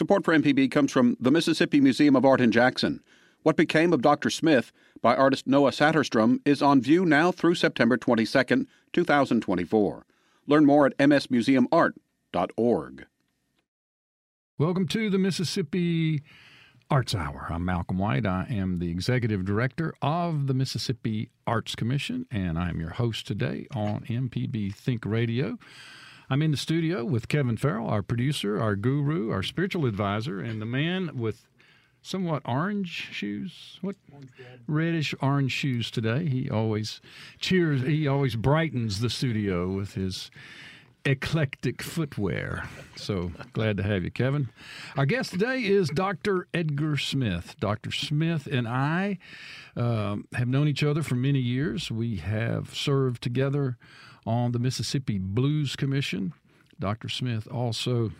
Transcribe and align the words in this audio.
Support 0.00 0.24
for 0.24 0.34
MPB 0.34 0.70
comes 0.70 0.90
from 0.90 1.18
the 1.20 1.30
Mississippi 1.30 1.78
Museum 1.78 2.16
of 2.16 2.24
Art 2.24 2.40
in 2.40 2.50
Jackson. 2.50 3.02
What 3.42 3.54
Became 3.54 3.92
of 3.92 4.00
Dr. 4.00 4.30
Smith 4.30 4.72
by 5.02 5.14
artist 5.14 5.46
Noah 5.46 5.72
Saterstrom 5.72 6.38
is 6.46 6.62
on 6.62 6.80
view 6.80 7.04
now 7.04 7.30
through 7.30 7.56
September 7.56 7.98
22, 7.98 8.66
2024. 8.94 10.06
Learn 10.46 10.64
more 10.64 10.86
at 10.86 10.96
msmuseumart.org. 10.96 13.06
Welcome 14.56 14.88
to 14.88 15.10
the 15.10 15.18
Mississippi 15.18 16.22
Arts 16.90 17.14
Hour. 17.14 17.48
I'm 17.50 17.66
Malcolm 17.66 17.98
White. 17.98 18.24
I 18.24 18.46
am 18.48 18.78
the 18.78 18.90
executive 18.90 19.44
director 19.44 19.92
of 20.00 20.46
the 20.46 20.54
Mississippi 20.54 21.28
Arts 21.46 21.74
Commission, 21.74 22.24
and 22.30 22.58
I'm 22.58 22.80
your 22.80 22.92
host 22.92 23.26
today 23.26 23.66
on 23.74 24.06
MPB 24.08 24.74
Think 24.74 25.04
Radio. 25.04 25.58
I'm 26.32 26.42
in 26.42 26.52
the 26.52 26.56
studio 26.56 27.04
with 27.04 27.26
Kevin 27.26 27.56
Farrell, 27.56 27.88
our 27.88 28.04
producer, 28.04 28.62
our 28.62 28.76
guru, 28.76 29.32
our 29.32 29.42
spiritual 29.42 29.84
advisor, 29.84 30.38
and 30.38 30.62
the 30.62 30.66
man 30.66 31.10
with 31.18 31.44
somewhat 32.02 32.42
orange 32.44 33.08
shoes. 33.10 33.78
What 33.80 33.96
reddish 34.68 35.12
orange 35.20 35.50
shoes 35.50 35.90
today? 35.90 36.28
He 36.28 36.48
always 36.48 37.00
cheers. 37.40 37.82
He 37.82 38.06
always 38.06 38.36
brightens 38.36 39.00
the 39.00 39.10
studio 39.10 39.72
with 39.72 39.94
his 39.94 40.30
eclectic 41.04 41.82
footwear. 41.82 42.68
So 42.94 43.32
glad 43.52 43.76
to 43.78 43.82
have 43.82 44.04
you, 44.04 44.12
Kevin. 44.12 44.50
Our 44.96 45.06
guest 45.06 45.32
today 45.32 45.64
is 45.64 45.88
Dr. 45.88 46.46
Edgar 46.54 46.96
Smith. 46.96 47.56
Dr. 47.58 47.90
Smith 47.90 48.46
and 48.46 48.68
I 48.68 49.18
um, 49.76 50.28
have 50.34 50.46
known 50.46 50.68
each 50.68 50.84
other 50.84 51.02
for 51.02 51.16
many 51.16 51.40
years. 51.40 51.90
We 51.90 52.18
have 52.18 52.72
served 52.72 53.20
together 53.20 53.78
on 54.26 54.52
the 54.52 54.58
Mississippi 54.58 55.18
Blues 55.18 55.76
Commission. 55.76 56.32
Dr. 56.78 57.08
Smith 57.08 57.46
also 57.50 58.12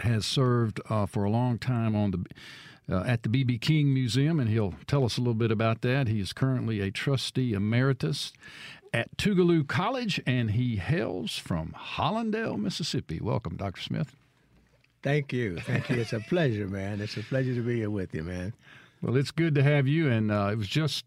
has 0.00 0.26
served 0.26 0.80
uh, 0.88 1.06
for 1.06 1.24
a 1.24 1.30
long 1.30 1.58
time 1.58 1.94
on 1.94 2.10
the 2.10 2.24
uh, 2.90 3.02
at 3.06 3.22
the 3.22 3.28
BB 3.28 3.60
King 3.60 3.94
Museum, 3.94 4.38
and 4.38 4.50
he'll 4.50 4.74
tell 4.86 5.04
us 5.04 5.16
a 5.16 5.20
little 5.20 5.34
bit 5.34 5.50
about 5.50 5.80
that. 5.80 6.06
He 6.06 6.20
is 6.20 6.32
currently 6.32 6.80
a 6.80 6.90
trustee 6.90 7.54
emeritus 7.54 8.32
at 8.92 9.16
Tougaloo 9.16 9.66
College, 9.66 10.20
and 10.26 10.50
he 10.50 10.76
hails 10.76 11.38
from 11.38 11.74
Hollandale, 11.76 12.58
Mississippi. 12.58 13.20
Welcome, 13.22 13.56
Dr. 13.56 13.80
Smith. 13.80 14.14
Thank 15.02 15.32
you. 15.32 15.58
Thank 15.58 15.90
you. 15.90 15.96
It's 15.96 16.12
a 16.12 16.20
pleasure, 16.20 16.68
man. 16.68 17.00
It's 17.00 17.16
a 17.16 17.22
pleasure 17.22 17.54
to 17.54 17.62
be 17.62 17.76
here 17.76 17.90
with 17.90 18.14
you, 18.14 18.22
man. 18.22 18.52
Well, 19.02 19.16
it's 19.16 19.30
good 19.30 19.54
to 19.56 19.62
have 19.62 19.86
you, 19.86 20.10
and 20.10 20.30
uh, 20.30 20.48
it 20.52 20.56
was 20.56 20.68
just 20.68 21.04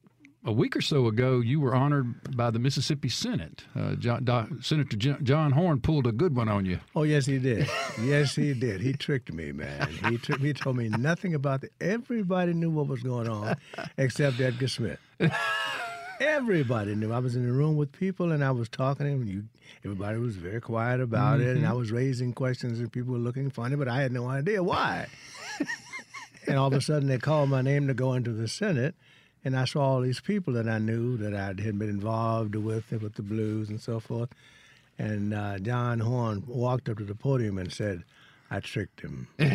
a 0.48 0.52
week 0.52 0.78
or 0.78 0.82
so 0.82 1.08
ago, 1.08 1.42
you 1.42 1.60
were 1.60 1.76
honored 1.76 2.36
by 2.36 2.50
the 2.50 2.58
Mississippi 2.58 3.10
Senate. 3.10 3.66
Uh, 3.76 3.96
John, 3.96 4.24
Do, 4.24 4.48
Senator 4.62 4.96
John 5.22 5.52
Horhn 5.52 5.84
pulled 5.84 6.08
a 6.08 6.14
good 6.14 6.36
one 6.36 6.48
on 6.48 6.66
you. 6.66 6.80
Oh 6.96 7.04
yes, 7.04 7.26
he 7.26 7.38
did. 7.38 7.68
yes, 8.02 8.34
he 8.34 8.54
did. 8.54 8.80
He 8.80 8.94
tricked 8.94 9.32
me, 9.32 9.52
man. 9.52 9.90
He 10.10 10.18
tricked 10.18 10.42
me. 10.42 10.48
He 10.48 10.54
told 10.54 10.78
me 10.78 10.88
nothing 10.88 11.36
about 11.36 11.66
it. 11.66 11.74
Everybody 11.82 12.54
knew 12.54 12.72
what 12.72 12.88
was 12.88 13.04
going 13.04 13.28
on, 13.28 13.58
except 13.98 14.40
Edgar 14.40 14.70
Smith. 14.70 15.00
Everybody 16.22 16.96
knew. 16.96 17.12
I 17.12 17.20
was 17.20 17.36
in 17.36 17.46
the 17.46 17.52
room 17.52 17.76
with 17.76 17.92
people, 17.92 18.32
and 18.32 18.44
I 18.44 18.52
was 18.52 18.70
talking 18.70 19.06
to 19.06 19.12
him. 19.12 19.28
You, 19.28 19.44
everybody 19.84 20.18
was 20.18 20.38
very 20.38 20.62
quiet 20.62 21.02
about 21.02 21.40
mm-hmm. 21.40 21.50
it, 21.50 21.58
and 21.58 21.68
I 21.68 21.74
was 21.74 21.92
raising 21.92 22.32
questions, 22.32 22.80
and 22.80 22.92
people 22.92 23.14
were 23.14 23.20
looking 23.20 23.50
funny, 23.50 23.76
but 23.76 23.90
I 23.90 24.02
had 24.02 24.14
no 24.14 24.28
idea 24.28 24.64
why. 24.64 25.08
and 26.48 26.58
all 26.58 26.68
of 26.68 26.74
a 26.74 26.82
sudden, 26.82 27.10
they 27.10 27.18
called 27.18 27.50
my 27.50 27.62
name 27.62 27.88
to 27.88 27.94
go 27.94 28.14
into 28.14 28.32
the 28.32 28.48
Senate 28.48 28.96
and 29.48 29.58
I 29.58 29.64
saw 29.64 29.82
all 29.94 30.02
these 30.02 30.20
people 30.20 30.52
that 30.56 30.68
I 30.68 30.78
knew 30.78 31.16
that 31.18 31.34
I 31.34 31.46
had 31.46 31.80
been 31.80 31.90
involved 31.90 32.54
with 32.54 32.92
with 32.92 33.14
the 33.16 33.22
blues 33.22 33.70
and 33.70 33.80
so 33.80 34.02
forth. 34.02 34.28
And 35.00 35.34
uh, 35.34 35.60
John 35.60 36.00
Horhn 36.00 36.46
walked 36.46 36.90
up 36.90 36.98
to 36.98 37.06
the 37.06 37.16
podium 37.16 37.58
and 37.58 37.72
said, 37.72 38.04
"I 38.52 38.60
tricked 38.60 39.00
him." 39.00 39.30
he 39.38 39.46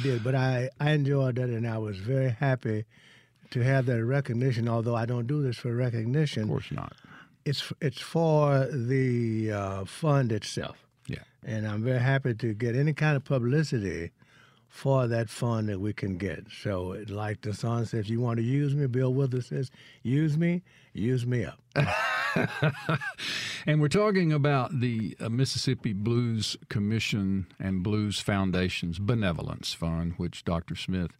did, 0.00 0.24
but 0.24 0.34
I 0.34 0.70
I 0.80 0.90
enjoyed 0.90 1.36
that, 1.36 1.50
and 1.50 1.68
I 1.68 1.78
was 1.78 1.98
very 1.98 2.30
happy 2.30 2.84
to 3.50 3.60
have 3.62 3.86
that 3.86 4.04
recognition. 4.04 4.68
Although 4.68 4.96
I 4.96 5.06
don't 5.06 5.28
do 5.28 5.40
this 5.40 5.58
for 5.58 5.72
recognition, 5.72 6.42
of 6.42 6.48
course 6.48 6.72
not. 6.72 6.94
It's 7.44 7.72
it's 7.80 8.00
for 8.00 8.66
the 8.66 9.52
uh, 9.52 9.84
fund 9.84 10.32
itself. 10.32 10.84
Yeah, 11.06 11.22
and 11.44 11.64
I'm 11.64 11.84
very 11.84 12.00
happy 12.00 12.34
to 12.34 12.54
get 12.54 12.74
any 12.74 12.92
kind 12.92 13.14
of 13.16 13.24
publicity 13.24 14.10
for 14.68 15.06
that 15.06 15.28
fund 15.30 15.68
that 15.68 15.80
we 15.80 15.92
can 15.92 16.18
get. 16.18 16.46
So, 16.62 16.96
like 17.08 17.40
the 17.40 17.54
song 17.54 17.84
says, 17.84 18.00
if 18.00 18.10
you 18.10 18.20
want 18.20 18.36
to 18.36 18.44
use 18.44 18.74
me, 18.74 18.86
Bill 18.86 19.12
Withers 19.12 19.46
says, 19.46 19.70
use 20.02 20.36
me, 20.36 20.62
use 20.92 21.26
me 21.26 21.44
up. 21.44 21.58
and 23.66 23.80
we're 23.80 23.88
talking 23.88 24.32
about 24.32 24.80
the 24.80 25.16
uh, 25.20 25.28
Mississippi 25.28 25.92
Blues 25.92 26.56
Commission 26.68 27.46
and 27.58 27.82
Blues 27.82 28.20
Foundation's 28.20 28.98
Benevolence 28.98 29.72
Fund, 29.72 30.14
which 30.16 30.44
Dr. 30.44 30.76
Smith 30.76 31.12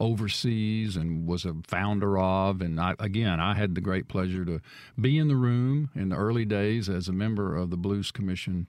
oversees 0.00 0.96
and 0.96 1.26
was 1.26 1.44
a 1.44 1.54
founder 1.66 2.18
of. 2.18 2.60
And 2.60 2.80
I, 2.80 2.94
again, 2.98 3.40
I 3.40 3.54
had 3.54 3.74
the 3.74 3.80
great 3.80 4.08
pleasure 4.08 4.44
to 4.44 4.60
be 5.00 5.18
in 5.18 5.28
the 5.28 5.36
room 5.36 5.90
in 5.94 6.10
the 6.10 6.16
early 6.16 6.44
days 6.44 6.88
as 6.88 7.08
a 7.08 7.12
member 7.12 7.56
of 7.56 7.70
the 7.70 7.76
Blues 7.76 8.10
Commission 8.10 8.68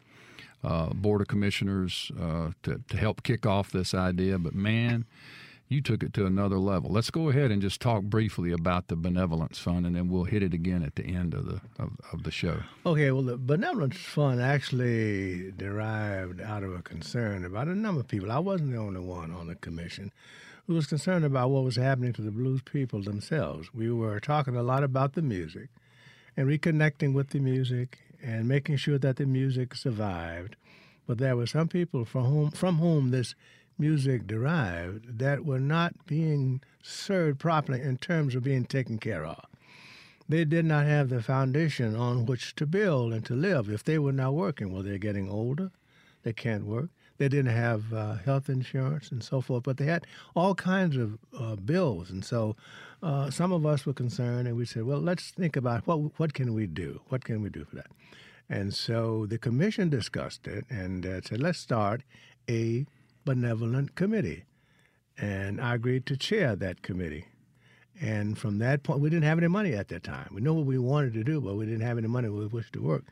uh, 0.64 0.88
board 0.88 1.22
of 1.22 1.28
commissioners 1.28 2.12
uh, 2.20 2.52
to, 2.64 2.82
to 2.90 2.98
help 2.98 3.24
kick 3.24 3.46
off 3.46 3.72
this 3.72 3.94
idea. 3.94 4.38
But 4.38 4.56
man, 4.56 5.06
you 5.70 5.82
took 5.82 6.02
it 6.02 6.14
to 6.14 6.26
another 6.26 6.58
level. 6.58 6.92
Let's 6.92 7.12
go 7.12 7.30
ahead 7.30 7.52
and 7.52 7.62
just 7.62 7.80
talk 7.80 8.04
briefly 8.04 8.52
about 8.52 8.88
the 8.88 8.96
benevolence 8.96 9.60
fund, 9.60 9.86
and 9.86 9.96
then 9.96 10.10
we'll 10.10 10.24
hit 10.24 10.42
it 10.42 10.54
again 10.54 10.84
at 10.84 10.96
the 10.96 11.06
end 11.06 11.34
of 11.34 11.46
the 11.46 11.62
of, 11.78 11.92
of 12.12 12.24
the 12.24 12.32
show. 12.32 12.64
Okay. 12.86 13.12
Well, 13.12 13.24
the 13.24 13.38
benevolence 13.38 13.98
fund 13.98 14.42
actually 14.42 15.52
derived 15.52 16.42
out 16.42 16.64
of 16.64 16.74
a 16.74 16.82
concern 16.82 17.46
about 17.46 17.68
a 17.68 17.76
number 17.76 18.02
of 18.02 18.08
people. 18.08 18.32
I 18.32 18.40
wasn't 18.40 18.72
the 18.72 18.78
only 18.78 19.02
one 19.02 19.32
on 19.32 19.48
the 19.48 19.56
commission 19.56 20.12
who 20.66 20.74
was 20.74 20.88
concerned 20.88 21.26
about 21.26 21.50
what 21.50 21.64
was 21.64 21.78
happening 21.78 22.14
to 22.14 22.22
the 22.22 22.32
blues 22.32 22.62
people 22.64 23.02
themselves. 23.02 23.74
We 23.74 23.92
were 23.92 24.20
talking 24.20 24.56
a 24.56 24.64
lot 24.64 24.84
about 24.84 25.14
the 25.14 25.22
music 25.22 25.70
and 26.36 26.48
reconnecting 26.48 27.14
with 27.14 27.30
the 27.30 27.40
music 27.40 28.00
and 28.24 28.48
making 28.48 28.78
sure 28.78 28.98
that 28.98 29.18
the 29.18 29.26
music 29.26 29.76
survived. 29.76 30.56
But 31.08 31.18
there 31.18 31.36
were 31.36 31.48
some 31.48 31.68
people 31.68 32.06
from 32.06 32.26
whom, 32.26 32.52
from 32.52 32.78
whom 32.78 33.12
this 33.12 33.36
music 33.78 34.28
derived 34.28 35.20
that 35.20 35.46
were 35.46 35.60
not 35.60 36.06
being 36.06 36.62
served 36.84 37.40
properly 37.40 37.82
in 37.82 37.98
terms 37.98 38.36
of 38.36 38.44
being 38.44 38.66
taken 38.66 39.00
care 39.00 39.26
of. 39.26 39.46
They 40.28 40.46
did 40.46 40.66
not 40.66 40.86
have 40.86 41.10
the 41.10 41.24
foundation 41.24 41.96
on 41.96 42.26
which 42.28 42.56
to 42.56 42.68
build 42.68 43.14
and 43.14 43.26
to 43.26 43.34
live. 43.34 43.70
If 43.70 43.84
they 43.84 43.98
were 43.98 44.12
not 44.12 44.36
working, 44.36 44.72
well, 44.72 44.84
they're 44.84 45.00
getting 45.00 45.30
older, 45.30 45.72
they 46.24 46.34
can't 46.34 46.66
work. 46.66 46.90
They 47.18 47.28
didn't 47.28 47.54
have 47.54 47.92
uh, 47.92 48.16
health 48.18 48.48
insurance 48.48 49.12
and 49.12 49.24
so 49.24 49.42
forth, 49.42 49.64
but 49.64 49.78
they 49.78 49.86
had 49.86 50.06
all 50.36 50.56
kinds 50.56 50.96
of 50.96 51.18
uh, 51.38 51.56
bills. 51.56 52.12
And 52.12 52.24
so 52.24 52.56
uh, 53.02 53.30
some 53.30 53.52
of 53.52 53.66
us 53.66 53.86
were 53.86 53.94
concerned, 53.94 54.48
and 54.48 54.56
we 54.56 54.66
said, 54.66 54.84
well, 54.84 55.00
let's 55.00 55.32
think 55.32 55.58
about 55.58 55.86
what, 55.86 56.18
what 56.18 56.34
can 56.34 56.54
we 56.54 56.66
do? 56.66 57.02
What 57.10 57.26
can 57.26 57.42
we 57.42 57.50
do 57.50 57.66
for 57.66 57.76
that? 57.78 57.88
And 58.50 58.74
so 58.74 59.26
the 59.28 59.38
commission 59.38 59.90
discussed 59.90 60.48
it 60.48 60.66
and 60.70 61.06
uh, 61.06 61.22
said, 61.22 61.42
let's 61.42 61.60
start 61.60 62.02
a 62.50 62.86
benevolent 63.24 63.96
committee. 63.96 64.46
And 65.18 65.62
I 65.62 65.76
agreed 65.76 66.06
to 66.08 66.18
chair 66.18 66.56
that 66.56 66.82
committee. 66.82 67.26
And 68.02 68.38
from 68.38 68.60
that 68.60 68.84
point, 68.84 69.02
we 69.02 69.10
didn't 69.10 69.26
have 69.26 69.38
any 69.38 69.50
money 69.50 69.74
at 69.74 69.90
that 69.90 70.04
time. 70.04 70.30
We 70.34 70.42
knew 70.42 70.54
what 70.54 70.66
we 70.66 70.80
wanted 70.80 71.14
to 71.14 71.24
do, 71.24 71.42
but 71.42 71.56
we 71.56 71.66
didn't 71.66 71.82
have 71.82 71.98
any 71.98 72.08
money 72.08 72.30
with 72.30 72.54
which 72.54 72.72
to 72.72 72.82
work. 72.82 73.04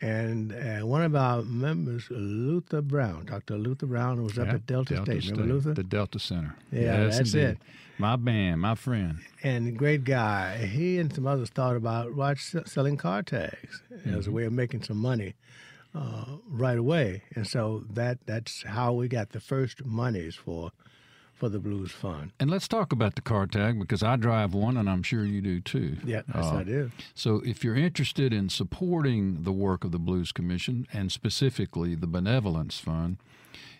And 0.00 0.52
uh, 0.52 0.86
one 0.86 1.02
of 1.02 1.14
our 1.14 1.42
members, 1.42 2.08
Luther 2.10 2.82
Brown, 2.82 3.26
Dr. 3.26 3.56
Luther 3.56 3.86
Brown, 3.86 4.16
who 4.16 4.24
was 4.24 4.38
up 4.38 4.48
at 4.48 4.66
Delta, 4.66 4.94
Delta 4.94 5.12
State. 5.12 5.22
State. 5.22 5.32
Remember 5.32 5.54
Luther? 5.54 5.74
The 5.74 5.84
Delta 5.84 6.18
Center. 6.18 6.56
Yeah, 6.72 7.04
yes, 7.04 7.18
that's 7.18 7.34
indeed. 7.34 7.48
it. 7.48 7.58
My 8.02 8.16
band, 8.16 8.60
my 8.60 8.74
friend. 8.74 9.20
And 9.44 9.78
great 9.78 10.02
guy. 10.02 10.66
He 10.66 10.98
and 10.98 11.14
some 11.14 11.24
others 11.24 11.50
thought 11.50 11.76
about 11.76 12.16
watch, 12.16 12.52
selling 12.66 12.96
car 12.96 13.22
tags 13.22 13.80
mm-hmm. 13.94 14.08
as 14.08 14.26
a 14.26 14.28
mm-hmm. 14.28 14.36
way 14.38 14.44
of 14.46 14.52
making 14.52 14.82
some 14.82 14.96
money 14.96 15.34
uh, 15.94 16.24
right 16.48 16.76
away. 16.76 17.22
And 17.36 17.46
so 17.46 17.84
that 17.90 18.18
that's 18.26 18.64
how 18.64 18.92
we 18.92 19.06
got 19.06 19.30
the 19.30 19.38
first 19.38 19.84
monies 19.84 20.34
for 20.34 20.72
for 21.32 21.48
the 21.48 21.60
Blues 21.60 21.92
Fund. 21.92 22.32
And 22.40 22.50
let's 22.50 22.66
talk 22.66 22.90
about 22.90 23.14
the 23.14 23.22
car 23.22 23.46
tag 23.46 23.78
because 23.78 24.02
I 24.02 24.16
drive 24.16 24.52
one 24.52 24.76
and 24.76 24.90
I'm 24.90 25.04
sure 25.04 25.24
you 25.24 25.40
do 25.40 25.60
too. 25.60 25.96
Yeah, 26.04 26.22
yes, 26.34 26.44
uh, 26.44 26.56
I 26.56 26.64
do. 26.64 26.90
So 27.14 27.40
if 27.44 27.62
you're 27.62 27.76
interested 27.76 28.32
in 28.32 28.48
supporting 28.48 29.44
the 29.44 29.52
work 29.52 29.84
of 29.84 29.92
the 29.92 30.00
Blues 30.00 30.32
Commission 30.32 30.88
and 30.92 31.12
specifically 31.12 31.94
the 31.94 32.08
Benevolence 32.08 32.80
Fund, 32.80 33.18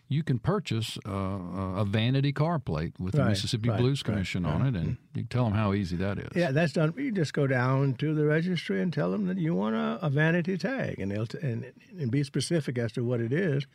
you 0.09 0.23
can 0.23 0.39
purchase 0.39 0.99
uh, 1.07 1.11
a 1.11 1.85
vanity 1.85 2.33
car 2.33 2.59
plate 2.59 2.93
with 2.99 3.15
right, 3.15 3.25
the 3.25 3.31
Mississippi 3.31 3.69
right, 3.71 3.79
Blues 3.79 4.03
Commission 4.03 4.45
right, 4.45 4.55
on 4.55 4.67
it, 4.67 4.79
and 4.79 4.97
you 5.15 5.25
tell 5.25 5.45
them 5.45 5.55
how 5.55 5.73
easy 5.73 5.97
that 5.97 6.19
is. 6.19 6.29
Yeah, 6.35 6.51
that's 6.51 6.73
done. 6.73 6.93
You 6.97 7.13
just 7.13 7.33
go 7.33 7.47
down 7.47 7.95
to 7.95 8.15
the 8.15 8.25
registry 8.27 8.83
and 8.83 8.93
tell 8.93 9.11
them 9.11 9.27
that 9.27 9.39
you 9.39 9.55
want 9.55 9.75
a, 9.75 9.99
a 10.03 10.11
vanity 10.11 10.59
tag, 10.59 10.99
and 10.99 11.11
they'll 11.11 11.27
t- 11.27 11.39
and, 11.43 11.73
and 11.99 12.11
be 12.11 12.23
specific 12.25 12.79
as 12.79 12.93
to 12.93 13.05
what 13.05 13.21
it 13.21 13.33
is 13.33 13.67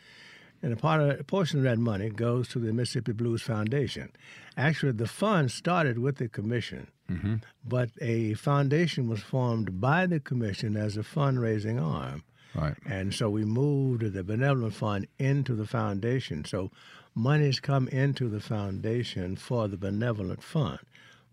and 0.61 0.73
a 0.73 0.75
part 0.75 1.01
of 1.01 1.19
a 1.19 1.23
portion 1.23 1.59
of 1.59 1.63
that 1.63 1.77
money 1.77 2.09
goes 2.09 2.47
to 2.49 2.59
the 2.59 2.73
Mississippi 2.73 3.11
Blues 3.11 3.41
Foundation. 3.41 4.11
Actually, 4.55 4.93
the 4.93 5.07
fund 5.07 5.51
started 5.51 5.99
with 5.99 6.17
the 6.17 6.27
commission, 6.27 6.87
mm-hmm. 7.09 7.35
but 7.63 7.89
a 8.01 8.33
foundation 8.33 9.07
was 9.07 9.21
formed 9.21 9.79
by 9.79 10.05
the 10.05 10.19
commission 10.19 10.75
as 10.75 10.97
a 10.97 11.01
fundraising 11.01 11.81
arm. 11.81 12.23
Right. 12.57 12.75
And 12.85 13.13
so 13.13 13.29
we 13.29 13.45
moved 13.45 14.13
the 14.13 14.23
benevolent 14.23 14.73
fund 14.73 15.07
into 15.19 15.55
the 15.55 15.67
foundation. 15.67 16.43
So 16.45 16.71
monies 17.13 17.59
come 17.59 17.87
into 17.89 18.29
the 18.29 18.39
foundation 18.39 19.35
for 19.35 19.67
the 19.67 19.77
benevolent 19.77 20.43
fund. 20.43 20.79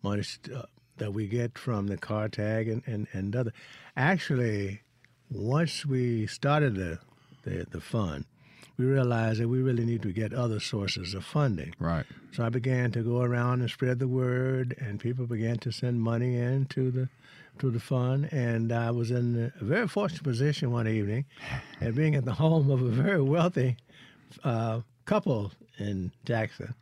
Monies 0.03 0.39
uh, 0.55 0.63
that 0.99 1.13
we 1.13 1.27
get 1.27 1.59
from 1.59 1.87
the 1.87 1.97
car 1.97 2.29
tag 2.29 2.69
and, 2.69 2.83
and, 2.87 3.09
and 3.13 3.35
other. 3.35 3.53
Actually, 3.97 4.83
once 5.31 5.85
we 5.85 6.27
started 6.27 6.77
the, 6.77 6.99
the, 7.43 7.67
the 7.71 7.81
fund, 7.81 8.27
we 8.77 8.85
realized 8.85 9.41
that 9.41 9.49
we 9.49 9.63
really 9.63 9.85
need 9.85 10.03
to 10.03 10.13
get 10.13 10.33
other 10.33 10.61
sources 10.61 11.15
of 11.15 11.25
funding. 11.25 11.75
Right. 11.79 12.05
So 12.33 12.45
I 12.45 12.49
began 12.49 12.91
to 12.93 13.03
go 13.03 13.21
around 13.21 13.61
and 13.61 13.71
spread 13.71 13.99
the 13.99 14.09
word, 14.09 14.75
and 14.79 14.99
people 14.99 15.27
began 15.27 15.59
to 15.59 15.71
send 15.71 16.01
money 16.01 16.37
into 16.37 16.91
the 16.91 17.09
to 17.59 17.71
the 17.71 17.81
fund. 17.81 18.29
And 18.33 18.73
I 18.73 18.91
was 18.91 19.11
in 19.11 19.53
a 19.61 19.65
very 19.65 19.89
fortunate 19.89 20.23
position 20.25 20.71
one 20.73 20.89
evening, 20.89 21.25
and 21.81 21.95
being 21.95 22.15
at 22.15 22.25
the 22.25 22.33
home 22.35 22.71
of 22.71 22.83
a 22.83 22.89
very 22.89 23.23
wealthy 23.23 23.77
uh, 24.43 24.81
couple 25.05 25.53
in 25.79 26.13
Jackson, 26.25 26.75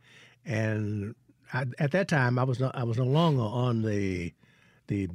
and 0.45 1.15
I, 1.51 1.65
at 1.79 1.91
that 1.91 2.07
time 2.07 2.37
I 2.39 2.43
was 2.43 2.59
no, 2.59 2.71
I 2.73 2.83
was 2.83 2.97
no 2.97 3.05
longer 3.05 3.41
on 3.43 3.81
the 3.83 4.33
the 4.87 5.07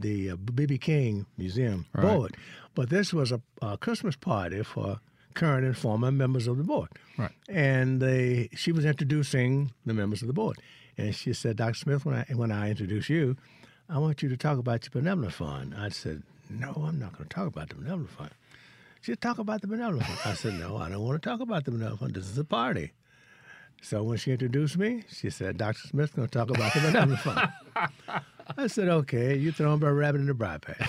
the 0.00 0.30
uh, 0.30 0.36
BB 0.36 0.80
King 0.80 1.26
Museum 1.38 1.86
Right. 1.94 2.02
board, 2.02 2.36
but 2.74 2.90
this 2.90 3.12
was 3.12 3.32
a, 3.32 3.40
a 3.62 3.76
Christmas 3.78 4.16
party 4.16 4.62
for 4.62 4.98
current 5.34 5.64
and 5.66 5.76
former 5.76 6.12
members 6.12 6.46
of 6.46 6.58
the 6.58 6.62
board. 6.64 6.88
Right. 7.18 7.32
And 7.48 8.00
they, 8.00 8.48
she 8.54 8.70
was 8.70 8.84
introducing 8.84 9.72
the 9.84 9.94
members 9.94 10.22
of 10.22 10.28
the 10.28 10.34
board, 10.34 10.58
and 10.98 11.14
she 11.14 11.32
said, 11.32 11.56
"Dr. 11.56 11.74
Smith, 11.74 12.04
when 12.04 12.14
I 12.16 12.34
when 12.34 12.52
I 12.52 12.70
introduce 12.70 13.08
you, 13.08 13.36
I 13.88 13.98
want 13.98 14.22
you 14.22 14.28
to 14.28 14.36
talk 14.36 14.58
about 14.58 14.84
your 14.84 15.02
benevolent 15.02 15.34
fund." 15.34 15.74
I 15.76 15.88
said, 15.88 16.22
"No, 16.50 16.72
I'm 16.86 16.98
not 16.98 17.12
going 17.12 17.28
to 17.28 17.34
talk 17.34 17.46
about 17.46 17.68
the 17.68 17.76
benevolent 17.76 18.10
fund." 18.10 18.30
She 19.00 19.12
said, 19.12 19.20
"Talk 19.20 19.38
about 19.38 19.60
the 19.60 19.66
benevolent 19.66 20.04
fund." 20.06 20.18
I 20.24 20.34
said, 20.34 20.54
"No, 20.58 20.76
I 20.76 20.88
don't 20.88 21.02
want 21.02 21.22
to 21.22 21.28
talk 21.28 21.40
about 21.40 21.64
the 21.64 21.70
benevolent 21.70 22.00
fund. 22.00 22.14
This 22.14 22.28
is 22.28 22.38
a 22.38 22.44
party." 22.44 22.92
So 23.82 24.02
when 24.02 24.16
she 24.16 24.32
introduced 24.32 24.78
me, 24.78 25.04
she 25.10 25.28
said, 25.30 25.58
"Dr. 25.58 25.88
Smith's 25.88 26.14
going 26.14 26.28
to 26.28 26.38
talk 26.38 26.50
about 26.50 26.72
the 26.72 26.80
benevolent 26.80 27.20
fund." 27.20 27.48
I 28.56 28.66
said, 28.66 28.88
"Okay, 28.88 29.36
you're 29.36 29.52
throwing 29.52 29.82
a 29.82 29.92
rabbit 29.92 30.20
in 30.20 30.26
the 30.26 30.34
briar 30.34 30.58
patch." 30.58 30.88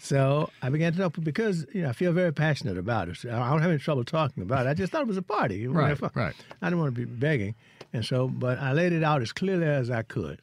So 0.00 0.48
I 0.62 0.70
began 0.70 0.92
to 0.92 0.98
talk 0.98 1.16
because 1.22 1.66
you 1.74 1.82
know 1.82 1.90
I 1.90 1.92
feel 1.92 2.12
very 2.12 2.32
passionate 2.32 2.78
about 2.78 3.08
it. 3.08 3.18
I 3.24 3.50
don't 3.50 3.60
have 3.60 3.70
any 3.70 3.78
trouble 3.78 4.04
talking 4.04 4.42
about 4.42 4.66
it. 4.66 4.70
I 4.70 4.74
just 4.74 4.92
thought 4.92 5.02
it 5.02 5.08
was 5.08 5.16
a 5.16 5.22
party. 5.22 5.66
Right, 5.66 5.98
fun. 5.98 6.10
right. 6.14 6.34
I 6.62 6.66
didn't 6.66 6.78
want 6.78 6.94
to 6.94 6.98
be 6.98 7.04
begging, 7.04 7.54
and 7.92 8.04
so 8.04 8.28
but 8.28 8.58
I 8.58 8.72
laid 8.72 8.92
it 8.92 9.02
out 9.02 9.22
as 9.22 9.32
clearly 9.32 9.66
as 9.66 9.90
I 9.90 10.02
could, 10.02 10.40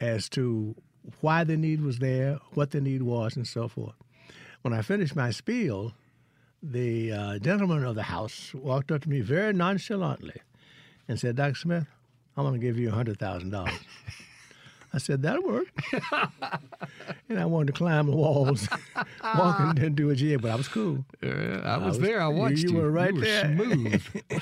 as 0.00 0.28
to 0.30 0.74
why 1.20 1.44
the 1.44 1.56
need 1.56 1.82
was 1.82 1.98
there, 1.98 2.38
what 2.54 2.70
the 2.70 2.80
need 2.80 3.02
was, 3.02 3.36
and 3.36 3.46
so 3.46 3.68
forth. 3.68 3.94
When 4.62 4.74
I 4.74 4.82
finished 4.82 5.16
my 5.16 5.30
spiel, 5.30 5.92
the 6.62 7.12
uh, 7.12 7.38
gentleman 7.38 7.84
of 7.84 7.94
the 7.94 8.02
house 8.04 8.52
walked 8.54 8.90
up 8.92 9.02
to 9.02 9.08
me 9.08 9.20
very 9.20 9.52
nonchalantly 9.52 10.36
and 11.08 11.18
said, 11.18 11.36
"Dr. 11.36 11.54
Smith, 11.54 11.86
I'm 12.36 12.44
going 12.44 12.60
to 12.60 12.64
give 12.66 12.78
you 12.78 12.90
hundred 12.90 13.18
thousand 13.18 13.50
dollars." 13.50 13.72
I 14.92 14.98
said, 14.98 15.22
that'll 15.22 15.44
work. 15.44 15.68
and 17.28 17.38
I 17.38 17.44
wanted 17.44 17.68
to 17.68 17.72
climb 17.74 18.06
the 18.10 18.16
walls, 18.16 18.68
walk 19.22 19.78
and 19.78 19.94
do 19.94 20.10
a 20.10 20.16
jig, 20.16 20.42
but 20.42 20.50
I 20.50 20.56
was 20.56 20.66
cool. 20.66 21.04
Yeah, 21.22 21.60
I 21.64 21.76
was, 21.76 21.96
was- 21.96 21.98
there. 22.00 22.20
I 22.20 22.28
you- 22.28 22.34
watched 22.36 22.58
you 22.64 22.70
you. 22.70 22.76
were 22.76 22.90
right 22.90 23.14
you 23.14 23.20
were 23.20 23.24
there. 23.24 23.54
Smooth. 23.54 24.02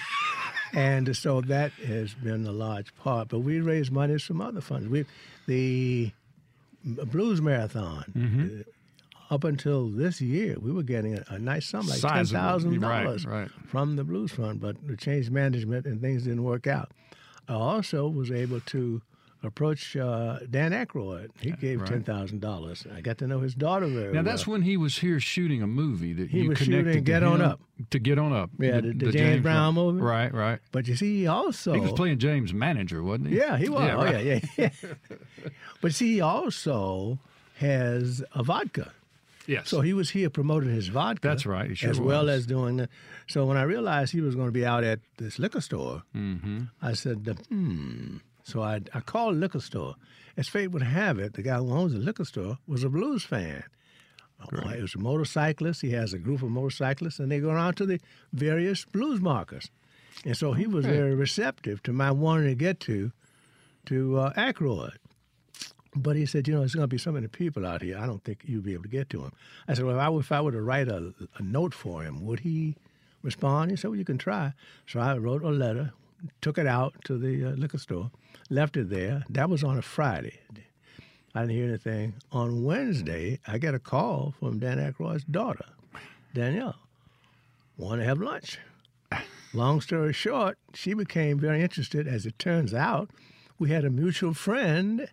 And 0.75 1.17
so 1.17 1.41
that 1.43 1.73
has 1.73 2.15
been 2.15 2.47
a 2.47 2.53
large 2.53 2.95
part. 2.97 3.29
But 3.29 3.41
we 3.41 3.61
raised 3.61 3.91
money 3.91 4.19
from 4.19 4.41
other 4.41 4.61
funds. 4.61 4.89
We, 4.89 5.05
the 5.47 6.13
Blues 6.85 7.41
Marathon, 7.41 8.05
Mm-hmm. 8.17 8.61
uh, 8.61 9.35
up 9.35 9.45
until 9.45 9.89
this 9.89 10.23
year, 10.23 10.57
we 10.59 10.73
were 10.73 10.83
getting 10.83 11.15
a, 11.19 11.25
a 11.29 11.39
nice 11.39 11.67
sum, 11.67 11.87
like 11.87 12.01
ten 12.01 12.25
thousand 12.25 12.81
Right, 12.81 13.03
dollars 13.05 13.27
right. 13.27 13.51
from 13.67 13.97
the 13.97 14.05
Blues 14.05 14.33
Fund. 14.33 14.59
But 14.59 14.77
the 14.87 14.97
change 14.97 15.29
management 15.31 15.85
and 15.85 16.01
things 16.01 16.23
didn't 16.23 16.45
work 16.45 16.67
out. 16.67 16.93
I 17.47 17.53
also 17.55 18.09
was 18.09 18.31
able 18.31 18.61
to 18.61 19.03
approach 19.43 19.97
uh, 19.97 20.39
Dan 20.51 20.73
Aykroyd. 20.73 21.29
He 21.41 21.53
gave 21.53 21.81
right. 21.81 21.89
ten 21.91 22.03
thousand 22.03 22.41
dollars. 22.41 22.87
I 22.95 23.01
got 23.01 23.19
to 23.19 23.27
know 23.27 23.41
his 23.41 23.55
daughter 23.55 23.87
very 23.87 24.09
Now 24.09 24.15
well. 24.15 24.23
that's 24.25 24.47
when 24.47 24.63
he 24.63 24.77
was 24.77 24.99
here 24.99 25.21
shooting 25.21 25.63
a 25.63 25.67
movie 25.67 26.13
that 26.15 26.31
He 26.31 26.41
you 26.43 26.49
was 26.51 26.59
connected 26.59 26.87
shooting 26.91 27.05
Get 27.05 27.23
On 27.23 27.41
Up. 27.41 27.61
to 27.91 27.99
get 27.99 28.19
on 28.19 28.33
up. 28.33 28.51
Yeah, 28.59 28.81
the- 28.81 28.93
the 28.93 29.13
James 29.13 29.43
Brown 29.43 29.75
movie. 29.75 30.01
Right, 30.01 30.33
right. 30.35 30.59
But 30.73 30.89
you 30.89 30.97
see, 30.97 31.21
he 31.21 31.27
also 31.29 31.73
He 31.75 31.81
was 31.81 31.93
playing 31.93 32.19
James' 32.19 32.53
manager, 32.53 33.03
wasn't 33.03 33.29
he? 33.29 33.37
Yeah, 33.37 33.57
he 33.57 33.69
was. 33.69 33.83
Yeah, 33.83 33.97
oh, 33.97 34.05
right. 34.05 34.25
yeah, 34.25 34.41
yeah, 34.57 34.71
but 35.81 35.95
see, 35.95 36.15
he 36.15 36.21
also 36.21 37.19
has 37.59 38.23
a 38.35 38.43
vodka. 38.43 38.93
Yes. 39.47 39.69
So 39.71 39.81
he 39.81 39.95
was 39.95 40.11
here 40.11 40.29
promoting 40.29 40.69
his 40.71 40.89
vodka. 40.89 41.27
That's 41.27 41.47
right, 41.47 41.75
sure 41.77 41.89
as 41.91 41.99
well 41.99 42.29
as 42.29 42.45
doing 42.47 42.77
the. 42.77 42.89
So 43.29 43.47
when 43.47 43.57
I 43.57 43.63
realized 43.63 44.13
he 44.13 44.21
was 44.21 44.35
going 44.35 44.49
to 44.49 44.53
be 44.53 44.67
out 44.67 44.85
at 44.85 45.01
this 45.17 45.39
liquor 45.39 45.61
store, 45.63 46.03
Mm-hmm. 46.15 46.65
I 46.83 46.93
said, 46.93 47.27
hmm. 47.49 48.19
So 48.49 48.63
I, 48.63 48.81
I 48.95 49.01
called 49.01 49.35
the 49.37 49.41
liquor 49.41 49.61
store. 49.61 49.95
As 50.37 50.49
fate 50.49 50.69
would 50.69 50.83
have 50.83 51.19
it, 51.19 51.35
the 51.35 51.43
guy 51.43 51.59
who 51.59 51.71
owns 51.73 51.93
the 51.93 51.99
liquor 51.99 52.25
store 52.25 52.59
was 52.67 52.83
a 52.83 52.89
blues 52.89 53.25
fan. 53.25 53.63
He 54.75 54.81
was 54.83 54.95
a 54.95 54.99
motorcyclist. 54.99 55.83
He 55.83 55.91
has 55.91 56.13
a 56.15 56.19
group 56.19 56.43
of 56.43 56.51
motorcyclists, 56.51 57.19
and 57.19 57.31
they 57.31 57.41
go 57.41 57.51
around 57.51 57.75
to 57.79 57.87
the 57.87 58.01
various 58.33 58.85
blues 58.85 59.21
markers. 59.21 59.69
And 60.25 60.37
so 60.37 60.53
he 60.53 60.67
was 60.67 60.87
Okay. 60.87 60.97
very 60.97 61.15
receptive 61.15 61.83
to 61.83 61.93
my 61.93 62.11
wanting 62.11 62.49
to 62.49 62.55
get 62.55 62.81
to 62.81 63.13
to 63.87 64.19
uh, 64.19 64.33
Aykroyd. 64.35 64.97
But 65.97 66.17
he 66.17 66.25
said, 66.27 66.47
you 66.47 66.55
know, 66.55 66.61
there's 66.61 66.75
going 66.75 66.85
to 66.85 66.89
be 66.89 66.99
so 66.99 67.11
many 67.13 67.27
people 67.27 67.67
out 67.67 67.83
here. 67.83 67.99
I 67.99 68.07
don't 68.07 68.23
think 68.23 68.43
you'll 68.45 68.63
be 68.63 68.75
able 68.75 68.83
to 68.85 68.89
get 68.89 69.11
to 69.11 69.23
him. 69.25 69.33
I 69.67 69.75
said, 69.75 69.85
well, 69.87 69.97
if 69.97 70.01
I, 70.03 70.09
were- 70.11 70.21
if 70.21 70.33
I 70.33 70.41
were 70.41 70.53
to 70.53 70.63
write 70.63 70.89
a, 70.89 71.13
a 71.37 71.43
note 71.43 71.75
for 71.75 72.03
him, 72.03 72.25
would 72.27 72.41
he 72.41 72.77
respond? 73.23 73.71
He 73.73 73.77
said, 73.77 73.89
well, 73.91 73.99
you 73.99 74.05
can 74.05 74.19
try. 74.19 74.53
So 74.87 75.01
I 75.01 75.17
wrote 75.17 75.43
a 75.43 75.49
letter, 75.51 75.93
took 76.41 76.59
it 76.59 76.67
out 76.67 76.95
to 77.05 77.19
the 77.19 77.47
uh, 77.47 77.51
liquor 77.51 77.79
store, 77.79 78.11
left 78.51 78.77
it 78.77 78.91
there. 78.91 79.25
That 79.29 79.51
was 79.51 79.63
on 79.65 79.79
a 79.79 79.83
Friday. 79.83 80.41
I 81.35 81.41
didn't 81.43 81.57
hear 81.57 81.69
anything. 81.69 82.15
On 82.33 82.65
Wednesday, 82.65 83.39
I 83.47 83.59
got 83.59 83.75
a 83.75 83.79
call 83.79 84.35
from 84.39 84.59
Dan 84.59 84.79
Aykroyd's 84.79 85.25
daughter, 85.25 85.67
Danielle. 86.35 86.77
Want 87.77 88.01
to 88.01 88.05
have 88.05 88.19
lunch? 88.19 88.59
Long 89.55 89.81
story 89.81 90.13
short, 90.13 90.59
she 90.75 90.95
became 90.95 91.39
very 91.39 91.63
interested. 91.63 92.07
As 92.07 92.27
it 92.27 92.39
turns 92.39 92.75
out, 92.75 93.11
we 93.59 93.71
had 93.71 93.85
a 93.85 93.91
mutual 93.91 94.35
friend 94.35 95.09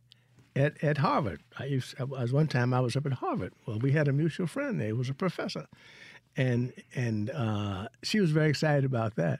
at, 0.55 0.83
at 0.83 0.97
Harvard. 0.97 1.41
I 1.57 1.65
used, 1.65 1.95
I 1.99 2.03
was 2.03 2.33
one 2.33 2.47
time 2.47 2.73
I 2.73 2.79
was 2.79 2.95
up 2.95 3.05
at 3.05 3.13
Harvard. 3.13 3.53
Well, 3.65 3.79
we 3.79 3.91
had 3.91 4.07
a 4.07 4.13
mutual 4.13 4.47
friend 4.47 4.79
there. 4.79 4.87
He 4.87 4.93
was 4.93 5.09
a 5.09 5.13
professor, 5.13 5.67
and 6.35 6.73
and 6.93 7.29
uh, 7.29 7.87
she 8.03 8.19
was 8.19 8.31
very 8.31 8.49
excited 8.49 8.83
about 8.83 9.15
that. 9.15 9.39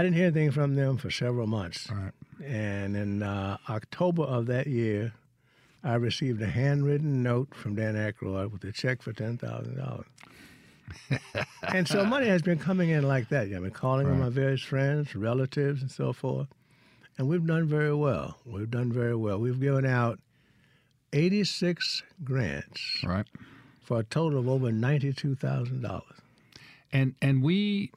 I 0.00 0.02
didn't 0.02 0.16
hear 0.16 0.28
anything 0.28 0.50
from 0.50 0.76
them 0.76 0.96
for 0.96 1.10
several 1.10 1.46
months. 1.46 1.86
Right. 1.90 2.12
And 2.42 2.96
in 2.96 3.22
uh, 3.22 3.58
October 3.68 4.22
of 4.22 4.46
that 4.46 4.66
year, 4.66 5.12
I 5.84 5.96
received 5.96 6.40
a 6.40 6.46
handwritten 6.46 7.22
note 7.22 7.54
from 7.54 7.74
Dan 7.74 7.96
Aykroyd 7.96 8.50
with 8.50 8.64
a 8.64 8.72
check 8.72 9.02
for 9.02 9.12
ten 9.12 9.36
thousand 9.36 9.76
dollars. 9.76 10.06
and 11.68 11.86
so 11.86 12.06
money 12.06 12.28
has 12.28 12.40
been 12.40 12.58
coming 12.58 12.88
in 12.88 13.06
like 13.06 13.28
that. 13.28 13.42
I've 13.52 13.60
been 13.62 13.72
calling 13.72 14.06
on 14.06 14.20
my 14.20 14.30
various 14.30 14.62
friends, 14.62 15.14
relatives, 15.14 15.82
and 15.82 15.90
so 15.90 16.14
forth. 16.14 16.48
And 17.18 17.28
we've 17.28 17.46
done 17.46 17.66
very 17.68 17.94
well. 17.94 18.38
We've 18.46 18.70
done 18.70 18.90
very 18.90 19.14
well. 19.14 19.36
We've 19.36 19.60
given 19.60 19.84
out 19.84 20.18
86 21.12 22.04
grants 22.24 23.04
Right. 23.04 23.26
for 23.84 23.98
a 24.00 24.04
total 24.04 24.38
of 24.38 24.48
over 24.48 24.70
$92,000. 24.70 26.02
And 26.90 27.16
and 27.20 27.42
we 27.42 27.92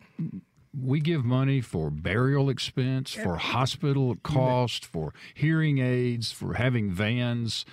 we 0.80 1.00
give 1.00 1.24
money 1.24 1.62
for 1.62 1.90
burial 1.90 2.50
expense, 2.50 3.14
for 3.14 3.36
hospital 3.38 4.16
cost, 4.24 4.86
for 4.86 5.14
hearing 5.34 5.78
aids, 5.80 6.32
for 6.32 6.56
having 6.56 6.92
vans 6.92 7.66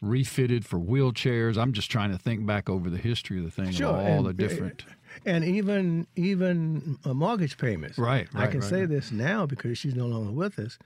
refitted 0.00 0.64
for 0.66 0.78
wheelchairs. 0.78 1.56
I'm 1.56 1.72
just 1.72 1.90
trying 1.90 2.10
to 2.12 2.18
think 2.18 2.44
back 2.46 2.68
over 2.68 2.90
the 2.90 2.98
history 2.98 3.38
of 3.38 3.44
the 3.44 3.50
thing, 3.50 3.72
Sure, 3.72 3.88
all 3.88 4.18
and- 4.18 4.26
the 4.26 4.32
different. 4.34 4.84
and 5.24 5.44
even 5.44 6.06
even 6.16 6.98
uh, 7.04 7.14
mortgage 7.14 7.56
payments. 7.58 7.98
Right, 7.98 8.28
right 8.34 8.44
I 8.44 8.46
can 8.50 8.60
right, 8.60 8.68
say 8.68 8.80
right. 8.80 8.88
this 8.88 9.10
now 9.12 9.46
because 9.46 9.78
she's 9.78 9.94
no 9.94 10.06
longer 10.06 10.32
with 10.32 10.58
us, 10.58 10.78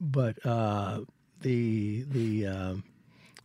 but 0.00 0.44
uh, 0.44 1.00
the 1.40 2.04
the 2.10 2.46
um, 2.46 2.84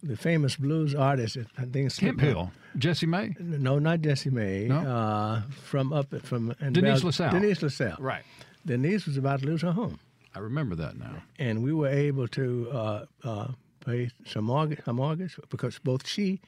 the 0.03 0.15
famous 0.17 0.55
blues 0.55 0.95
artist, 0.95 1.37
I 1.57 1.65
think 1.65 1.95
Kemp 1.95 2.19
Hill, 2.21 2.51
Jessie 2.77 3.05
Mae. 3.05 3.35
No, 3.39 3.79
not 3.79 4.01
Jessie 4.01 4.29
Mae. 4.29 4.67
No? 4.67 4.77
Uh, 4.79 5.41
from 5.63 5.91
up 5.93 6.13
from 6.23 6.53
Denise 6.71 6.99
Bel- 7.01 7.07
LaSalle. 7.07 7.31
Denise 7.31 7.61
LaSalle. 7.61 7.97
Right. 7.99 8.23
Denise 8.65 9.05
was 9.05 9.17
about 9.17 9.39
to 9.41 9.45
lose 9.45 9.61
her 9.61 9.71
home, 9.71 9.99
I 10.35 10.39
remember 10.39 10.75
that 10.75 10.97
now. 10.97 11.23
and 11.37 11.63
we 11.63 11.73
were 11.73 11.87
able 11.89 12.27
to 12.29 12.69
uh, 12.71 13.05
uh, 13.23 13.47
pay 13.85 14.09
some 14.25 14.45
mortgage, 14.45 14.79
her 14.85 14.93
mortgage 14.93 15.37
because 15.49 15.79
both 15.79 16.05
she 16.07 16.39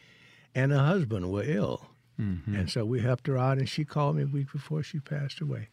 and 0.53 0.72
her 0.72 0.86
husband 0.86 1.31
were 1.31 1.43
ill. 1.46 1.88
And 2.17 2.70
so 2.70 2.86
we 2.86 3.00
helped 3.01 3.25
her 3.25 3.36
out, 3.36 3.58
and 3.58 3.67
she 3.67 3.84
called 3.84 4.15
me 4.17 4.22
a 4.22 4.27
week 4.27 4.51
before 4.51 4.84
she 4.84 5.00
passed 5.00 5.41
away. 5.41 5.70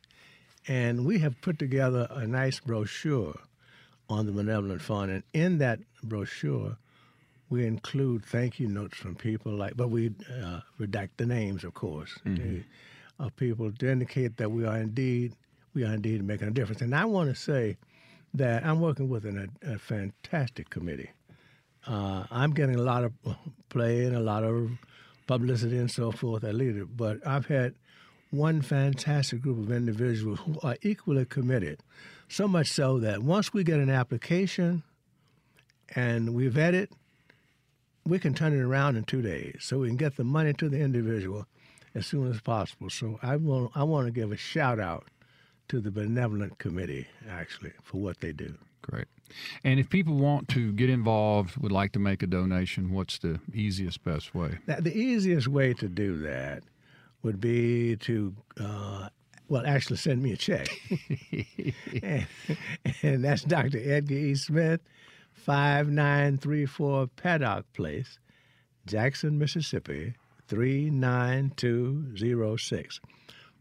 And 0.67 1.05
we 1.05 1.19
have 1.19 1.39
put 1.43 1.59
together 1.59 2.07
a 2.11 2.27
nice 2.27 2.59
brochure 2.61 3.39
on 4.09 4.25
the 4.25 4.33
Benevolent 4.33 4.81
Fund. 4.81 5.11
And 5.11 5.23
in 5.35 5.59
that 5.59 5.81
brochure, 6.03 6.79
we 7.51 7.67
include 7.67 8.25
thank 8.25 8.61
you 8.61 8.69
notes 8.69 8.97
from 8.97 9.15
people 9.15 9.53
like, 9.53 9.77
but 9.77 9.89
we 9.89 10.09
uh, 10.43 10.61
redact 10.79 11.11
the 11.17 11.27
names, 11.27 11.65
of 11.65 11.75
course, 11.75 12.19
mm-hmm. 12.25 12.61
of 13.19 13.35
people 13.37 13.73
to 13.73 13.91
indicate 13.91 14.37
that 14.37 14.51
we 14.51 14.65
are 14.67 14.77
indeed 14.77 15.35
we 15.75 15.85
are 15.85 15.95
indeed 15.95 16.23
making 16.25 16.49
a 16.49 16.51
difference. 16.51 16.83
And 16.83 16.95
I 16.95 17.05
want 17.05 17.29
to 17.29 17.35
say 17.35 17.77
that 18.35 18.65
I'm 18.65 18.81
working 18.81 19.09
with 19.09 19.25
an, 19.25 19.51
a, 19.63 19.75
a 19.75 19.79
fantastic 19.79 20.71
committee. 20.71 21.11
Uh, 21.87 22.25
I'm 22.31 22.53
getting 22.53 22.77
a 22.77 22.83
lot 22.83 23.05
of 23.05 23.13
play 23.69 24.05
and 24.05 24.17
a 24.17 24.21
lot 24.21 24.45
of 24.45 24.71
publicity 25.27 25.79
and 25.79 25.91
so 25.91 26.11
forth. 26.11 26.45
I 26.45 26.51
lead 26.51 26.77
it, 26.77 26.97
but 26.97 27.25
I've 27.27 27.47
had 27.47 27.75
one 28.31 28.61
fantastic 28.61 29.41
group 29.41 29.59
of 29.59 29.73
individuals 29.73 30.41
who 30.41 30.59
are 30.63 30.77
equally 30.83 31.25
committed. 31.25 31.81
So 32.29 32.47
much 32.47 32.69
so 32.69 32.99
that 32.99 33.23
once 33.23 33.55
we 33.55 33.65
get 33.65 33.79
an 33.79 33.89
application 33.89 34.83
and 35.95 36.35
we 36.35 36.49
vet 36.49 36.75
it, 36.75 36.93
we 38.07 38.19
can 38.19 38.35
turn 38.35 38.53
it 38.53 38.63
around 38.63 38.97
in 38.97 39.05
two 39.05 39.23
days. 39.23 39.59
So 39.61 39.79
we 39.79 39.89
can 39.89 39.97
get 39.97 40.17
the 40.17 40.25
money 40.25 40.53
to 40.55 40.69
the 40.69 40.81
individual 40.81 41.47
as 41.95 42.07
soon 42.07 42.31
as 42.31 42.41
possible. 42.41 42.91
So 42.91 43.19
I 43.23 43.37
want 43.37 43.73
I 43.75 43.85
want 43.85 44.07
to 44.07 44.13
give 44.13 44.33
a 44.33 44.37
shout 44.37 44.81
out 44.81 45.07
to 45.69 45.81
the 45.81 45.91
benevolent 45.91 46.59
committee 46.59 47.07
actually 47.29 47.73
for 47.83 47.99
what 47.99 48.21
they 48.21 48.33
do. 48.33 48.57
Great. 48.83 49.07
And 49.65 49.79
if 49.79 49.91
people 49.91 50.15
want 50.15 50.49
to 50.49 50.73
get 50.73 50.89
involved, 50.89 51.57
would 51.59 51.73
like 51.73 51.93
to 51.93 51.99
make 51.99 52.23
a 52.23 52.27
donation, 52.27 52.93
what's 52.93 53.19
the 53.19 53.41
easiest, 53.53 54.03
best 54.03 54.35
way? 54.35 54.59
Now, 54.67 54.81
the 54.81 54.97
easiest 54.97 55.49
way 55.49 55.75
to 55.75 55.89
do 55.89 56.19
that 56.19 56.63
would 57.23 57.41
be 57.41 57.97
to, 57.97 58.35
uh, 58.59 59.09
well, 59.49 59.67
actually 59.67 59.99
send 59.99 60.23
me 60.23 60.33
a 60.33 60.37
check. 60.37 60.69
and, 62.03 62.27
and, 63.03 63.25
that's 63.25 63.43
Dr. 63.43 63.79
Edgar 63.83 64.15
E. 64.15 64.35
Smith, 64.35 64.81
5934 65.45 67.09
Paddock 67.09 67.73
Place, 67.73 68.19
Jackson, 68.87 69.39
Mississippi, 69.39 70.15
39206. 70.49 73.01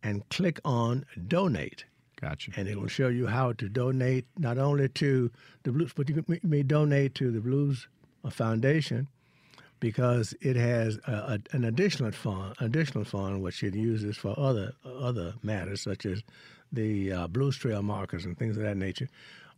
and 0.02 0.28
click 0.30 0.58
on 0.64 1.04
Donate. 1.28 1.84
Gotcha. 2.22 2.52
And 2.56 2.68
it 2.68 2.80
will 2.80 2.88
show 2.88 3.08
you 3.08 3.26
how 3.26 3.52
to 3.54 3.68
donate 3.68 4.26
not 4.38 4.56
only 4.56 4.88
to 4.88 5.30
the 5.64 5.72
Blues, 5.72 5.92
but 5.94 6.08
you 6.08 6.24
may 6.44 6.62
donate 6.62 7.16
to 7.16 7.32
the 7.32 7.40
Blues 7.40 7.88
Foundation 8.30 9.08
because 9.80 10.32
it 10.40 10.54
has 10.54 11.00
a, 11.08 11.12
a, 11.12 11.38
an 11.56 11.64
additional 11.64 12.12
fund, 12.12 12.54
additional 12.60 13.04
fund 13.04 13.42
which 13.42 13.64
it 13.64 13.74
uses 13.74 14.16
for 14.16 14.38
other 14.38 14.72
other 14.84 15.34
matters 15.42 15.80
such 15.80 16.06
as 16.06 16.22
the 16.70 17.12
uh, 17.12 17.26
Blues 17.26 17.56
Trail 17.56 17.82
markers 17.82 18.24
and 18.24 18.38
things 18.38 18.56
of 18.56 18.62
that 18.62 18.76
nature. 18.76 19.08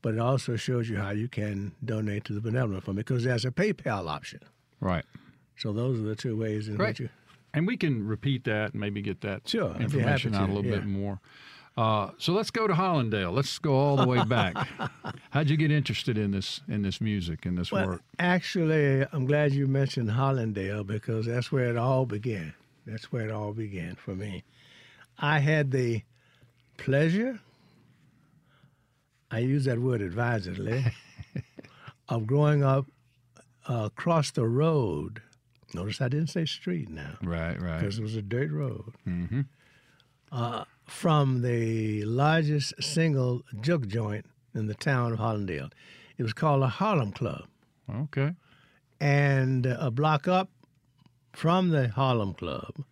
But 0.00 0.14
it 0.14 0.21
also 0.21 0.56
shows 0.56 0.88
you 0.88 0.97
how 0.97 1.11
you 1.11 1.28
can 1.28 1.73
donate 1.85 2.25
to 2.25 2.33
the 2.33 2.40
benevolent 2.40 2.85
fund 2.85 2.97
because 2.97 3.25
there's 3.25 3.44
a 3.44 3.50
PayPal 3.50 4.09
option. 4.09 4.40
Right. 4.80 5.04
So 5.56 5.73
those 5.73 6.00
are 6.00 6.04
the 6.04 6.16
two 6.16 6.37
ways 6.37 6.68
in 6.68 6.76
Great. 6.76 6.88
which 6.88 7.00
you. 7.00 7.09
And 7.52 7.66
we 7.66 7.76
can 7.76 8.06
repeat 8.06 8.44
that 8.44 8.73
and 8.73 8.80
maybe 8.80 9.02
get 9.02 9.21
that 9.21 9.49
sure, 9.49 9.76
information 9.76 10.35
out 10.35 10.49
a 10.49 10.52
little 10.52 10.64
yeah. 10.64 10.76
bit 10.76 10.87
more. 10.87 11.21
Uh, 11.76 12.11
so 12.19 12.33
let's 12.33 12.50
go 12.50 12.66
to 12.69 12.75
Hollandale. 12.75 13.33
Let's 13.33 13.59
go 13.59 13.75
all 13.75 13.97
the 13.97 14.07
way 14.07 14.25
back. 14.25 14.54
How'd 15.31 15.50
you 15.50 15.57
get 15.57 15.73
interested 15.73 16.16
in 16.16 16.31
this 16.31 16.61
in 16.69 16.83
this 16.83 17.00
music 17.00 17.47
in 17.47 17.57
this 17.57 17.73
well, 17.73 17.87
work? 17.87 18.02
Actually, 18.19 19.04
I'm 19.12 19.26
glad 19.26 19.52
you 19.52 19.66
mentioned 19.66 20.11
Hollandale 20.11 20.87
because 20.87 21.26
that's 21.26 21.50
where 21.50 21.69
it 21.69 21.76
all 21.76 22.07
began. 22.07 22.54
That's 22.87 23.11
where 23.11 23.25
it 23.25 23.33
all 23.33 23.52
began 23.52 23.97
for 23.97 24.14
me. 24.14 24.45
I 25.19 25.40
had 25.40 25.73
the 25.73 26.02
pleasure. 26.76 27.40
I 29.31 29.38
use 29.38 29.64
that 29.64 29.81
word 29.81 30.00
advisedly. 30.00 30.85
of 32.09 32.26
growing 32.26 32.62
up 32.62 32.87
uh, 33.69 33.85
across 33.87 34.31
the 34.31 34.47
road. 34.47 35.23
Notice 35.73 36.00
I 36.00 36.09
didn't 36.09 36.28
say 36.28 36.45
street 36.45 36.88
now. 36.88 37.14
Right, 37.23 37.61
right. 37.61 37.81
Because 37.81 37.99
it 37.99 38.02
was 38.02 38.16
a 38.16 38.23
dirt 38.23 38.50
road. 38.50 38.93
Mm-hmm. 39.07 39.40
Uh, 40.31 40.64
from 40.84 41.42
the 41.42 42.04
largest 42.04 42.74
single 42.82 43.42
juke 43.60 43.86
joint 43.86 44.26
in 44.54 44.66
the 44.66 44.74
town 44.74 45.12
of 45.12 45.18
Hollandale. 45.18 45.70
It 46.16 46.22
was 46.22 46.32
called 46.32 46.62
a 46.62 46.68
Harlem 46.68 47.12
Club. 47.12 47.46
Okay. 47.92 48.34
And 49.00 49.66
a 49.66 49.90
block 49.90 50.28
up 50.28 50.50
from 51.32 51.70
the 51.70 51.88
Harlem 51.88 52.34
Club, 52.34 52.84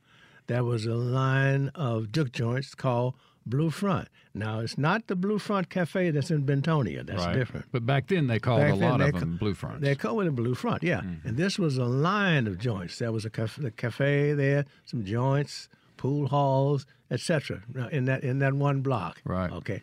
there 0.47 0.65
was 0.65 0.85
a 0.87 0.95
line 0.95 1.71
of 1.75 2.13
juke 2.13 2.33
joints 2.33 2.75
called 2.75 3.15
Blue 3.47 3.71
Front. 3.71 4.09
Now, 4.35 4.61
it's 4.61 4.79
not 4.79 5.07
the 5.07 5.17
Blue 5.17 5.39
Front 5.39 5.69
Cafe 5.69 6.11
that's 6.11 6.31
in 6.31 6.45
Bentonia. 6.45 7.05
That's 7.05 7.25
right. 7.25 7.35
different. 7.35 7.67
But 7.71 7.85
back 7.85 8.09
then, 8.09 8.27
they 8.27 8.39
called 8.39 8.61
back 8.61 8.73
a 8.73 8.77
lot 8.77 9.01
of 9.01 9.19
them 9.19 9.37
Blue 9.37 9.55
Fronts. 9.55 9.83
They 9.83 9.95
called 9.95 10.23
it 10.23 10.29
a 10.29 10.33
Blue 10.33 10.55
Front, 10.55 10.83
yeah. 10.83 11.01
Mm-hmm. 11.01 11.29
And 11.29 11.37
this 11.37 11.59
was 11.59 11.77
a 11.77 11.85
line 11.85 12.47
of 12.47 12.59
joints. 12.59 12.99
There 12.99 13.13
was 13.13 13.25
a 13.25 13.31
cafe, 13.31 13.71
cafe 13.77 14.33
there, 14.33 14.65
some 14.85 15.05
joints, 15.05 15.69
pool 15.97 16.29
halls, 16.29 16.87
etc. 17.13 17.63
In 17.93 18.07
that 18.07 18.25
in 18.25 18.41
that 18.41 18.55
one 18.55 18.81
block. 18.81 19.21
Right. 19.25 19.53
Okay. 19.53 19.83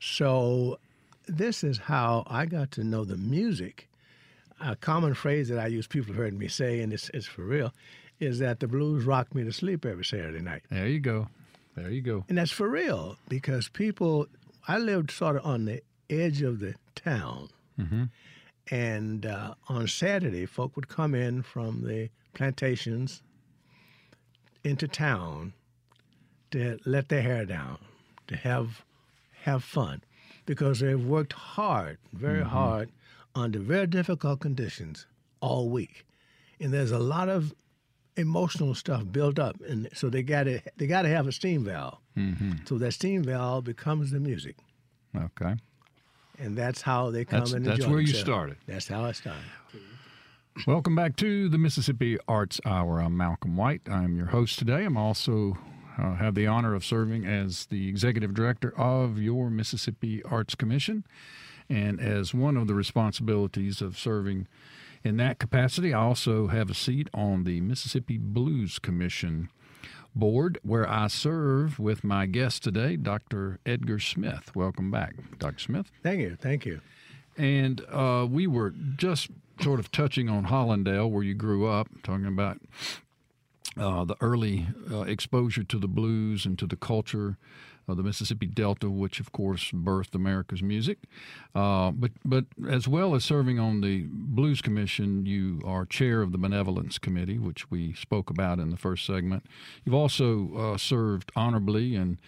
So 0.00 0.78
this 1.26 1.62
is 1.62 1.78
how 1.78 2.24
I 2.26 2.46
got 2.46 2.70
to 2.72 2.84
know 2.84 3.04
the 3.04 3.16
music. 3.16 3.88
A 4.60 4.74
common 4.74 5.14
phrase 5.14 5.48
that 5.48 5.58
I 5.58 5.66
use, 5.66 5.86
people 5.86 6.14
have 6.14 6.16
heard 6.16 6.38
me 6.38 6.48
say, 6.48 6.80
and 6.80 6.92
it's, 6.92 7.10
it's 7.12 7.26
for 7.26 7.42
real, 7.42 7.74
is 8.20 8.38
that 8.38 8.60
the 8.60 8.66
blues 8.66 9.04
rock 9.04 9.34
me 9.34 9.44
to 9.44 9.52
sleep 9.52 9.84
every 9.84 10.04
Saturday 10.04 10.40
night. 10.40 10.62
There 10.70 10.88
you 10.88 11.00
go. 11.00 11.28
There 11.74 11.90
you 11.90 12.00
go. 12.00 12.24
And 12.28 12.38
that's 12.38 12.50
for 12.50 12.68
real 12.68 13.16
because 13.28 13.68
people, 13.68 14.28
I 14.66 14.78
lived 14.78 15.10
sort 15.10 15.36
of 15.36 15.44
on 15.44 15.66
the 15.66 15.82
edge 16.08 16.40
of 16.40 16.60
the 16.60 16.74
town. 16.94 17.50
Mm-hmm. 17.78 18.04
And 18.70 19.26
uh, 19.26 19.54
on 19.68 19.86
Saturday, 19.86 20.46
folk 20.46 20.74
would 20.74 20.88
come 20.88 21.14
in 21.14 21.42
from 21.42 21.86
the 21.86 22.08
plantations 22.32 23.22
into 24.64 24.88
town 24.88 25.52
to 26.50 26.78
let 26.84 27.08
their 27.08 27.22
hair 27.22 27.44
down, 27.44 27.78
to 28.28 28.36
have 28.36 28.84
have 29.42 29.62
fun, 29.62 30.02
because 30.44 30.80
they've 30.80 31.04
worked 31.04 31.32
hard, 31.32 31.98
very 32.12 32.40
mm-hmm. 32.40 32.48
hard, 32.48 32.90
under 33.34 33.58
very 33.58 33.86
difficult 33.86 34.40
conditions 34.40 35.06
all 35.40 35.68
week, 35.68 36.04
and 36.60 36.72
there's 36.72 36.90
a 36.90 36.98
lot 36.98 37.28
of 37.28 37.54
emotional 38.16 38.74
stuff 38.74 39.04
built 39.10 39.38
up, 39.38 39.56
and 39.68 39.88
so 39.92 40.08
they 40.08 40.22
got 40.22 40.44
to 40.44 40.60
they 40.76 40.86
got 40.86 41.02
to 41.02 41.08
have 41.08 41.26
a 41.26 41.32
steam 41.32 41.64
valve. 41.64 41.98
Mm-hmm. 42.16 42.52
So 42.64 42.78
that 42.78 42.92
steam 42.92 43.22
valve 43.22 43.64
becomes 43.64 44.10
the 44.10 44.20
music. 44.20 44.56
Okay. 45.14 45.54
And 46.38 46.56
that's 46.56 46.82
how 46.82 47.10
they 47.10 47.24
come 47.24 47.40
that's, 47.40 47.52
and 47.52 47.64
join. 47.64 47.76
That's 47.76 47.86
where 47.86 47.96
themselves. 47.98 48.18
you 48.18 48.24
started. 48.24 48.56
That's 48.66 48.88
how 48.88 49.04
I 49.04 49.12
started. 49.12 49.42
Welcome 50.66 50.94
back 50.94 51.16
to 51.16 51.48
the 51.48 51.58
Mississippi 51.58 52.18
Arts 52.26 52.60
Hour. 52.64 53.00
I'm 53.00 53.16
Malcolm 53.16 53.56
White. 53.56 53.82
I'm 53.90 54.16
your 54.16 54.26
host 54.26 54.58
today. 54.58 54.84
I'm 54.84 54.96
also 54.96 55.58
uh, 55.98 56.14
have 56.14 56.34
the 56.34 56.46
honor 56.46 56.74
of 56.74 56.84
serving 56.84 57.24
as 57.24 57.66
the 57.66 57.88
executive 57.88 58.34
director 58.34 58.78
of 58.78 59.18
your 59.18 59.50
Mississippi 59.50 60.22
Arts 60.24 60.54
Commission, 60.54 61.04
and 61.68 62.00
as 62.00 62.34
one 62.34 62.56
of 62.56 62.66
the 62.66 62.74
responsibilities 62.74 63.80
of 63.80 63.98
serving 63.98 64.46
in 65.02 65.16
that 65.18 65.38
capacity, 65.38 65.94
I 65.94 66.00
also 66.00 66.48
have 66.48 66.70
a 66.70 66.74
seat 66.74 67.08
on 67.14 67.44
the 67.44 67.60
Mississippi 67.60 68.18
Blues 68.18 68.78
Commission 68.78 69.48
board, 70.14 70.58
where 70.62 70.88
I 70.88 71.06
serve 71.08 71.78
with 71.78 72.02
my 72.02 72.26
guest 72.26 72.64
today, 72.64 72.96
Dr. 72.96 73.58
Edgar 73.66 74.00
Smith. 74.00 74.56
Welcome 74.56 74.90
back, 74.90 75.14
Dr. 75.38 75.58
Smith. 75.58 75.90
Thank 76.02 76.20
you. 76.20 76.36
Thank 76.36 76.64
you. 76.66 76.80
And 77.36 77.82
uh, 77.90 78.26
we 78.28 78.46
were 78.46 78.70
just 78.70 79.28
sort 79.60 79.78
of 79.78 79.90
touching 79.92 80.28
on 80.28 80.46
Hollandale, 80.46 81.10
where 81.10 81.22
you 81.22 81.34
grew 81.34 81.66
up, 81.66 81.88
talking 82.02 82.26
about 82.26 82.58
uh, 83.76 84.04
the 84.04 84.16
early 84.20 84.66
uh, 84.90 85.02
exposure 85.02 85.64
to 85.64 85.78
the 85.78 85.88
blues 85.88 86.46
and 86.46 86.58
to 86.58 86.66
the 86.66 86.76
culture 86.76 87.36
of 87.88 87.96
the 87.96 88.02
Mississippi 88.02 88.46
Delta, 88.46 88.90
which 88.90 89.20
of 89.20 89.32
course 89.32 89.70
birthed 89.70 90.14
America's 90.14 90.62
music. 90.62 90.98
Uh, 91.54 91.90
but 91.92 92.10
but 92.24 92.46
as 92.68 92.88
well 92.88 93.14
as 93.14 93.24
serving 93.24 93.58
on 93.58 93.80
the 93.80 94.06
Blues 94.10 94.60
Commission, 94.60 95.24
you 95.26 95.60
are 95.64 95.84
chair 95.86 96.22
of 96.22 96.32
the 96.32 96.38
Benevolence 96.38 96.98
Committee, 96.98 97.38
which 97.38 97.70
we 97.70 97.92
spoke 97.94 98.30
about 98.30 98.58
in 98.58 98.70
the 98.70 98.76
first 98.76 99.06
segment. 99.06 99.46
You've 99.84 99.94
also 99.94 100.56
uh, 100.56 100.76
served 100.78 101.30
honorably 101.36 101.94
and 101.94 102.18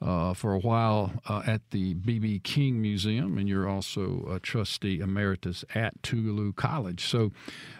uh, 0.00 0.32
for 0.32 0.54
a 0.54 0.58
while 0.58 1.12
uh, 1.28 1.42
at 1.46 1.70
the 1.70 1.94
B.B. 1.94 2.40
King 2.44 2.80
Museum, 2.80 3.36
and 3.36 3.48
you're 3.48 3.68
also 3.68 4.26
a 4.30 4.38
trustee 4.38 5.00
emeritus 5.00 5.64
at 5.74 6.00
Tougaloo 6.02 6.54
College. 6.54 7.04
So 7.04 7.32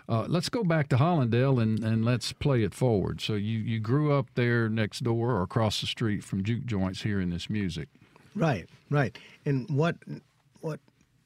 uh, 0.09 0.27
let's 0.29 0.49
go 0.49 0.65
back 0.65 0.89
to 0.89 0.97
Hollandale 0.97 1.61
and, 1.63 1.83
and 1.85 2.05
let's 2.05 2.33
play 2.33 2.63
it 2.63 2.75
forward. 2.75 3.21
So 3.21 3.35
you, 3.35 3.59
you 3.59 3.79
grew 3.79 4.13
up 4.13 4.27
there 4.35 4.69
next 4.69 5.05
door 5.05 5.33
or 5.33 5.43
across 5.43 5.81
the 5.81 5.87
street 5.87 6.25
from 6.25 6.43
juke 6.43 6.67
joints 6.67 7.03
hearing 7.03 7.31
this 7.31 7.49
music. 7.49 7.89
Right, 8.35 8.69
right. 8.91 9.17
And 9.45 9.69
what 9.69 9.97
what 10.61 10.81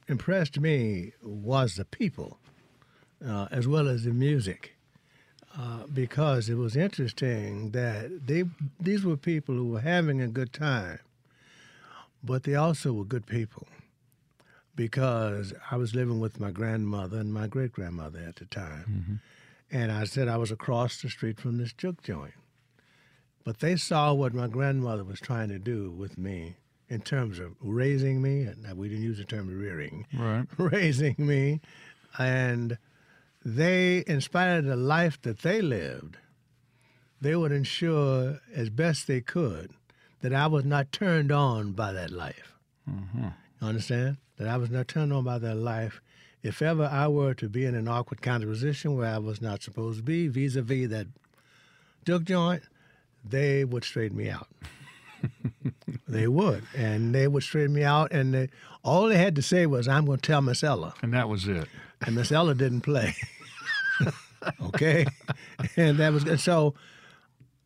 impressed 0.09 0.61
me 0.61 1.13
was 1.23 1.77
the 1.77 1.85
people, 1.85 2.39
uh, 3.27 3.49
as 3.51 3.67
well 3.67 3.89
as 3.89 4.05
the 4.05 4.13
music, 4.13 4.77
uh, 5.59 5.85
because 5.93 6.49
it 6.49 6.55
was 6.55 6.77
interesting 6.77 7.71
that 7.73 8.27
they 8.27 8.45
these 8.81 9.05
were 9.05 9.17
people 9.17 9.55
who 9.55 9.69
were 9.69 9.81
having 9.81 10.21
a 10.21 10.29
good 10.29 10.53
time, 10.53 10.99
but 12.25 12.43
they 12.45 12.55
also 12.55 12.93
were 12.93 13.05
good 13.05 13.27
people. 13.27 13.67
Because 14.75 15.53
I 15.71 15.77
was 15.77 15.95
living 15.95 16.19
with 16.19 16.41
my 16.41 16.51
grandmother 16.51 17.19
and 17.19 17.33
my 17.33 17.47
great 17.47 17.73
grandmother 17.73 18.21
at 18.27 18.37
the 18.37 18.47
time, 18.47 18.85
Mm-hmm. 18.91 19.77
and 19.77 19.93
I 19.93 20.05
said 20.05 20.29
I 20.29 20.39
was 20.39 20.51
across 20.51 21.03
the 21.03 21.11
street 21.11 21.39
from 21.39 21.59
this 21.59 21.75
juke 21.75 22.03
joint. 22.03 22.33
But 23.45 23.59
they 23.61 23.77
saw 23.77 24.15
what 24.15 24.33
my 24.33 24.47
grandmother 24.47 25.05
was 25.05 25.21
trying 25.21 25.49
to 25.51 25.59
do 25.59 25.91
with 25.91 26.17
me 26.17 26.57
in 26.89 27.01
terms 27.03 27.39
of 27.39 27.55
raising 27.61 28.23
me, 28.23 28.43
and 28.45 28.65
we 28.79 28.89
didn't 28.89 29.05
use 29.05 29.19
the 29.19 29.25
term 29.25 29.49
rearing, 29.49 30.07
Right. 30.19 30.47
raising 30.57 31.17
me, 31.19 31.61
and 32.19 32.79
they, 33.45 33.99
in 33.99 34.21
spite 34.21 34.59
of 34.59 34.65
the 34.65 34.77
life 34.77 35.21
that 35.23 35.41
they 35.41 35.61
lived, 35.61 36.17
they 37.21 37.37
would 37.37 37.53
ensure 37.53 38.41
as 38.55 38.71
best 38.71 39.07
they 39.07 39.21
could 39.21 39.71
that 40.21 40.33
I 40.33 40.47
was 40.47 40.65
not 40.65 40.93
turned 40.93 41.33
on 41.33 41.73
by 41.73 41.93
that 41.93 42.11
life. 42.11 42.55
Mm-hmm. 42.89 43.29
You 43.61 43.69
understand? 43.69 44.17
That 44.39 44.49
I 44.49 44.57
was 44.57 44.71
not 44.71 44.89
turned 44.89 45.13
on 45.13 45.25
by 45.25 45.39
that 45.39 45.57
life. 45.57 46.01
If 46.43 46.63
ever 46.63 46.85
I 46.85 47.07
were 47.09 47.35
to 47.35 47.49
be 47.49 47.65
in 47.65 47.75
an 47.75 47.87
awkward 47.87 48.23
kind 48.23 48.43
of 48.43 48.49
position 48.49 48.97
where 48.97 49.13
I 49.13 49.19
was 49.19 49.41
not 49.41 49.63
supposed 49.63 49.99
to 49.99 50.03
be, 50.03 50.27
vis-a-vis 50.29 50.89
that 50.91 51.07
juke 52.05 52.25
joint, 52.25 52.63
they 53.25 53.65
would 53.65 53.85
straighten 53.85 54.17
me 54.17 54.29
out. 54.29 54.49
they 56.09 56.27
would, 56.27 56.65
and 56.77 57.15
they 57.15 57.29
would 57.29 57.45
straighten 57.45 57.75
me 57.75 57.85
out, 57.85 58.11
and 58.11 58.35
they, 58.35 58.49
all 58.83 59.07
they 59.07 59.19
had 59.19 59.37
to 59.37 59.43
say 59.43 59.67
was, 59.67 59.87
"I'm 59.87 60.05
going 60.07 60.19
to 60.19 60.27
tell 60.27 60.43
Miss 60.43 60.65
Ella," 60.65 60.95
And 61.01 61.15
that 61.15 61.29
was 61.29 61.47
it. 61.47 61.69
And 62.07 62.15
Miss 62.15 62.33
Ella 62.33 62.55
didn't 62.55 62.83
play. 62.83 63.15
okay, 64.63 65.07
and 65.77 65.99
that 65.99 66.13
was 66.13 66.25
good. 66.25 66.41
So 66.41 66.75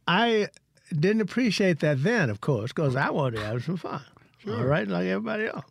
I 0.06 0.48
didn't 0.90 1.22
appreciate 1.22 1.80
that 1.80 2.02
then, 2.02 2.30
of 2.30 2.40
course, 2.40 2.72
because 2.72 2.96
I 2.96 3.10
wanted 3.10 3.38
to 3.38 3.46
have 3.46 3.64
some 3.64 3.76
fun. 3.76 4.04
All 4.48 4.64
right, 4.64 4.86
like 4.86 5.06
everybody 5.06 5.46
else. 5.46 5.64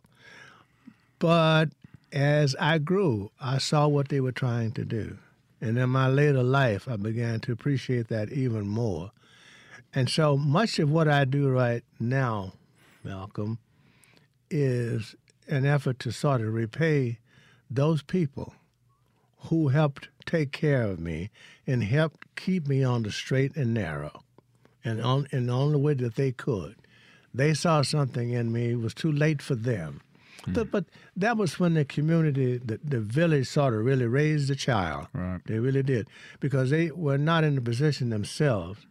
But 1.18 1.70
as 2.12 2.54
I 2.60 2.78
grew, 2.78 3.30
I 3.40 3.58
saw 3.58 3.88
what 3.88 4.08
they 4.08 4.20
were 4.20 4.32
trying 4.32 4.72
to 4.72 4.84
do. 4.84 5.18
And 5.60 5.78
in 5.78 5.88
my 5.90 6.08
later 6.08 6.42
life, 6.42 6.86
I 6.86 6.96
began 6.96 7.40
to 7.40 7.52
appreciate 7.52 8.08
that 8.08 8.30
even 8.32 8.68
more. 8.68 9.12
And 9.94 10.10
so 10.10 10.36
much 10.36 10.78
of 10.78 10.90
what 10.90 11.08
I 11.08 11.24
do 11.24 11.48
right 11.48 11.82
now, 11.98 12.52
Malcolm, 13.02 13.58
is 14.50 15.16
an 15.48 15.64
effort 15.64 15.98
to 16.00 16.12
sort 16.12 16.42
of 16.42 16.52
repay 16.52 17.18
those 17.70 18.02
people 18.02 18.54
who 19.48 19.68
helped 19.68 20.08
take 20.24 20.52
care 20.52 20.82
of 20.82 20.98
me 20.98 21.30
and 21.66 21.84
helped 21.84 22.24
keep 22.36 22.66
me 22.66 22.82
on 22.82 23.02
the 23.02 23.12
straight 23.12 23.56
and 23.56 23.74
narrow 23.74 24.22
and 24.84 25.00
on, 25.00 25.26
and 25.32 25.50
on 25.50 25.72
the 25.72 25.78
way 25.78 25.94
that 25.94 26.16
they 26.16 26.32
could. 26.32 26.76
They 27.34 27.54
saw 27.54 27.82
something 27.82 28.30
in 28.30 28.52
me. 28.52 28.70
It 28.70 28.80
was 28.80 28.94
too 28.94 29.12
late 29.12 29.42
for 29.42 29.54
them. 29.54 30.00
Hmm. 30.44 30.52
But, 30.52 30.70
but 30.70 30.84
that 31.16 31.36
was 31.36 31.60
when 31.60 31.74
the 31.74 31.84
community, 31.84 32.58
the, 32.58 32.80
the 32.82 33.00
village 33.00 33.48
sort 33.48 33.74
of 33.74 33.84
really 33.84 34.06
raised 34.06 34.48
the 34.48 34.56
child. 34.56 35.08
Right. 35.12 35.40
They 35.44 35.58
really 35.58 35.82
did. 35.82 36.08
Because 36.40 36.70
they 36.70 36.90
were 36.90 37.18
not 37.18 37.44
in 37.44 37.58
a 37.58 37.60
position 37.60 38.10
themselves 38.10 38.86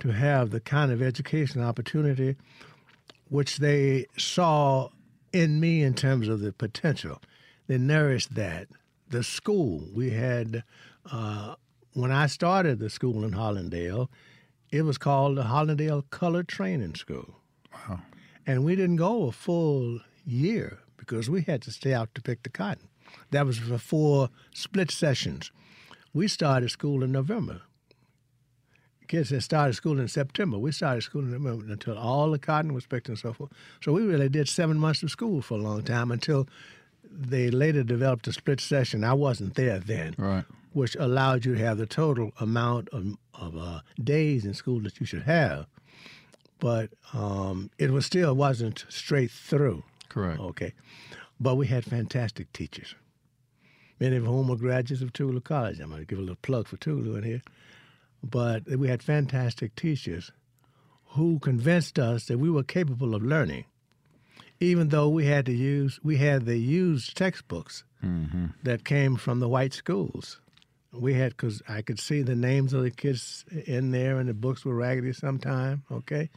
to 0.00 0.12
have 0.12 0.50
the 0.50 0.60
kind 0.60 0.92
of 0.92 1.02
education 1.02 1.62
opportunity 1.62 2.36
which 3.28 3.58
they 3.58 4.06
saw 4.16 4.88
in 5.32 5.58
me 5.60 5.82
in 5.82 5.94
terms 5.94 6.28
of 6.28 6.40
the 6.40 6.52
potential. 6.52 7.20
They 7.66 7.78
nourished 7.78 8.34
that. 8.34 8.68
The 9.08 9.22
school, 9.22 9.84
we 9.94 10.10
had, 10.10 10.64
uh, 11.10 11.54
when 11.92 12.10
I 12.10 12.26
started 12.26 12.78
the 12.78 12.90
school 12.90 13.24
in 13.24 13.32
Hollandale, 13.32 14.08
it 14.70 14.82
was 14.82 14.98
called 14.98 15.36
the 15.36 15.44
Hollandale 15.44 16.08
Color 16.10 16.42
Training 16.42 16.96
School. 16.96 17.36
Wow. 17.72 18.00
And 18.46 18.64
we 18.64 18.76
didn't 18.76 18.96
go 18.96 19.24
a 19.24 19.32
full 19.32 20.00
year 20.24 20.78
because 20.96 21.30
we 21.30 21.42
had 21.42 21.62
to 21.62 21.70
stay 21.70 21.94
out 21.94 22.14
to 22.14 22.22
pick 22.22 22.42
the 22.42 22.48
cotton. 22.50 22.88
That 23.30 23.46
was 23.46 23.58
for 23.58 23.78
four 23.78 24.30
split 24.52 24.90
sessions. 24.90 25.52
We 26.12 26.28
started 26.28 26.70
school 26.70 27.02
in 27.02 27.12
November. 27.12 27.62
Kids 29.08 29.30
had 29.30 29.44
started 29.44 29.74
school 29.74 30.00
in 30.00 30.08
September. 30.08 30.58
We 30.58 30.72
started 30.72 31.02
school 31.02 31.22
in 31.22 31.30
November 31.30 31.72
until 31.72 31.96
all 31.96 32.30
the 32.32 32.40
cotton 32.40 32.74
was 32.74 32.86
picked 32.86 33.08
and 33.08 33.18
so 33.18 33.32
forth. 33.32 33.52
So 33.80 33.92
we 33.92 34.02
really 34.02 34.28
did 34.28 34.48
seven 34.48 34.78
months 34.78 35.02
of 35.04 35.10
school 35.10 35.42
for 35.42 35.54
a 35.54 35.62
long 35.62 35.84
time 35.84 36.10
until 36.10 36.48
they 37.10 37.50
later 37.50 37.82
developed 37.82 38.26
a 38.28 38.32
split 38.32 38.60
session. 38.60 39.04
I 39.04 39.14
wasn't 39.14 39.54
there 39.54 39.78
then 39.78 40.14
Right. 40.18 40.44
which 40.72 40.96
allowed 40.96 41.44
you 41.44 41.54
to 41.54 41.64
have 41.64 41.78
the 41.78 41.86
total 41.86 42.32
amount 42.40 42.88
of, 42.90 43.16
of 43.34 43.56
uh, 43.56 43.80
days 44.02 44.44
in 44.44 44.54
school 44.54 44.80
that 44.80 45.00
you 45.00 45.06
should 45.06 45.22
have. 45.22 45.66
But 46.58 46.90
um, 47.12 47.70
it 47.78 47.90
was 47.90 48.06
still 48.06 48.34
wasn't 48.34 48.84
straight 48.88 49.30
through. 49.30 49.82
Correct. 50.08 50.40
Okay. 50.40 50.72
But 51.38 51.56
we 51.56 51.66
had 51.66 51.84
fantastic 51.84 52.50
teachers, 52.54 52.94
many 54.00 54.16
of 54.16 54.24
whom 54.24 54.48
were 54.48 54.56
graduates 54.56 55.02
of 55.02 55.12
Tougaloo 55.12 55.44
College. 55.44 55.80
I'm 55.80 55.90
going 55.90 56.00
to 56.00 56.06
give 56.06 56.18
a 56.18 56.22
little 56.22 56.36
plug 56.40 56.66
for 56.66 56.78
Tulu 56.78 57.14
in 57.16 57.24
here. 57.24 57.42
But 58.22 58.66
we 58.66 58.88
had 58.88 59.02
fantastic 59.02 59.74
teachers 59.76 60.32
who 61.10 61.38
convinced 61.40 61.98
us 61.98 62.24
that 62.26 62.38
we 62.38 62.48
were 62.50 62.62
capable 62.64 63.14
of 63.14 63.22
learning, 63.22 63.66
even 64.60 64.88
though 64.88 65.08
we 65.08 65.26
had 65.26 65.46
to 65.46 65.52
use, 65.52 66.00
we 66.02 66.16
had 66.16 66.46
the 66.46 66.56
used 66.58 67.16
textbooks 67.16 67.84
that 68.62 68.84
came 68.84 69.16
from 69.16 69.40
the 69.40 69.48
white 69.48 69.72
schools. 69.72 70.40
We 70.92 71.14
had, 71.14 71.32
because 71.32 71.60
I 71.68 71.82
could 71.82 71.98
see 71.98 72.22
the 72.22 72.36
names 72.36 72.72
of 72.72 72.82
the 72.82 72.90
kids 72.90 73.44
in 73.66 73.90
there, 73.90 74.18
and 74.18 74.28
the 74.28 74.34
books 74.34 74.64
were 74.64 74.74
raggedy 74.74 75.12
sometime, 75.12 75.82
okay? 75.90 76.30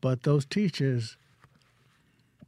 But 0.00 0.22
those 0.22 0.44
teachers 0.46 1.16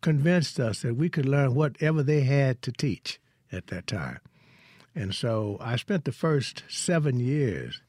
convinced 0.00 0.61
us 0.61 0.82
that 0.82 0.96
we 0.96 1.09
could 1.09 1.26
learn 1.26 1.54
whatever 1.54 2.02
they 2.02 2.20
had 2.20 2.62
to 2.62 2.72
teach 2.72 3.18
at 3.50 3.66
that 3.66 3.87
time. 3.87 4.20
And 4.94 5.14
so 5.14 5.59
I 5.61 5.76
spent 5.76 6.04
the 6.04 6.12
first 6.12 6.62
seven 6.68 7.18
years 7.20 7.82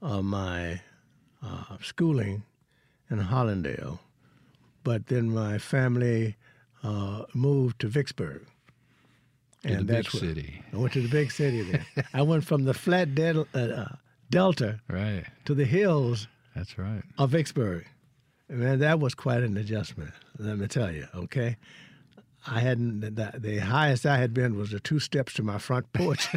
of 0.00 0.24
my 0.24 0.80
uh, 1.42 1.76
schooling 1.82 2.44
in 3.10 3.18
Hollandale, 3.18 3.98
but 4.84 5.06
then 5.08 5.30
my 5.30 5.58
family 5.58 6.36
uh, 6.82 7.22
moved 7.34 7.80
to 7.80 7.88
Vicksburg. 7.88 8.46
To 9.66 9.76
the 9.76 9.84
big 9.84 10.06
where- 10.12 10.20
city. 10.20 10.62
I 10.72 10.76
went 10.76 10.92
to 10.92 11.00
the 11.02 11.08
big 11.08 11.32
city 11.32 11.62
there. 11.62 11.86
I 12.14 12.22
went 12.22 12.44
from 12.44 12.64
the 12.64 12.74
flat 12.74 13.14
del- 13.14 13.48
uh, 13.54 13.58
uh, 13.58 13.88
delta 14.30 14.80
Right. 14.88 15.24
to 15.46 15.54
the 15.54 15.64
hills 15.64 16.28
That's 16.54 16.76
right. 16.78 17.02
of 17.18 17.30
Vicksburg. 17.30 17.86
Man, 18.50 18.78
that 18.80 19.00
was 19.00 19.14
quite 19.14 19.42
an 19.42 19.56
adjustment. 19.56 20.10
Let 20.38 20.58
me 20.58 20.66
tell 20.66 20.92
you. 20.92 21.06
Okay, 21.14 21.56
I 22.46 22.60
hadn't 22.60 23.00
the, 23.00 23.32
the 23.38 23.58
highest 23.58 24.04
I 24.04 24.18
had 24.18 24.34
been 24.34 24.54
was 24.58 24.70
the 24.70 24.80
two 24.80 24.98
steps 24.98 25.32
to 25.34 25.42
my 25.42 25.56
front 25.56 25.90
porch 25.94 26.28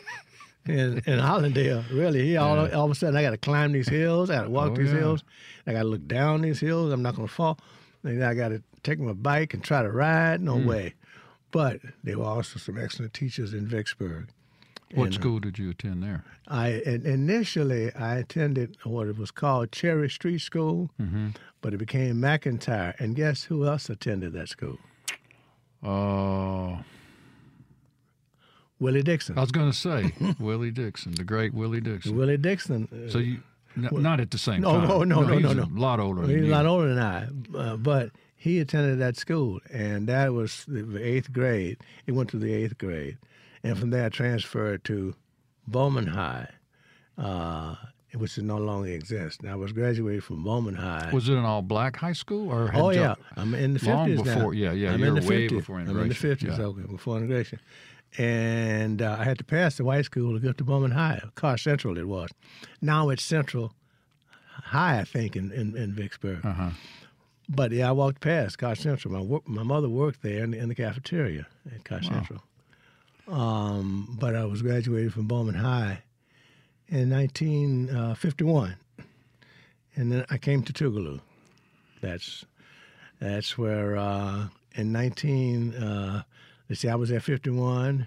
in 0.66 1.02
in 1.04 1.18
Hollandale. 1.18 1.84
Really, 1.92 2.24
here 2.26 2.40
all, 2.40 2.58
all 2.72 2.86
of 2.86 2.90
a 2.90 2.94
sudden 2.94 3.16
I 3.16 3.22
got 3.22 3.30
to 3.32 3.36
climb 3.36 3.72
these 3.72 3.88
hills. 3.88 4.30
I 4.30 4.36
got 4.36 4.42
to 4.44 4.50
walk 4.50 4.70
Oh, 4.72 4.76
these 4.76 4.92
yeah. 4.92 4.98
hills. 5.00 5.24
I 5.66 5.72
got 5.72 5.82
to 5.82 5.88
look 5.88 6.06
down 6.08 6.40
these 6.40 6.58
hills. 6.60 6.90
I'm 6.90 7.02
not 7.02 7.16
going 7.16 7.28
to 7.28 7.34
fall. 7.34 7.58
And 8.04 8.24
I 8.24 8.34
got 8.34 8.48
to 8.48 8.62
take 8.82 8.98
my 8.98 9.12
bike 9.12 9.54
and 9.54 9.62
try 9.62 9.82
to 9.82 9.90
ride. 9.90 10.40
No 10.40 10.58
Hmm. 10.58 10.66
way. 10.66 10.94
But 11.50 11.80
there 12.02 12.18
were 12.18 12.24
also 12.24 12.58
some 12.58 12.78
excellent 12.78 13.12
teachers 13.14 13.52
in 13.54 13.66
Vicksburg. 13.66 14.28
What 14.94 15.04
And, 15.06 15.14
uh, 15.14 15.20
school 15.20 15.38
did 15.40 15.58
you 15.58 15.70
attend 15.70 16.02
there? 16.02 16.24
I 16.48 16.68
initially 16.84 17.94
I 17.94 18.16
attended 18.16 18.76
what 18.84 19.06
it 19.08 19.16
was 19.16 19.30
called 19.30 19.70
Cherry 19.72 20.10
Street 20.10 20.40
School, 20.40 20.90
Mm-hmm. 21.00 21.28
but 21.60 21.72
it 21.74 21.78
became 21.78 22.16
McIntyre. 22.16 22.98
And 22.98 23.14
guess 23.14 23.44
who 23.44 23.66
else 23.66 23.88
attended 23.88 24.32
that 24.34 24.48
school? 24.48 24.78
Oh, 25.82 26.82
Willie 28.78 29.02
Dixon. 29.02 29.38
I 29.38 29.40
was 29.42 29.52
going 29.52 29.70
to 29.70 29.76
say 29.76 30.12
Willie 30.40 30.70
Dixon, 30.70 31.12
the 31.12 31.24
great 31.24 31.54
Willie 31.54 31.80
Dixon. 31.80 32.16
Willie 32.16 32.36
Dixon. 32.36 32.88
uh, 32.92 33.10
So 33.10 33.18
you, 33.18 33.42
n- 33.76 33.88
not 34.02 34.20
at 34.20 34.30
the 34.30 34.38
same 34.38 34.60
No, 34.60 34.72
time. 34.80 34.88
no, 34.88 35.04
no, 35.04 35.22
no, 35.22 35.38
no, 35.38 35.52
no. 35.52 35.62
A 35.64 35.80
lot 35.80 36.00
older. 36.00 36.22
he's 36.22 36.30
than 36.42 36.44
a 36.44 36.48
lot 36.48 36.66
older 36.66 36.94
than 36.94 36.98
I, 37.02 37.28
uh, 37.56 37.76
but 37.76 38.10
he 38.36 38.58
attended 38.58 38.98
that 38.98 39.16
school, 39.16 39.60
and 39.72 40.06
that 40.08 40.32
was 40.32 40.64
the 40.66 40.98
eighth 41.02 41.32
grade. 41.32 41.78
He 42.06 42.12
went 42.12 42.28
to 42.30 42.38
the 42.38 42.52
eighth 42.52 42.76
grade, 42.78 43.18
and 43.62 43.78
from 43.78 43.90
there 43.90 44.06
I 44.06 44.08
transferred 44.08 44.84
to 44.84 45.14
Bowman 45.68 46.08
High, 46.08 46.48
uh, 47.18 47.76
which 48.14 48.36
no 48.38 48.58
longer 48.58 48.88
exists. 48.90 49.38
And 49.40 49.50
I 49.50 49.54
was 49.54 49.72
graduated 49.72 50.24
from 50.24 50.42
Bowman 50.44 50.74
High. 50.74 51.10
Was 51.12 51.28
it 51.28 51.34
an 51.36 51.44
all-black 51.44 51.96
high 51.96 52.12
school 52.12 52.50
or? 52.50 52.68
Had 52.70 52.80
Oh 52.80 52.90
yeah, 52.90 53.14
I'm 53.36 53.54
in 53.54 53.74
the 53.74 53.78
fifties 53.78 54.22
now. 54.24 54.34
before- 54.34 54.54
yeah, 54.54 54.72
yeah, 54.72 54.92
I'm 54.92 55.02
in 55.02 55.14
the 55.14 55.20
way 55.22 55.46
50s. 55.48 55.50
before 55.50 55.78
I'm 55.78 55.88
in 55.88 56.08
the 56.08 56.14
fifties, 56.14 56.58
yeah. 56.58 56.64
okay, 56.64 56.82
before 56.90 57.16
integration, 57.18 57.58
and 58.18 59.00
uh, 59.00 59.16
I 59.18 59.24
had 59.24 59.38
to 59.38 59.44
pass 59.44 59.76
the 59.76 59.84
white 59.84 60.04
school 60.04 60.34
to 60.34 60.40
get 60.40 60.58
to 60.58 60.64
Bowman 60.64 60.90
High. 60.92 61.22
Carr 61.34 61.56
Central 61.56 61.96
it 61.98 62.06
was. 62.08 62.30
Now 62.80 63.08
it's 63.08 63.22
Central 63.22 63.72
High, 64.64 65.00
I 65.00 65.04
think, 65.04 65.36
in 65.36 65.50
in, 65.52 65.76
in 65.76 65.92
Vicksburg. 65.92 66.44
Uh-huh. 66.44 66.70
But 67.48 67.72
yeah, 67.72 67.88
I 67.88 67.92
walked 67.92 68.20
past 68.20 68.58
Koch 68.58 68.76
Central. 68.78 69.12
My 69.12 69.20
work, 69.20 69.46
my 69.48 69.62
mother 69.62 69.88
worked 69.88 70.22
there 70.22 70.44
in 70.44 70.52
the, 70.52 70.58
in 70.58 70.68
the 70.68 70.74
cafeteria 70.74 71.46
at 71.74 71.84
Koch 71.84 72.02
Wow. 72.04 72.08
Central. 72.08 72.42
Um, 73.28 74.16
but 74.18 74.34
I 74.34 74.44
was 74.44 74.62
graduated 74.62 75.12
from 75.12 75.26
Bowman 75.26 75.54
High 75.54 76.02
in 76.88 77.10
1951, 77.10 78.76
and 79.96 80.12
then 80.12 80.24
I 80.30 80.38
came 80.38 80.62
to 80.62 80.72
Tougaloo. 80.72 81.20
That's 82.00 82.44
that's 83.20 83.56
where 83.56 83.96
uh, 83.96 84.48
in 84.74 84.92
19 84.92 85.74
uh, 85.74 86.22
let's 86.72 86.80
see, 86.80 86.88
I 86.88 86.94
was 86.94 87.12
at 87.12 87.22
51, 87.22 88.06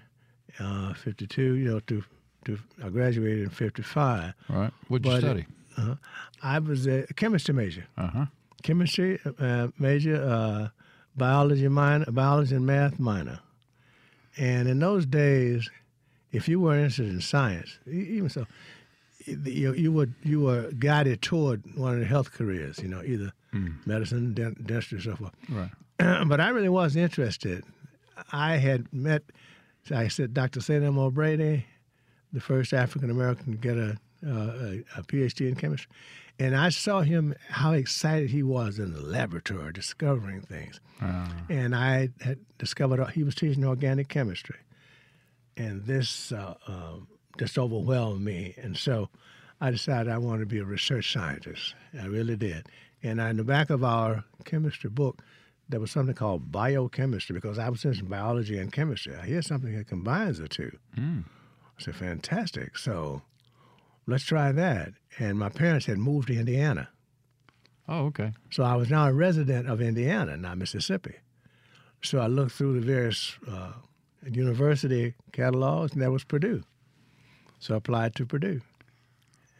uh, 0.58 0.92
52. 0.94 1.40
You 1.54 1.64
know, 1.70 1.80
to 1.80 2.02
to 2.46 2.58
I 2.84 2.88
graduated 2.88 3.44
in 3.44 3.50
55. 3.50 4.34
All 4.50 4.56
right. 4.56 4.72
What'd 4.88 5.06
you 5.06 5.12
But- 5.12 5.20
study? 5.20 5.46
Uh, 5.78 5.94
I 6.42 6.58
was 6.58 6.86
a 6.86 7.06
chemistry 7.16 7.54
major 7.54 7.84
Uh 7.98 8.06
huh. 8.08 8.26
chemistry 8.62 9.20
uh, 9.38 9.68
major, 9.78 10.16
uh, 10.22 10.68
biology 11.16 11.68
minor, 11.68 12.06
biology 12.10 12.54
and 12.56 12.66
math 12.66 12.98
minor. 12.98 13.38
And 14.38 14.68
in 14.68 14.78
those 14.80 15.04
days, 15.06 15.70
if 16.32 16.48
you 16.48 16.58
were 16.60 16.74
interested 16.74 17.08
in 17.08 17.20
science, 17.20 17.78
even 17.86 18.28
so, 18.30 18.46
you, 19.26 19.74
you 19.74 19.92
would 19.92 20.14
you 20.24 20.40
were 20.40 20.72
guided 20.72 21.20
toward 21.22 21.62
one 21.76 21.92
of 21.94 22.00
the 22.00 22.06
health 22.06 22.32
careers. 22.32 22.78
You 22.78 22.88
know, 22.88 23.02
either 23.04 23.32
medicine, 23.84 24.34
dent- 24.34 24.66
dentistry, 24.66 25.00
so 25.00 25.14
forth. 25.16 25.32
Right. 25.50 25.70
but 26.28 26.40
I 26.40 26.48
really 26.48 26.68
was 26.70 26.96
interested. 26.96 27.64
I 28.32 28.56
had 28.56 28.92
met, 28.92 29.22
I 29.90 30.08
said, 30.08 30.34
Dr. 30.34 30.60
St. 30.60 30.84
Elmo 30.84 31.10
Brady, 31.10 31.66
the 32.32 32.40
first 32.40 32.72
African 32.72 33.10
American 33.10 33.52
to 33.52 33.58
get 33.58 33.76
a, 33.76 33.96
uh, 34.26 34.30
a, 34.30 34.84
a 34.98 35.02
PhD 35.02 35.48
in 35.48 35.54
chemistry. 35.54 35.90
And 36.38 36.54
I 36.54 36.68
saw 36.68 37.00
him, 37.00 37.34
how 37.48 37.72
excited 37.72 38.28
he 38.30 38.42
was 38.42 38.78
in 38.78 38.92
the 38.92 39.00
laboratory 39.00 39.72
discovering 39.72 40.42
things. 40.42 40.80
Uh, 41.00 41.28
And 41.48 41.74
I 41.74 42.10
had 42.20 42.38
discovered 42.58 43.04
he 43.10 43.22
was 43.22 43.34
teaching 43.34 43.64
organic 43.64 44.08
chemistry. 44.08 44.56
And 45.56 45.84
this 45.84 46.32
uh, 46.32 46.54
um, 46.66 47.08
just 47.38 47.56
overwhelmed 47.58 48.22
me. 48.22 48.54
And 48.58 48.76
so 48.76 49.08
I 49.60 49.70
decided 49.70 50.12
I 50.12 50.18
wanted 50.18 50.40
to 50.40 50.46
be 50.46 50.58
a 50.58 50.64
research 50.64 51.10
scientist. 51.10 51.74
I 51.98 52.06
really 52.06 52.36
did. 52.36 52.66
And 53.02 53.20
in 53.20 53.36
the 53.38 53.44
back 53.44 53.70
of 53.70 53.82
our 53.82 54.24
chemistry 54.44 54.90
book, 54.90 55.22
there 55.68 55.80
was 55.80 55.90
something 55.90 56.14
called 56.14 56.52
biochemistry 56.52 57.34
because 57.34 57.58
I 57.58 57.68
was 57.68 57.84
interested 57.84 58.04
in 58.04 58.10
biology 58.10 58.58
and 58.58 58.72
chemistry. 58.72 59.14
I 59.16 59.26
hear 59.26 59.42
something 59.42 59.76
that 59.76 59.88
combines 59.88 60.38
the 60.38 60.48
two. 60.48 60.76
mm. 60.96 61.24
I 61.78 61.82
said, 61.82 61.96
fantastic. 61.96 62.78
So 62.78 63.22
let's 64.06 64.24
try 64.24 64.50
that. 64.52 64.92
And 65.18 65.38
my 65.38 65.50
parents 65.50 65.86
had 65.86 65.98
moved 65.98 66.28
to 66.28 66.38
Indiana. 66.38 66.88
Oh, 67.88 68.06
okay. 68.06 68.32
So 68.50 68.62
I 68.62 68.76
was 68.76 68.88
now 68.90 69.06
a 69.06 69.12
resident 69.12 69.68
of 69.68 69.80
Indiana, 69.82 70.36
not 70.36 70.58
Mississippi. 70.58 71.16
So 72.02 72.18
I 72.18 72.26
looked 72.28 72.52
through 72.52 72.80
the 72.80 72.86
various 72.86 73.36
uh, 73.50 73.72
university 74.26 75.14
catalogs, 75.32 75.92
and 75.92 76.02
that 76.02 76.10
was 76.10 76.24
Purdue. 76.24 76.62
So 77.58 77.74
I 77.74 77.76
applied 77.78 78.14
to 78.16 78.26
Purdue. 78.26 78.60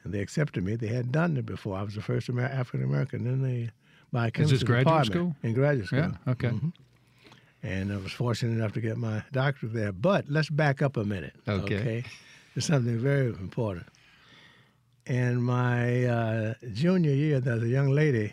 And 0.05 0.15
they 0.15 0.21
accepted 0.21 0.65
me. 0.65 0.77
They 0.77 0.89
hadn't 0.89 1.13
done 1.13 1.37
it 1.37 1.47
before. 1.47 1.77
I 1.77 1.83
was 1.83 1.95
the 1.95 2.03
first 2.03 2.29
Amer- 2.29 2.45
African 2.45 2.85
American 2.85 3.27
in 3.27 3.43
the 3.43 3.69
biochemistry 4.17 4.55
Is 4.57 4.61
this 4.61 4.67
graduate 4.67 5.07
school? 5.07 5.37
In 5.43 5.53
graduate 5.53 5.87
school. 5.89 5.99
Yeah. 6.27 6.33
Okay. 6.33 6.49
Mhm. 6.49 6.73
And 7.63 7.93
I 7.93 7.97
was 7.97 8.13
fortunate 8.13 8.53
enough 8.59 8.73
to 8.75 8.81
get 8.81 8.97
my 8.97 9.23
doctorate 9.33 9.75
there. 9.75 9.93
But 9.93 10.25
let's 10.29 10.51
back 10.51 10.83
up 10.83 10.97
a 10.97 11.05
minute. 11.05 11.35
Okay. 11.49 12.05
It's 12.55 12.67
something 12.67 12.99
very 12.99 13.27
important. 13.29 13.87
In 15.07 15.43
my 15.43 16.05
uh, 16.05 16.55
junior 16.73 17.13
year, 17.25 17.41
there's 17.41 17.63
a 17.63 17.69
young 17.69 17.91
lady 17.91 18.33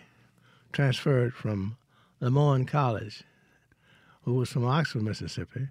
transferred 0.72 1.34
from 1.34 1.78
Lemoyne 2.22 2.66
College 2.66 3.24
who 4.24 4.36
was 4.36 4.50
from 4.50 4.66
Oxford, 4.66 5.04
Mississippi. 5.04 5.68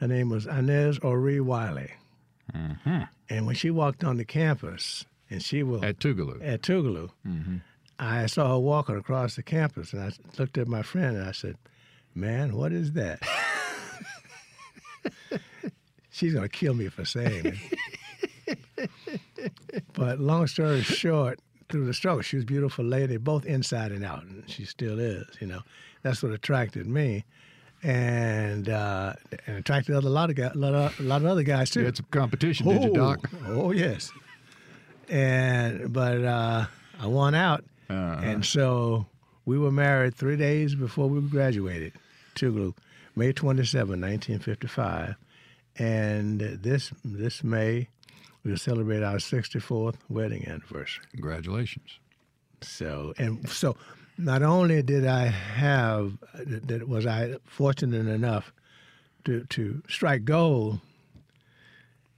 Her 0.00 0.06
name 0.08 0.28
was 0.28 0.46
Inez 0.46 0.98
Ori 0.98 1.40
Wiley. 1.40 1.92
hmm 2.54 3.02
And 3.30 3.46
when 3.46 3.54
she 3.56 3.70
walked 3.70 4.04
on 4.04 4.16
the 4.18 4.24
campus, 4.24 5.06
and 5.30 5.42
she 5.42 5.62
was 5.62 5.82
At 5.82 5.98
Tougaloo. 5.98 6.40
at 6.46 6.60
Tougaloo, 6.62 7.10
hmm 7.24 7.56
I 7.98 8.26
saw 8.26 8.52
her 8.52 8.58
walking 8.58 8.96
across 8.96 9.36
the 9.36 9.42
campus, 9.42 9.92
and 9.92 10.02
I 10.02 10.10
looked 10.38 10.58
at 10.58 10.68
my 10.68 10.82
friend 10.82 11.16
and 11.16 11.26
I 11.26 11.32
said, 11.32 11.56
"Man, 12.14 12.56
what 12.56 12.72
is 12.72 12.92
that?" 12.92 13.20
She's 16.10 16.34
gonna 16.34 16.48
kill 16.48 16.74
me 16.74 16.88
for 16.88 17.04
saying 17.04 17.58
it. 18.46 18.90
but 19.92 20.20
long 20.20 20.46
story 20.46 20.82
short, 20.82 21.40
through 21.68 21.86
the 21.86 21.94
struggle, 21.94 22.22
she 22.22 22.36
was 22.36 22.44
a 22.44 22.46
beautiful 22.46 22.84
lady, 22.84 23.16
both 23.16 23.44
inside 23.44 23.92
and 23.92 24.04
out, 24.04 24.24
and 24.24 24.48
she 24.48 24.64
still 24.64 24.98
is. 24.98 25.26
You 25.40 25.46
know, 25.46 25.60
that's 26.02 26.22
what 26.22 26.32
attracted 26.32 26.86
me, 26.86 27.24
and 27.82 28.68
uh, 28.68 29.14
and 29.46 29.56
attracted 29.56 29.94
a 29.94 30.00
lot 30.00 30.30
of 30.30 30.36
guys, 30.36 30.52
a 30.54 30.58
lot 30.58 30.74
of, 30.74 31.00
a 31.00 31.02
lot 31.02 31.22
of 31.22 31.26
other 31.26 31.42
guys 31.42 31.70
too. 31.70 31.80
You 31.80 31.86
had 31.86 31.96
some 31.96 32.06
competition, 32.10 32.68
did 32.68 32.82
you, 32.82 32.92
Doc? 32.92 33.30
Oh 33.46 33.72
yes. 33.72 34.12
And 35.08 35.92
but 35.92 36.24
uh, 36.24 36.66
I 37.00 37.06
won 37.06 37.34
out, 37.34 37.64
Uh-huh. 37.88 38.20
and 38.22 38.44
so 38.44 39.06
we 39.44 39.58
were 39.58 39.70
married 39.70 40.14
three 40.14 40.36
days 40.36 40.74
before 40.74 41.08
we 41.08 41.20
graduated. 41.20 41.92
Tougaloo, 42.34 42.74
May 43.14 43.32
27, 43.32 43.88
1955, 44.00 45.14
and 45.78 46.40
this 46.40 46.92
this 47.04 47.44
May 47.44 47.88
we'll 48.44 48.56
celebrate 48.56 49.02
our 49.02 49.16
64th 49.16 49.96
wedding 50.08 50.46
anniversary. 50.46 51.04
Congratulations. 51.12 51.98
So 52.62 53.14
and 53.18 53.48
so, 53.48 53.76
not 54.18 54.42
only 54.42 54.82
did 54.82 55.06
I 55.06 55.26
have 55.26 56.18
that 56.34 56.88
was 56.88 57.06
I 57.06 57.36
fortunate 57.44 58.06
enough 58.06 58.52
to 59.24 59.44
to 59.44 59.82
strike 59.88 60.24
gold 60.24 60.80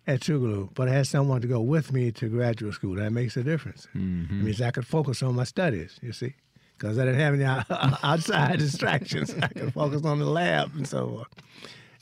at 0.09 0.21
Tougaloo, 0.21 0.71
but 0.75 0.89
I 0.89 0.93
had 0.93 1.07
someone 1.07 1.41
to 1.43 1.47
go 1.47 1.61
with 1.61 1.93
me 1.93 2.11
to 2.13 2.29
graduate 2.29 2.75
school. 2.75 2.97
That 2.97 3.13
makes 3.13 3.37
a 3.37 3.43
difference. 3.45 3.87
Mm-hmm. 3.95 4.41
It 4.41 4.45
means 4.45 4.61
I 4.63 4.71
could 4.73 4.87
focus 4.87 5.23
on 5.23 5.35
my 5.37 5.45
studies. 5.45 5.99
You 6.03 6.13
see, 6.13 6.35
because 6.77 6.99
I 6.99 7.05
didn't 7.05 7.21
have 7.21 7.35
any 7.35 7.45
outside 8.03 8.59
distractions. 8.59 9.35
I 9.41 9.49
could 9.49 9.73
focus 9.75 10.05
on 10.05 10.19
the 10.19 10.27
lab 10.27 10.75
and 10.75 10.87
so 10.89 11.19
on. 11.19 11.27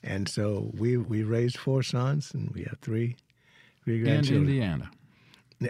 And 0.02 0.28
so 0.28 0.70
we 0.78 0.96
we 0.96 1.22
raised 1.24 1.58
four 1.58 1.82
sons, 1.82 2.32
and 2.32 2.50
we 2.54 2.62
have 2.62 2.78
three 2.80 3.16
three 3.84 3.96
In 3.98 4.04
grandchildren. 4.04 4.48
Indiana. 4.48 4.90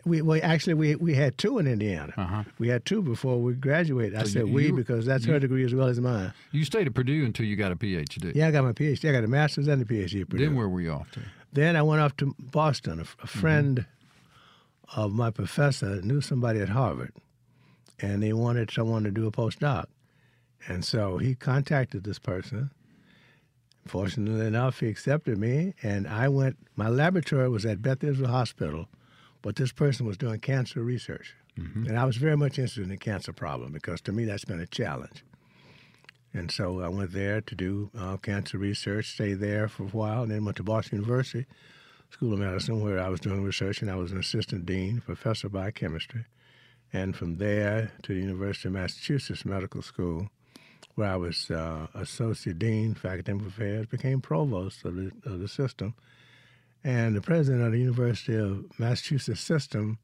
We, 0.04 0.20
we 0.20 0.42
actually 0.42 0.74
we 0.74 0.96
we 0.96 1.14
had 1.14 1.38
two 1.38 1.58
in 1.58 1.66
Indiana. 1.68 2.12
Uh-huh. 2.16 2.42
We 2.58 2.66
had 2.68 2.84
two 2.84 3.02
before 3.02 3.40
we 3.40 3.54
graduated. 3.54 4.16
I 4.18 4.24
So 4.24 4.30
said 4.30 4.48
you- 4.48 4.52
we 4.52 4.72
because 4.72 5.06
that's 5.06 5.24
her 5.26 5.38
degree 5.38 5.64
as 5.64 5.74
well 5.74 5.86
as 5.86 6.00
mine. 6.00 6.32
You 6.50 6.64
stayed 6.64 6.88
at 6.88 6.94
Purdue 6.94 7.24
until 7.24 7.46
you 7.46 7.54
got 7.54 7.70
a 7.70 7.76
PhD. 7.76 8.34
Yeah, 8.34 8.48
I 8.48 8.50
got 8.50 8.64
my 8.64 8.72
PhD. 8.72 9.08
I 9.08 9.12
got 9.12 9.22
a 9.22 9.28
master's 9.28 9.68
and 9.68 9.80
a 9.80 9.84
PhD 9.84 10.22
at 10.22 10.28
Purdue. 10.28 10.44
Then 10.44 10.56
where 10.56 10.68
were 10.68 10.80
you 10.80 10.90
off 10.90 11.10
to? 11.12 11.20
Then 11.56 11.74
I 11.74 11.80
went 11.80 12.02
off 12.02 12.14
to 12.18 12.34
Boston. 12.38 12.98
A, 12.98 13.02
f- 13.02 13.16
a 13.18 13.26
mm-hmm. 13.26 13.38
friend 13.40 13.86
of 14.94 15.12
my 15.12 15.30
professor 15.30 16.02
knew 16.02 16.20
somebody 16.20 16.60
at 16.60 16.68
Harvard, 16.68 17.14
and 17.98 18.22
they 18.22 18.34
wanted 18.34 18.70
someone 18.70 19.04
to 19.04 19.10
do 19.10 19.26
a 19.26 19.32
postdoc. 19.32 19.86
And 20.68 20.84
so 20.84 21.16
he 21.16 21.34
contacted 21.34 22.04
this 22.04 22.18
person. 22.18 22.70
Fortunately 23.86 24.46
enough, 24.46 24.80
he 24.80 24.88
accepted 24.88 25.38
me, 25.38 25.72
and 25.82 26.06
I 26.06 26.28
went. 26.28 26.58
My 26.76 26.90
laboratory 26.90 27.48
was 27.48 27.64
at 27.64 27.80
Beth 27.80 28.04
Israel 28.04 28.30
Hospital, 28.30 28.88
but 29.40 29.56
this 29.56 29.72
person 29.72 30.04
was 30.04 30.18
doing 30.18 30.40
cancer 30.40 30.82
research. 30.82 31.34
Mm-hmm. 31.58 31.86
And 31.86 31.98
I 31.98 32.04
was 32.04 32.16
very 32.16 32.36
much 32.36 32.58
interested 32.58 32.82
in 32.82 32.90
the 32.90 32.98
cancer 32.98 33.32
problem 33.32 33.72
because 33.72 34.02
to 34.02 34.12
me 34.12 34.26
that's 34.26 34.44
been 34.44 34.60
a 34.60 34.66
challenge. 34.66 35.24
And 36.36 36.50
so 36.50 36.82
I 36.82 36.88
went 36.88 37.12
there 37.12 37.40
to 37.40 37.54
do 37.54 37.90
uh, 37.98 38.18
cancer 38.18 38.58
research, 38.58 39.06
stayed 39.06 39.40
there 39.40 39.68
for 39.68 39.84
a 39.84 39.86
while, 39.86 40.22
and 40.22 40.30
then 40.30 40.44
went 40.44 40.58
to 40.58 40.62
Boston 40.62 40.98
University 40.98 41.46
School 42.10 42.34
of 42.34 42.40
Medicine 42.40 42.82
where 42.82 43.00
I 43.00 43.08
was 43.08 43.20
doing 43.20 43.42
research 43.42 43.80
and 43.80 43.90
I 43.90 43.96
was 43.96 44.12
an 44.12 44.18
assistant 44.18 44.66
dean, 44.66 45.00
professor 45.00 45.46
of 45.46 45.54
biochemistry. 45.54 46.26
And 46.92 47.16
from 47.16 47.38
there 47.38 47.90
to 48.02 48.14
the 48.14 48.20
University 48.20 48.68
of 48.68 48.74
Massachusetts 48.74 49.46
Medical 49.46 49.80
School 49.80 50.28
where 50.94 51.10
I 51.10 51.16
was 51.16 51.50
uh, 51.50 51.86
associate 51.94 52.58
dean 52.58 52.94
for 52.94 53.08
academic 53.08 53.46
affairs, 53.46 53.86
became 53.86 54.20
provost 54.20 54.84
of 54.84 54.94
the, 54.94 55.12
of 55.24 55.40
the 55.40 55.48
system. 55.48 55.94
And 56.84 57.16
the 57.16 57.22
president 57.22 57.64
of 57.64 57.72
the 57.72 57.78
University 57.78 58.36
of 58.36 58.66
Massachusetts 58.78 59.40
system 59.40 59.98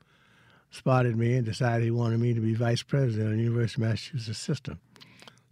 spotted 0.70 1.16
me 1.16 1.34
and 1.34 1.44
decided 1.44 1.84
he 1.84 1.90
wanted 1.90 2.20
me 2.20 2.32
to 2.32 2.40
be 2.40 2.54
vice 2.54 2.82
president 2.82 3.32
of 3.32 3.36
the 3.36 3.42
University 3.42 3.82
of 3.82 3.88
Massachusetts 3.88 4.38
system. 4.38 4.80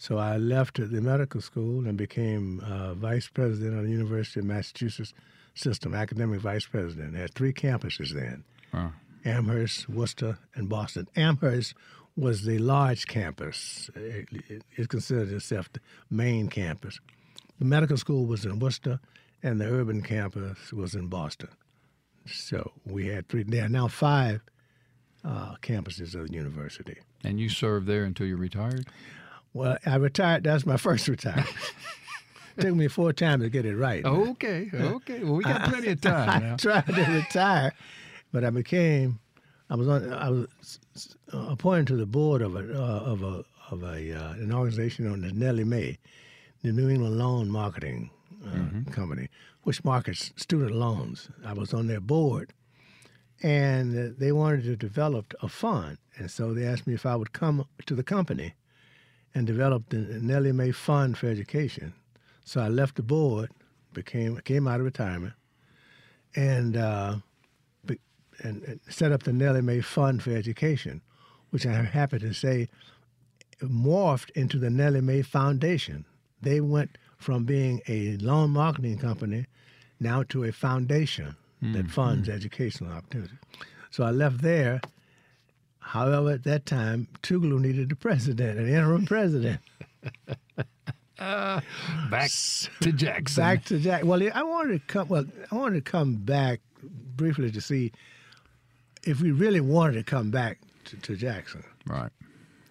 So 0.00 0.16
I 0.16 0.38
left 0.38 0.76
the 0.76 1.00
medical 1.02 1.42
school 1.42 1.86
and 1.86 1.98
became 1.98 2.60
uh, 2.60 2.94
vice 2.94 3.28
president 3.28 3.78
of 3.78 3.84
the 3.84 3.90
University 3.90 4.40
of 4.40 4.46
Massachusetts 4.46 5.12
system, 5.54 5.94
academic 5.94 6.40
vice 6.40 6.64
president. 6.64 7.12
They 7.12 7.20
had 7.20 7.34
three 7.34 7.52
campuses 7.52 8.14
then 8.14 8.42
Wow. 8.72 8.92
Amherst, 9.26 9.90
Worcester, 9.90 10.38
and 10.54 10.70
Boston. 10.70 11.06
Amherst 11.16 11.74
was 12.16 12.44
the 12.44 12.56
large 12.56 13.08
campus. 13.08 13.90
It, 13.94 14.26
it, 14.48 14.62
it 14.74 14.88
considered 14.88 15.32
itself 15.32 15.70
the 15.70 15.80
main 16.08 16.48
campus. 16.48 16.98
The 17.58 17.66
medical 17.66 17.98
school 17.98 18.24
was 18.24 18.46
in 18.46 18.58
Worcester, 18.58 19.00
and 19.42 19.60
the 19.60 19.66
urban 19.66 20.00
campus 20.00 20.72
was 20.72 20.94
in 20.94 21.08
Boston. 21.08 21.50
So 22.24 22.72
we 22.86 23.08
had 23.08 23.28
three. 23.28 23.42
There 23.42 23.66
are 23.66 23.68
now 23.68 23.88
five 23.88 24.40
uh, 25.26 25.56
campuses 25.60 26.14
of 26.14 26.28
the 26.28 26.32
university. 26.32 26.96
And 27.22 27.38
you 27.38 27.50
served 27.50 27.86
there 27.86 28.04
until 28.04 28.26
you 28.26 28.38
retired? 28.38 28.86
Well, 29.52 29.78
I 29.84 29.96
retired. 29.96 30.44
That's 30.44 30.64
my 30.66 30.76
first 30.76 31.08
retirement. 31.08 31.48
Took 32.60 32.74
me 32.74 32.88
four 32.88 33.12
times 33.12 33.42
to 33.42 33.48
get 33.50 33.64
it 33.64 33.76
right. 33.76 34.04
Okay, 34.04 34.70
okay. 34.74 35.24
Well, 35.24 35.34
we 35.34 35.44
got 35.44 35.68
plenty 35.68 35.88
of 35.88 36.00
time 36.02 36.28
I 36.28 36.38
now. 36.40 36.56
tried 36.58 36.86
to 36.86 37.02
retire, 37.12 37.72
but 38.32 38.44
I 38.44 38.50
became. 38.50 39.18
I 39.70 39.76
was 39.76 39.88
on. 39.88 40.12
I 40.12 40.30
was 40.30 40.78
uh, 41.32 41.46
appointed 41.48 41.86
to 41.88 41.96
the 41.96 42.06
board 42.06 42.42
of 42.42 42.54
a 42.56 42.58
uh, 42.58 43.00
of 43.00 43.22
a 43.22 43.44
of 43.70 43.82
a 43.82 44.12
uh, 44.12 44.32
an 44.34 44.52
organization 44.52 45.06
known 45.06 45.24
as 45.24 45.32
Nellie 45.32 45.64
Mae, 45.64 45.98
the 46.62 46.72
New 46.72 46.88
England 46.88 47.18
Loan 47.18 47.48
Marketing 47.48 48.10
uh, 48.46 48.90
Company, 48.90 49.28
which 49.62 49.82
markets 49.84 50.32
student 50.36 50.72
loans. 50.72 51.28
I 51.44 51.54
was 51.54 51.72
on 51.72 51.86
their 51.86 52.00
board, 52.00 52.52
and 53.42 53.96
uh, 53.96 54.14
they 54.18 54.32
wanted 54.32 54.64
to 54.64 54.76
develop 54.76 55.34
a 55.40 55.48
fund, 55.48 55.98
and 56.18 56.30
so 56.30 56.52
they 56.52 56.66
asked 56.66 56.86
me 56.86 56.94
if 56.94 57.06
I 57.06 57.16
would 57.16 57.32
come 57.32 57.64
to 57.86 57.94
the 57.94 58.02
company 58.04 58.54
and 59.34 59.46
developed 59.46 59.90
the 59.90 59.98
Nellie 59.98 60.52
Mae 60.52 60.72
Fund 60.72 61.16
for 61.16 61.28
Education. 61.28 61.92
So 62.44 62.60
I 62.60 62.68
left 62.68 62.96
the 62.96 63.02
board, 63.02 63.50
became 63.92 64.36
came 64.38 64.66
out 64.66 64.80
of 64.80 64.84
retirement, 64.86 65.34
and 66.34 66.76
uh, 66.76 67.16
be- 67.84 68.00
and, 68.40 68.62
and 68.64 68.80
set 68.88 69.12
up 69.12 69.22
the 69.22 69.32
Nellie 69.32 69.62
Mae 69.62 69.80
Fund 69.80 70.22
for 70.22 70.30
Education, 70.30 71.00
which 71.50 71.66
I'm 71.66 71.86
happy 71.86 72.18
to 72.18 72.32
say 72.32 72.68
morphed 73.62 74.30
into 74.30 74.58
the 74.58 74.70
Nellie 74.70 75.00
Mae 75.00 75.22
Foundation. 75.22 76.06
They 76.42 76.60
went 76.60 76.98
from 77.18 77.44
being 77.44 77.82
a 77.86 78.16
loan 78.16 78.50
marketing 78.50 78.98
company 78.98 79.46
now 80.00 80.22
to 80.24 80.44
a 80.44 80.52
foundation 80.52 81.36
that 81.74 81.90
funds 81.90 82.26
educational 82.30 82.90
opportunities. 82.90 83.36
So 83.90 84.02
I 84.04 84.10
left 84.12 84.40
there. 84.40 84.80
However, 85.80 86.30
at 86.30 86.44
that 86.44 86.66
time, 86.66 87.08
Tougaloo 87.22 87.60
needed 87.60 87.90
a 87.90 87.96
president, 87.96 88.58
an 88.58 88.68
interim 88.68 89.06
president. 89.06 89.60
Back 91.18 92.30
to 92.80 92.92
Jackson. 92.94 93.42
Back 93.42 93.64
to 93.66 93.78
Jack. 93.78 94.04
Well, 94.04 94.22
I 94.34 94.42
wanted 94.42 94.80
to 94.80 94.86
come. 94.86 95.08
Well, 95.08 95.26
I 95.50 95.54
wanted 95.54 95.84
to 95.84 95.90
come 95.90 96.14
back 96.14 96.60
briefly 97.16 97.50
to 97.50 97.60
see 97.60 97.92
if 99.04 99.20
we 99.20 99.30
really 99.30 99.60
wanted 99.60 99.94
to 99.94 100.02
come 100.02 100.30
back 100.30 100.58
to, 100.86 100.96
to 100.96 101.16
Jackson. 101.16 101.62
Right. 101.86 102.10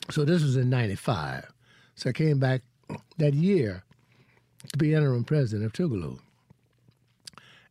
So 0.09 0.25
this 0.25 0.41
was 0.41 0.55
in 0.55 0.69
'95. 0.69 1.51
So 1.95 2.09
I 2.09 2.13
came 2.13 2.39
back 2.39 2.61
that 3.17 3.33
year 3.35 3.83
to 4.71 4.77
be 4.77 4.95
interim 4.95 5.25
president 5.25 5.65
of 5.65 5.73
Tougaloo, 5.73 6.19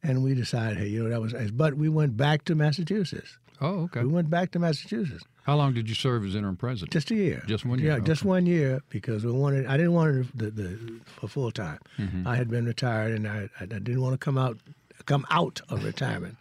and 0.04 0.22
we 0.22 0.34
decided, 0.34 0.78
hey, 0.78 0.86
you 0.86 1.02
know, 1.02 1.08
that 1.08 1.20
was. 1.20 1.50
But 1.50 1.74
we 1.74 1.88
went 1.88 2.16
back 2.16 2.44
to 2.44 2.54
Massachusetts. 2.54 3.36
Oh, 3.60 3.80
okay. 3.84 4.02
We 4.02 4.08
went 4.08 4.30
back 4.30 4.52
to 4.52 4.58
Massachusetts 4.58 5.24
How 5.44 5.56
long 5.56 5.74
did 5.74 5.88
you 5.88 5.94
serve 5.94 6.24
as 6.24 6.34
interim 6.34 6.56
president? 6.56 6.92
just 6.92 7.10
a 7.10 7.14
year. 7.14 7.42
Just 7.46 7.64
one 7.64 7.78
year, 7.78 7.92
Yeah, 7.92 7.98
just 8.00 8.24
one 8.24 8.46
year 8.46 8.82
because 8.88 9.24
we 9.24 9.32
wanted. 9.32 9.66
I 9.66 9.76
didn't 9.76 9.94
want 9.94 10.16
it 10.16 10.38
the, 10.38 10.50
the 10.50 11.00
for 11.04 11.28
full 11.28 11.50
time. 11.50 11.80
Mm-hmm. 11.98 12.26
I 12.26 12.36
had 12.36 12.48
been 12.48 12.66
retired 12.66 13.12
and 13.12 13.26
I, 13.26 13.48
I 13.60 13.66
didn't 13.66 14.00
want 14.00 14.14
to 14.14 14.18
come 14.18 14.38
out 14.38 14.58
come 15.06 15.26
out 15.30 15.60
of 15.68 15.84
retirement. 15.84 16.36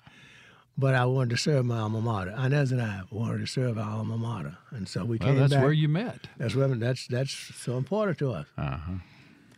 But 0.79 0.93
I 0.93 1.05
wanted 1.05 1.31
to 1.31 1.37
serve 1.37 1.65
my 1.65 1.79
alma 1.79 2.01
mater. 2.01 2.35
Inez 2.37 2.71
and 2.71 2.81
I 2.81 3.01
wanted 3.09 3.39
to 3.39 3.47
serve 3.47 3.79
our 3.79 3.89
alma 3.89 4.15
mater, 4.15 4.57
and 4.69 4.87
so 4.87 5.03
we 5.05 5.17
well, 5.17 5.29
came 5.29 5.39
that's 5.39 5.53
back. 5.53 5.63
where 5.63 5.71
you 5.71 5.89
met. 5.89 6.27
That's 6.37 6.53
where 6.53 6.67
that's 6.67 7.07
that's 7.07 7.31
so 7.33 7.77
important 7.77 8.19
to 8.19 8.31
us. 8.31 8.45
Uh-huh. 8.57 8.91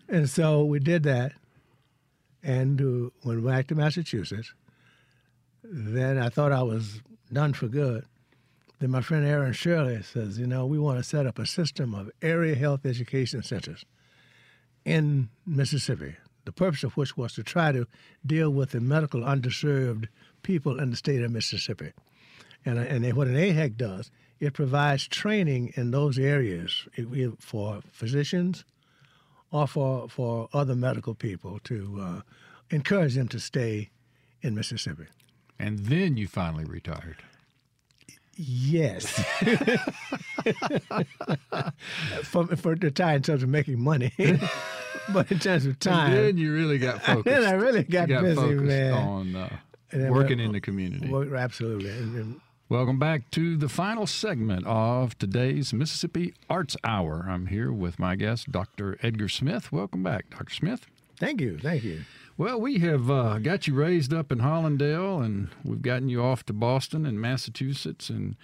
And 0.08 0.30
so 0.30 0.63
we 0.63 0.80
did 0.80 1.04
that, 1.04 1.34
and 2.41 2.82
uh, 2.82 3.10
went 3.26 3.45
back 3.45 3.67
to 3.67 3.76
Massachusetts. 3.76 4.54
Then 5.62 6.17
I 6.17 6.30
thought 6.30 6.54
I 6.54 6.63
was 6.63 7.02
done 7.32 7.54
for 7.54 7.68
good. 7.68 8.06
Then 8.80 8.92
my 8.92 9.02
friend 9.02 9.26
Aaron 9.26 9.54
Shirley 9.54 10.02
says, 10.04 10.39
you 10.39 10.48
know, 10.48 10.65
we 10.65 10.80
want 10.80 10.98
to 10.98 11.04
set 11.04 11.26
up 11.26 11.38
a 11.38 11.46
system 11.46 11.94
of 11.94 12.10
area 12.22 12.56
health 12.56 12.86
education 12.86 13.44
centers 13.44 13.84
in 14.86 15.30
Mississippi. 15.46 16.15
The 16.46 16.54
purpose 16.54 16.84
of 16.84 16.96
which 16.96 17.18
was 17.18 17.34
to 17.34 17.44
try 17.44 17.72
to 17.72 17.86
deal 18.26 18.50
with 18.50 18.72
the 18.72 18.80
medical 18.80 19.22
underserved 19.22 20.08
people 20.44 20.80
in 20.80 20.92
the 20.92 20.96
state 20.96 21.22
of 21.22 21.32
Mississippi. 21.32 21.92
And, 22.65 22.80
and 22.80 23.13
what 23.13 23.28
an 23.28 23.36
AHEC 23.36 23.78
does, 23.78 24.12
it 24.39 24.54
provides 24.54 25.08
training 25.08 25.74
in 25.76 25.92
those 25.92 26.18
areas 26.18 26.88
for 27.39 27.82
physicians, 27.92 28.63
or 29.52 29.68
for, 29.68 30.08
for 30.08 30.48
other 30.54 30.76
medical 30.76 31.15
people 31.15 31.60
to 31.65 32.00
uh, 32.02 32.22
encourage 32.70 33.15
them 33.15 33.28
to 33.28 33.39
stay 33.39 33.89
in 34.42 34.56
Mississippi. 34.56 35.06
And 35.60 35.80
then 35.80 36.15
you 36.17 36.28
finally 36.28 36.63
retired. 36.63 37.17
Yes. 38.41 39.06
for, 42.24 42.48
for 42.56 42.76
the 42.76 42.89
time 42.89 43.17
in 43.17 43.22
terms 43.24 43.43
of 43.43 43.50
making 43.50 43.82
money, 43.82 44.13
but 45.13 45.30
in 45.30 45.39
terms 45.39 45.65
of 45.65 45.72
And 45.72 45.82
time, 45.82 46.12
then 46.13 46.38
you 46.38 46.54
really 46.54 46.78
got 46.78 47.02
focused. 47.04 47.26
then 47.36 47.43
I 47.43 47.52
really 47.52 47.84
got, 47.84 48.08
got 48.08 48.22
busy, 48.24 48.36
focused 48.36 48.63
man. 48.63 48.93
on 48.93 49.36
uh, 49.36 49.50
working 50.10 50.39
in 50.39 50.54
the 50.54 50.62
community. 50.62 51.10
Well, 51.10 51.36
absolutely. 51.36 51.89
And, 51.89 52.15
and 52.15 52.41
Welcome 52.69 53.00
back 53.00 53.30
to 53.32 53.58
the 53.58 53.67
final 53.67 54.06
segment 54.06 54.65
of 54.67 55.17
today's 55.17 55.74
Mississippi 55.74 56.36
Arts 56.50 56.78
Hour. 56.84 57.26
I'm 57.28 57.48
here 57.48 57.74
with 57.74 57.98
my 57.98 58.15
guest, 58.15 58.52
Dr. 58.52 58.98
Edgar 59.02 59.28
Smith. 59.28 59.72
Welcome 59.72 60.04
back, 60.04 60.30
Dr. 60.30 60.54
Smith. 60.54 60.86
thank 61.17 61.41
you, 61.41 61.58
thank 61.58 61.84
you. 61.84 62.06
Well, 62.39 62.62
we 62.62 62.80
have 62.80 63.12
uh, 63.12 63.39
got 63.39 63.67
you 63.67 63.73
raised 63.73 64.13
up 64.13 64.32
in 64.32 64.39
Hollandale, 64.39 65.21
and 65.21 65.49
we've 65.65 65.82
gotten 65.82 66.08
you 66.08 66.23
off 66.23 66.45
to 66.45 66.54
Boston 66.54 67.06
and 67.06 67.19
Massachusetts, 67.19 68.10
and 68.10 68.38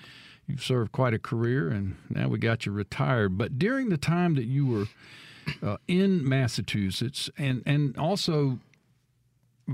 you've 0.45 0.61
served 0.61 0.91
quite 0.91 1.13
a 1.13 1.17
career, 1.17 1.69
and 1.69 1.95
now 2.09 2.27
we 2.27 2.37
got 2.37 2.65
you 2.65 2.73
retired. 2.73 3.37
But 3.37 3.57
during 3.57 3.87
the 3.87 3.97
time 3.97 4.35
that 4.35 4.47
you 4.47 4.65
were 4.65 4.85
uh, 5.63 5.77
in 5.87 6.27
Massachusetts, 6.27 7.29
and 7.37 7.63
and 7.65 7.97
also 7.97 8.59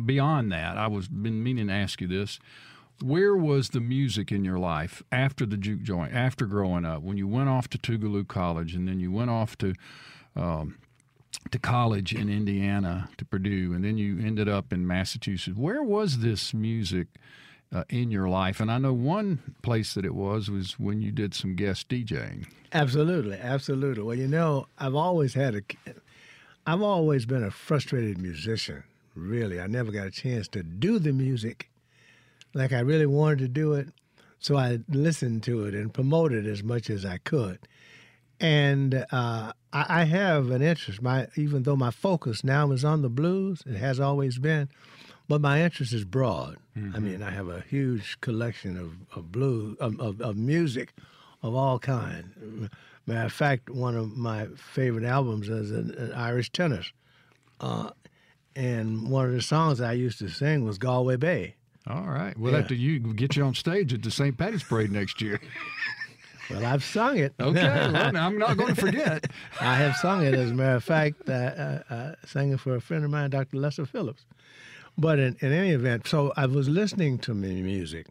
beyond 0.05 0.51
that, 0.51 0.77
I 0.77 0.85
was 0.85 1.07
been 1.07 1.41
meaning 1.41 1.69
to 1.69 1.73
ask 1.73 1.99
you 1.99 2.05
this: 2.05 2.39
Where 3.01 3.35
was 3.35 3.69
the 3.69 3.81
music 3.81 4.31
in 4.31 4.45
your 4.45 4.59
life 4.59 5.01
after 5.11 5.47
the 5.47 5.57
juke 5.57 5.81
joint, 5.81 6.13
after 6.13 6.45
growing 6.45 6.85
up, 6.85 7.01
when 7.01 7.17
you 7.17 7.27
went 7.27 7.49
off 7.49 7.69
to 7.69 7.79
Tougaloo 7.79 8.27
College, 8.27 8.75
and 8.75 8.87
then 8.87 8.99
you 8.99 9.11
went 9.11 9.31
off 9.31 9.57
to 9.57 9.73
um, 10.35 10.77
to 11.51 11.59
college 11.59 12.13
in 12.13 12.29
Indiana 12.29 13.09
to 13.17 13.25
Purdue, 13.25 13.73
and 13.73 13.83
then 13.83 13.97
you 13.97 14.19
ended 14.19 14.47
up 14.49 14.71
in 14.71 14.87
Massachusetts. 14.87 15.57
Where 15.57 15.83
was 15.83 16.19
this 16.19 16.53
music 16.53 17.07
uh, 17.73 17.83
in 17.89 18.11
your 18.11 18.29
life? 18.29 18.59
And 18.59 18.71
I 18.71 18.77
know 18.77 18.93
one 18.93 19.55
place 19.61 19.93
that 19.93 20.05
it 20.05 20.15
was 20.15 20.49
was 20.49 20.79
when 20.79 21.01
you 21.01 21.11
did 21.11 21.33
some 21.33 21.55
guest 21.55 21.89
DJing. 21.89 22.47
Absolutely, 22.73 23.37
absolutely. 23.37 24.03
Well, 24.03 24.17
you 24.17 24.27
know, 24.27 24.67
I've 24.77 24.95
always 24.95 25.33
had 25.33 25.55
a, 25.55 25.61
I've 26.65 26.81
always 26.81 27.25
been 27.25 27.43
a 27.43 27.51
frustrated 27.51 28.17
musician. 28.17 28.83
Really, 29.15 29.59
I 29.59 29.67
never 29.67 29.91
got 29.91 30.07
a 30.07 30.11
chance 30.11 30.47
to 30.49 30.63
do 30.63 30.99
the 30.99 31.11
music 31.11 31.69
like 32.53 32.71
I 32.73 32.79
really 32.79 33.05
wanted 33.05 33.39
to 33.39 33.47
do 33.47 33.73
it. 33.73 33.89
So 34.39 34.57
I 34.57 34.79
listened 34.89 35.43
to 35.43 35.65
it 35.65 35.75
and 35.75 35.93
promoted 35.93 36.47
as 36.47 36.63
much 36.63 36.89
as 36.89 37.05
I 37.05 37.19
could. 37.19 37.59
And 38.39 39.05
uh, 39.11 39.53
I, 39.73 40.01
I 40.01 40.03
have 40.05 40.51
an 40.51 40.61
interest. 40.61 41.01
My 41.01 41.27
even 41.35 41.63
though 41.63 41.75
my 41.75 41.91
focus 41.91 42.43
now 42.43 42.71
is 42.71 42.83
on 42.85 43.01
the 43.01 43.09
blues, 43.09 43.63
it 43.65 43.75
has 43.77 43.99
always 43.99 44.37
been, 44.37 44.69
but 45.27 45.41
my 45.41 45.61
interest 45.63 45.93
is 45.93 46.03
broad. 46.05 46.57
I 46.93 46.99
mean, 46.99 47.21
I 47.21 47.31
have 47.31 47.49
a 47.49 47.61
huge 47.61 48.19
collection 48.21 48.77
of, 48.77 48.93
of 49.17 49.31
blues 49.31 49.75
of, 49.79 49.99
of, 49.99 50.21
of 50.21 50.37
music 50.37 50.93
of 51.43 51.53
all 51.55 51.79
kind. 51.79 52.69
Matter 53.07 53.25
of 53.25 53.33
fact, 53.33 53.69
one 53.69 53.95
of 53.97 54.15
my 54.15 54.47
favorite 54.55 55.03
albums 55.05 55.49
is 55.49 55.71
an, 55.71 55.91
an 55.97 56.13
Irish 56.13 56.49
tenor, 56.51 56.83
uh, 57.59 57.89
and 58.55 59.09
one 59.09 59.25
of 59.25 59.31
the 59.33 59.41
songs 59.41 59.81
I 59.81 59.93
used 59.93 60.19
to 60.19 60.29
sing 60.29 60.63
was 60.65 60.77
Galway 60.77 61.15
Bay. 61.17 61.55
All 61.87 62.07
right. 62.07 62.37
We'll 62.37 62.51
Yeah. 62.53 62.59
have 62.59 62.67
to 62.67 62.75
you 62.75 62.99
get 62.99 63.35
you 63.35 63.43
on 63.43 63.55
stage 63.55 63.91
at 63.93 64.03
the 64.03 64.11
St. 64.11 64.37
Patty's 64.37 64.63
Parade 64.63 64.91
next 64.91 65.19
year. 65.21 65.39
Well, 66.53 66.65
I've 66.65 66.83
sung 66.83 67.17
it. 67.17 67.33
Okay. 67.39 67.63
well, 67.63 67.95
I'm 68.17 68.37
not 68.37 68.57
going 68.57 68.75
to 68.75 68.81
forget. 68.81 69.31
I 69.59 69.75
have 69.75 69.95
sung 69.97 70.25
it. 70.25 70.33
As 70.33 70.51
a 70.51 70.53
matter 70.53 70.75
of 70.75 70.83
fact, 70.83 71.29
I, 71.29 71.81
I, 71.89 71.95
I 71.95 72.13
sang 72.25 72.51
it 72.51 72.59
for 72.59 72.75
a 72.75 72.81
friend 72.81 73.03
of 73.03 73.11
mine, 73.11 73.29
Dr. 73.29 73.57
Lester 73.57 73.85
Phillips. 73.85 74.25
But 74.97 75.19
in, 75.19 75.37
in 75.39 75.51
any 75.51 75.71
event, 75.71 76.07
so 76.07 76.33
I 76.35 76.45
was 76.45 76.67
listening 76.67 77.17
to 77.19 77.33
music, 77.33 78.07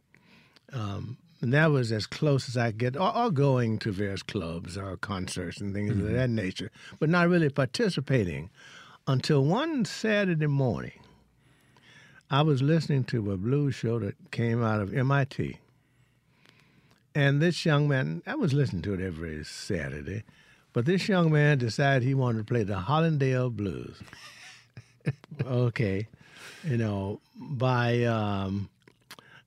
um, 0.73 1.19
and 1.41 1.53
that 1.53 1.71
was 1.71 1.93
as 1.93 2.07
close 2.07 2.49
as 2.49 2.57
I 2.57 2.71
get, 2.71 2.97
or, 2.97 3.17
or 3.17 3.31
going 3.31 3.79
to 3.81 3.93
various 3.93 4.23
clubs 4.23 4.77
or 4.77 4.97
concerts 4.97 5.61
and 5.61 5.75
things 5.75 5.91
of 5.91 5.99
mm-hmm. 5.99 6.15
that 6.15 6.31
nature, 6.31 6.71
but 6.99 7.09
not 7.09 7.29
really 7.29 7.49
participating 7.49 8.51
until 9.07 9.45
one 9.45 9.85
Saturday 9.85 10.47
morning. 10.47 11.01
I 12.31 12.43
was 12.43 12.63
listening 12.63 13.05
to 13.05 13.33
a 13.33 13.37
blues 13.37 13.75
show 13.75 13.99
that 13.99 14.31
came 14.31 14.63
out 14.63 14.81
of 14.81 14.95
MIT. 14.95 15.59
And 17.15 17.41
this 17.43 17.65
young 17.67 17.89
man, 17.89 18.23
I 18.27 18.35
was 18.37 18.53
listening 18.53 18.83
to 18.83 18.95
it 18.95 19.01
every 19.01 19.43
Saturday, 19.45 20.23
but 20.73 20.87
this 20.87 21.09
young 21.09 21.33
man 21.33 21.59
decided 21.59 22.03
he 22.07 22.15
wanted 22.15 22.39
to 22.39 22.45
play 22.45 22.63
the 22.63 22.75
Hollandale 22.79 23.51
Blues. 23.51 24.01
okay, 25.45 26.07
you 26.65 26.77
know, 26.77 27.21
by 27.37 28.05
um, 28.05 28.69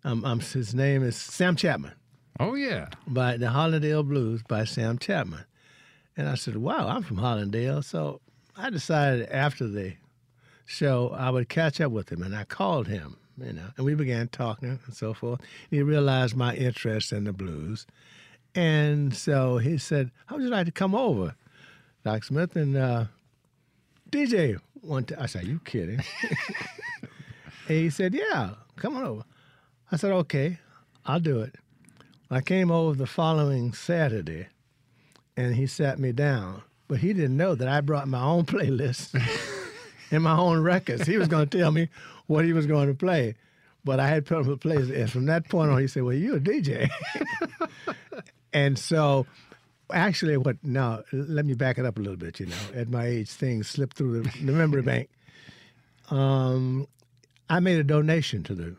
um, 0.04 0.26
um, 0.26 0.39
his 0.41 0.76
name 0.76 1.04
is 1.04 1.15
Sam 1.15 1.56
Chatmon, 1.56 1.93
Oh 2.39 2.56
yeah. 2.56 2.89
by 3.08 3.38
the 3.38 3.47
Hollandale 3.47 4.04
Blues 4.06 4.41
by 4.43 4.65
Sam 4.65 4.97
Chatmon, 4.97 5.45
And 6.17 6.28
I 6.28 6.36
said, 6.36 6.58
wow, 6.58 6.88
I'm 6.89 7.04
from 7.04 7.17
Hollandale. 7.17 7.84
So 7.84 8.19
I 8.58 8.69
decided 8.69 9.30
after 9.30 9.67
the 9.67 9.93
show 10.65 11.15
I 11.17 11.30
would 11.30 11.47
catch 11.47 11.80
up 11.80 11.91
with 11.93 12.10
him, 12.12 12.21
and 12.23 12.36
I 12.36 12.43
called 12.43 12.88
him, 12.88 13.17
you 13.38 13.54
know, 13.54 13.67
and 13.78 13.86
we 13.86 13.96
began 13.96 14.28
talking 14.28 14.80
and 14.86 14.96
so 14.96 15.13
forth. 15.13 15.41
He 15.69 15.82
realized 15.82 16.36
my 16.36 16.56
interest 16.56 17.12
in 17.12 17.24
the 17.24 17.34
blues. 17.34 17.86
And 18.56 19.15
so 19.15 19.58
he 19.58 19.78
said, 19.78 20.12
How 20.28 20.36
would 20.36 20.43
you 20.43 20.50
like 20.50 20.65
to 20.67 20.72
come 20.72 20.93
over, 20.93 21.36
Doc 22.04 22.24
Smith, 22.24 22.56
and 22.56 22.78
uh, 22.78 23.06
DJ 24.12 24.60
one? 24.82 25.06
I 25.17 25.26
said, 25.26 25.46
You 25.46 25.60
kidding? 25.65 26.02
and 27.02 27.10
he 27.67 27.89
said, 27.89 28.13
Yeah, 28.13 28.52
come 28.76 28.96
on 28.96 29.04
over. 29.04 29.24
I 29.91 29.98
said, 29.98 30.12
Okay, 30.12 30.60
I'll 31.06 31.19
do 31.19 31.39
it. 31.41 31.56
I 32.30 32.41
came 32.41 32.72
over 32.72 32.96
the 32.96 33.08
following 33.08 33.74
Saturday 33.74 34.48
and 35.36 35.56
he 35.56 35.67
sat 35.67 36.00
me 36.00 36.12
down, 36.12 36.62
but 36.88 37.00
he 37.00 37.13
didn't 37.13 37.38
know 37.38 37.56
that 37.56 37.67
I 37.67 37.82
brought 37.82 38.08
my 38.08 38.24
own 38.24 38.46
playlist 38.46 39.19
and 40.13 40.23
my 40.23 40.38
own 40.38 40.62
records. 40.62 41.06
He 41.08 41.17
was 41.17 41.28
going 41.28 41.47
to 41.49 41.58
tell 41.58 41.71
me 41.71 41.89
what 42.28 42.45
he 42.45 42.54
was 42.54 42.65
going 42.65 42.88
to 42.88 42.93
play, 42.93 43.36
but 43.84 43.99
I 43.99 44.08
had 44.08 44.26
put 44.26 44.39
him 44.45 44.52
a 44.52 44.58
playlist. 44.58 44.95
And 44.95 45.12
from 45.12 45.26
that 45.26 45.49
point 45.49 45.71
on, 45.71 45.80
he 45.80 45.88
said, 45.88 46.04
Well, 46.04 46.15
you're 46.15 46.38
a 46.38 46.39
DJ. 46.39 46.89
and 48.54 48.78
so 48.78 49.26
actually 49.91 50.38
what 50.38 50.56
now 50.63 51.04
let 51.12 51.45
me 51.45 51.54
back 51.54 51.78
it 51.78 51.86
up 51.86 51.97
a 51.97 52.02
little 52.02 52.15
bit 52.17 52.39
you 52.39 52.45
know 52.47 52.56
at 52.73 52.89
my 52.89 53.06
age 53.06 53.30
things 53.30 53.67
slip 53.67 53.93
through 53.93 54.21
the, 54.21 54.30
the 54.45 54.52
memory 54.52 54.82
bank 54.91 55.10
um, 56.10 56.88
i 57.49 57.60
made 57.60 57.78
a 57.78 57.84
donation 57.84 58.43
to 58.43 58.56
the 58.56 58.76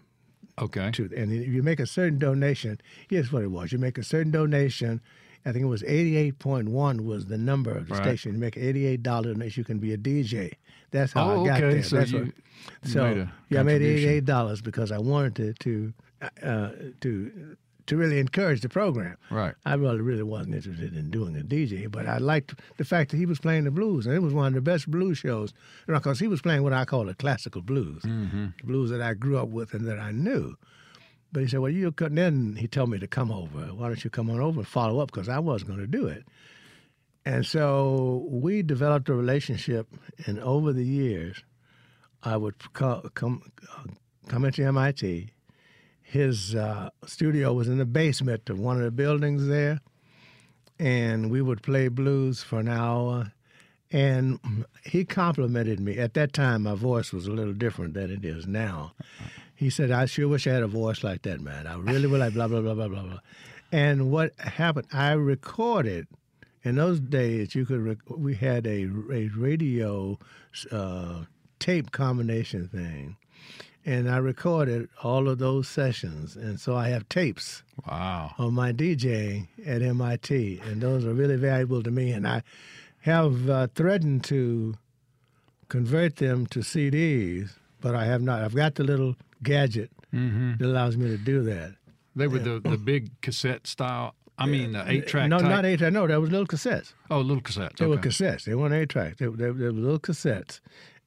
Okay. 0.59 0.91
to 0.93 1.11
and 1.17 1.33
if 1.33 1.49
you 1.49 1.63
make 1.63 1.79
a 1.81 1.87
certain 1.87 2.19
donation 2.19 2.81
here's 3.09 3.31
what 3.33 3.43
it 3.43 3.51
was 3.51 3.71
you 3.73 3.79
make 3.79 3.99
a 3.99 4.03
certain 4.03 4.33
donation 4.33 5.01
i 5.47 5.53
think 5.53 5.63
it 5.63 5.69
was 5.69 5.83
88.1 5.83 7.01
was 7.01 7.27
the 7.27 7.39
number 7.39 7.71
of 7.73 7.89
the 7.89 7.95
Right. 7.95 8.03
station 8.03 8.33
you 8.33 8.39
make 8.39 8.55
$88 8.57 9.03
donation 9.03 9.61
you 9.61 9.65
can 9.65 9.79
be 9.79 9.93
a 9.93 9.99
dj 9.99 10.53
that's 10.91 11.13
how 11.13 11.31
Oh, 11.31 11.45
i 11.45 11.47
got 11.49 11.63
okay. 11.63 11.75
there 11.75 11.83
So 11.83 11.97
That's 11.97 12.13
you- 12.13 12.19
what- 12.19 12.27
you 12.85 12.91
so 12.91 13.15
made 13.15 13.29
yeah 13.51 13.61
i 13.61 13.63
made 13.63 13.83
$88 13.83 14.63
because 14.63 14.91
i 14.93 14.99
wanted 14.99 15.35
to 15.37 15.53
to 15.65 15.93
uh, 16.43 16.71
to 17.01 17.57
to 17.87 17.97
really 17.99 18.19
encourage 18.19 18.63
the 18.63 18.69
program 18.71 19.15
Right. 19.31 19.55
I 19.67 19.75
really, 19.75 20.01
really 20.01 20.23
wasn't 20.23 20.55
interested 20.55 20.97
in 20.97 21.11
doing 21.11 21.37
a 21.37 21.43
DJ, 21.43 21.87
but 21.91 22.07
I 22.07 22.17
liked 22.17 22.55
the 22.79 22.85
fact 22.87 23.11
that 23.11 23.19
he 23.19 23.27
was 23.27 23.39
playing 23.39 23.65
the 23.65 23.71
blues, 23.71 24.07
and 24.07 24.15
it 24.15 24.21
was 24.23 24.33
one 24.33 24.47
of 24.47 24.55
the 24.55 24.63
best 24.63 24.91
blues 24.91 25.19
shows 25.19 25.53
because 25.87 26.19
he 26.19 26.27
was 26.27 26.41
playing 26.41 26.63
what 26.63 26.73
I 26.73 26.87
call 26.87 27.11
a 27.11 27.15
classical 27.15 27.61
blues, 27.61 28.01
Mm-hmm. 28.03 28.47
the 28.59 28.65
blues 28.67 28.89
that 28.89 29.03
I 29.03 29.13
grew 29.13 29.37
up 29.37 29.49
with 29.51 29.75
and 29.75 29.87
that 29.87 29.99
I 29.99 30.13
knew. 30.13 30.57
But 31.35 31.43
he 31.43 31.49
said, 31.49 31.59
"Well, 31.59 31.73
you 31.73 31.91
could." 31.91 32.15
Then 32.15 32.55
he 32.57 32.69
told 32.69 32.91
me 32.91 32.99
to 33.01 33.09
come 33.09 33.33
over. 33.33 33.67
Why 33.75 33.89
don't 33.89 34.05
you 34.05 34.09
come 34.09 34.31
on 34.31 34.41
over 34.41 34.61
and 34.61 34.69
follow 34.69 35.01
up? 35.01 35.11
Because 35.11 35.29
I 35.29 35.41
wasn't 35.41 35.71
going 35.71 35.81
to 35.81 35.87
do 35.89 36.07
it. 36.07 36.25
And 37.27 37.45
so 37.45 38.25
we 38.31 38.63
developed 38.63 39.09
a 39.09 39.15
relationship, 39.15 39.89
and 40.27 40.39
over 40.39 40.73
the 40.73 40.85
years, 40.85 41.43
I 42.23 42.37
would 42.37 42.73
co- 42.73 43.11
come 43.15 43.43
come 44.29 44.45
into 44.45 44.65
MIT. 44.65 45.31
His 46.03 46.55
uh, 46.55 46.91
studio 47.05 47.53
was 47.53 47.67
in 47.67 47.79
the 47.79 47.85
basement 47.85 48.49
of 48.49 48.61
one 48.61 48.77
of 48.77 48.85
the 48.85 48.93
buildings 48.93 49.49
there, 49.49 49.81
and 50.79 51.31
we 51.33 51.43
would 51.43 51.63
play 51.63 51.89
blues 51.89 52.45
for 52.45 52.61
an 52.61 52.69
hour. 52.69 53.33
And 53.91 54.39
he 54.85 55.05
complimented 55.05 55.81
me. 55.81 55.99
At 55.99 56.15
that 56.15 56.33
time, 56.33 56.63
my 56.63 56.75
voice 56.75 57.13
was 57.13 57.27
a 57.27 57.33
little 57.33 57.53
different 57.53 57.95
than 57.95 58.11
it 58.11 58.25
is 58.25 58.47
now. 58.47 58.93
He 59.65 59.71
said, 59.71 59.91
"I 59.91 60.05
sure 60.05 60.29
wish 60.29 60.47
I 60.47 60.53
had 60.53 60.63
a 60.63 60.67
voice 60.83 61.03
like 61.03 61.23
that, 61.23 61.41
man. 61.41 61.67
I 61.67 61.77
really 61.77 62.07
would 62.07 62.21
like 62.21 62.35
blah 62.35 62.49
blah 62.49 62.61
blah 62.61 62.75
blah 62.75 62.89
blah 62.89 63.03
blah." 63.03 63.21
And 63.73 64.11
what 64.11 64.29
happened? 64.39 64.87
I 64.93 65.13
recorded. 65.13 66.07
In 66.65 66.77
those 66.77 67.01
days, 67.01 67.55
you 67.55 67.65
could 67.65 67.81
rec- 67.81 68.11
we 68.27 68.35
had 68.35 68.67
a, 68.67 68.81
a 69.13 69.29
radio 69.37 70.19
uh, 70.71 71.25
tape 71.59 71.91
combination 71.93 72.69
thing, 72.69 73.17
and 73.87 74.11
I 74.11 74.19
recorded 74.19 74.89
all 75.03 75.29
of 75.29 75.39
those 75.39 75.67
sessions, 75.69 76.37
and 76.37 76.61
so 76.61 76.77
I 76.77 76.89
have 76.89 77.09
tapes 77.09 77.63
Wow. 77.87 78.33
on 78.39 78.53
my 78.55 78.71
DJ 78.73 79.49
at 79.67 79.81
MIT, 79.83 80.61
and 80.67 80.81
those 80.83 81.05
are 81.07 81.15
really 81.15 81.37
valuable 81.37 81.83
to 81.83 81.91
me. 81.91 82.13
And 82.13 82.27
I 82.29 82.43
have 83.01 83.49
uh, 83.51 83.67
threatened 83.75 84.25
to 84.25 84.75
convert 85.69 86.17
them 86.17 86.47
to 86.49 86.61
CDs, 86.61 87.51
but 87.83 87.95
I 87.95 88.05
have 88.07 88.23
not. 88.23 88.43
I've 88.43 88.55
got 88.55 88.75
the 88.77 88.85
little 88.85 89.17
gadget 89.43 89.91
Mm-hmm. 90.15 90.59
that 90.59 90.67
allows 90.67 90.97
me 90.97 91.09
to 91.09 91.17
do 91.19 91.43
that. 91.43 91.75
They 92.15 92.29
were 92.29 92.39
the, 92.39 92.61
the 92.61 92.77
big 92.79 93.21
cassette 93.21 93.67
style. 93.67 94.15
I 94.39 94.47
mean, 94.47 94.71
the 94.73 94.89
eight 94.89 95.09
track. 95.09 95.29
No, 95.29 95.39
type. 95.41 95.49
not 95.49 95.65
eight 95.65 95.79
track. 95.81 95.93
No, 95.93 96.07
that 96.07 96.21
was 96.21 96.31
little 96.31 96.47
cassettes. 96.47 96.93
Oh, 97.11 97.19
little 97.21 97.43
cassettes. 97.43 97.79
They 97.79 97.87
were 97.87 97.95
okay. 97.97 98.11
cassettes. 98.11 98.45
They 98.45 98.55
weren't 98.55 98.75
eight 98.75 98.91
tracks. 98.91 99.17
They, 99.19 99.27
they, 99.27 99.47
they 99.47 99.51
were 99.51 99.73
little 99.73 99.99
cassettes. 99.99 100.61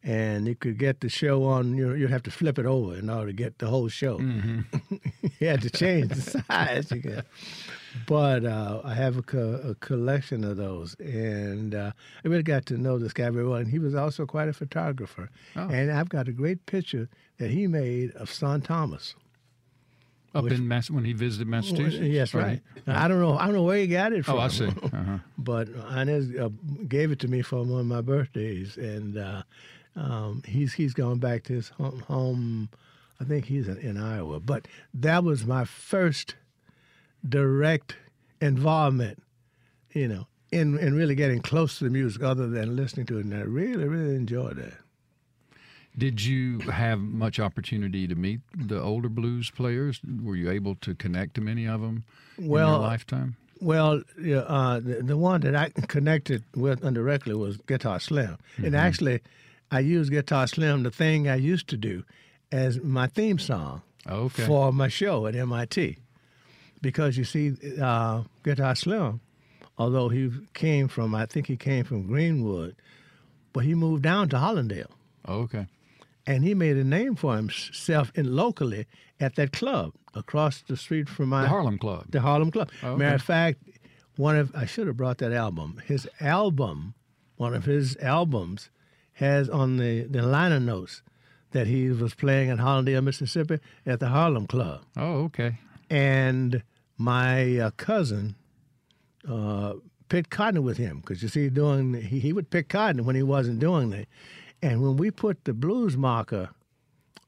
And 0.03 0.45
you 0.47 0.55
could 0.55 0.77
get 0.77 0.99
the 0.99 1.07
show 1.09 1.45
on, 1.45 1.77
you 1.77 1.87
know, 1.87 1.95
you'd 1.95 2.09
have 2.09 2.23
to 2.23 2.31
flip 2.31 2.59
it 2.59 2.65
over 2.65 2.95
in 2.95 3.09
order 3.09 3.27
to 3.27 3.33
get 3.33 3.59
the 3.59 3.67
whole 3.67 3.87
show. 3.87 4.17
Mm-hmm. 4.19 4.95
you 5.39 5.47
had 5.47 5.61
to 5.61 5.69
change 5.69 6.09
the 6.09 6.43
size. 6.49 6.91
But 8.05 8.45
uh, 8.45 8.81
I 8.83 8.93
have 8.93 9.17
a, 9.17 9.21
co- 9.21 9.61
a 9.63 9.75
collection 9.75 10.43
of 10.43 10.57
those. 10.57 10.95
And 10.99 11.73
uh, 11.73 11.91
I 12.23 12.27
really 12.27 12.43
got 12.43 12.65
to 12.67 12.77
know 12.77 12.99
this 12.99 13.13
guy 13.13 13.29
very 13.29 13.45
well. 13.47 13.57
And 13.59 13.69
he 13.69 13.79
was 13.79 13.95
also 13.95 14.25
quite 14.25 14.47
a 14.49 14.53
photographer. 14.53 15.29
Oh. 15.55 15.67
And 15.69 15.91
I've 15.91 16.09
got 16.09 16.27
a 16.27 16.31
great 16.31 16.65
picture 16.65 17.09
that 17.37 17.49
he 17.51 17.67
made 17.67 18.11
of 18.11 18.31
Son 18.31 18.61
Thomas. 18.61 19.15
Up 20.35 20.43
which- 20.43 20.53
in 20.53 20.67
Mass 20.67 20.91
when 20.91 21.05
he 21.05 21.13
visited 21.13 21.47
Massachusetts. 21.47 22.05
Yes, 22.05 22.35
Or- 22.35 22.39
right. 22.39 22.61
I 22.85 23.07
don't 23.07 23.19
know. 23.19 23.37
I 23.37 23.45
don't 23.45 23.55
know 23.55 23.63
where 23.63 23.77
he 23.79 23.87
got 23.87 24.11
it 24.13 24.25
from. 24.25 24.35
Oh, 24.35 24.39
I 24.39 24.47
see. 24.49 24.65
Uh-huh. 24.93 25.17
but 25.37 25.69
Inez 25.69 26.35
uh, 26.39 26.49
gave 26.87 27.11
it 27.11 27.19
to 27.19 27.27
me 27.27 27.41
for 27.41 27.63
one 27.63 27.79
of 27.79 27.85
my 27.85 28.01
birthdays, 28.01 28.77
and 28.77 29.17
uh, 29.17 29.43
um, 29.95 30.41
he's 30.45 30.73
he's 30.73 30.93
gone 30.93 31.19
back 31.19 31.43
to 31.45 31.53
his 31.53 31.69
home. 31.69 31.99
home 32.07 32.69
I 33.19 33.23
think 33.23 33.45
he's 33.45 33.67
in, 33.67 33.77
in 33.77 33.97
Iowa. 33.97 34.39
But 34.39 34.67
that 34.93 35.23
was 35.23 35.45
my 35.45 35.65
first 35.65 36.35
direct 37.27 37.95
involvement, 38.41 39.21
you 39.93 40.07
know, 40.07 40.27
in 40.51 40.77
in 40.79 40.95
really 40.95 41.15
getting 41.15 41.41
close 41.41 41.77
to 41.79 41.85
the 41.85 41.89
music, 41.89 42.23
other 42.23 42.47
than 42.47 42.75
listening 42.75 43.05
to 43.07 43.17
it. 43.19 43.25
And 43.25 43.33
I 43.33 43.41
really, 43.41 43.87
really 43.87 44.15
enjoyed 44.15 44.57
that. 44.57 44.73
Did 45.97 46.23
you 46.23 46.59
have 46.59 46.99
much 46.99 47.39
opportunity 47.39 48.07
to 48.07 48.13
meet 48.15 48.41
the 48.55 48.79
older 48.79 49.09
blues 49.09 49.49
players? 49.49 49.99
Were 50.21 50.35
you 50.35 50.51
able 50.51 50.75
to 50.75 50.93
connect 50.93 51.33
to 51.35 51.41
many 51.41 51.67
of 51.67 51.81
them 51.81 52.03
in 52.37 52.47
Well, 52.49 52.69
your 52.73 52.79
lifetime? 52.81 53.35
Well, 53.59 54.03
uh, 54.19 54.79
the, 54.79 55.01
the 55.03 55.17
one 55.17 55.41
that 55.41 55.55
I 55.55 55.69
connected 55.87 56.43
with 56.55 56.83
indirectly 56.83 57.33
was 57.33 57.57
Guitar 57.57 57.99
Slim. 57.99 58.37
And 58.57 58.75
actually, 58.75 59.21
I 59.71 59.79
used 59.79 60.11
Guitar 60.11 60.45
Slim, 60.45 60.83
the 60.83 60.91
thing 60.91 61.27
I 61.27 61.35
used 61.35 61.67
to 61.69 61.77
do, 61.77 62.03
as 62.51 62.79
my 62.83 63.07
theme 63.07 63.39
song 63.39 63.81
Okay. 64.07 64.45
for 64.45 64.71
my 64.71 64.89
show 64.89 65.25
at 65.25 65.35
MIT. 65.35 65.97
Because 66.81 67.17
you 67.17 67.23
see, 67.23 67.53
uh, 67.81 68.23
Guitar 68.43 68.75
Slim, 68.75 69.19
although 69.77 70.09
he 70.09 70.31
came 70.53 70.87
from, 70.87 71.15
I 71.15 71.25
think 71.25 71.47
he 71.47 71.57
came 71.57 71.83
from 71.85 72.07
Greenwood, 72.07 72.75
but 73.53 73.63
he 73.63 73.73
moved 73.75 74.03
down 74.03 74.29
to 74.29 74.37
Hollandale. 74.37 74.91
okay. 75.27 75.67
And 76.29 76.43
he 76.43 76.53
made 76.53 76.75
a 76.75 76.83
name 76.83 77.15
for 77.15 77.37
himself 77.37 78.11
in 78.13 78.35
locally 78.35 78.85
at 79.17 79.35
that 79.35 79.53
club 79.53 79.93
across 80.13 80.61
the 80.67 80.75
street 80.75 81.07
from 81.07 81.29
my 81.29 81.43
The 81.43 81.47
Harlem 81.47 81.77
Club. 81.77 82.05
the 82.09 82.19
Harlem 82.19 82.51
Club. 82.51 82.69
Oh, 82.83 82.89
okay. 82.89 82.99
Matter 82.99 83.15
of 83.15 83.21
fact, 83.21 83.59
one 84.17 84.35
of 84.35 84.53
I 84.53 84.65
should 84.65 84.87
have 84.87 84.97
brought 84.97 85.19
that 85.19 85.31
album. 85.31 85.81
His 85.85 86.05
album, 86.19 86.95
one 87.37 87.53
of 87.53 87.63
his 87.63 87.95
albums, 88.01 88.69
has 89.13 89.49
on 89.49 89.77
the 89.77 90.01
the 90.03 90.21
liner 90.21 90.59
notes 90.59 91.01
that 91.51 91.65
he 91.67 91.89
was 91.91 92.13
playing 92.13 92.49
in 92.49 92.57
Hollandale, 92.57 93.01
Mississippi, 93.01 93.59
at 93.85 94.01
the 94.01 94.09
Harlem 94.09 94.47
Club. 94.47 94.81
Oh, 94.97 95.23
okay. 95.27 95.55
And 95.89 96.63
my 96.97 97.57
uh, 97.59 97.71
cousin 97.77 98.35
uh, 99.27 99.73
picked 100.09 100.29
cotton 100.29 100.63
with 100.63 100.77
him 100.77 100.99
because 100.99 101.21
you 101.23 101.29
see, 101.29 101.49
doing 101.49 101.93
he, 101.93 102.19
he 102.19 102.33
would 102.33 102.49
pick 102.49 102.69
cotton 102.69 103.05
when 103.05 103.15
he 103.15 103.23
wasn't 103.23 103.59
doing 103.59 103.93
it. 103.93 104.07
And 104.61 104.81
when 104.81 104.97
we 104.97 105.11
put 105.11 105.43
the 105.45 105.53
blues 105.53 105.95
marker 105.95 106.49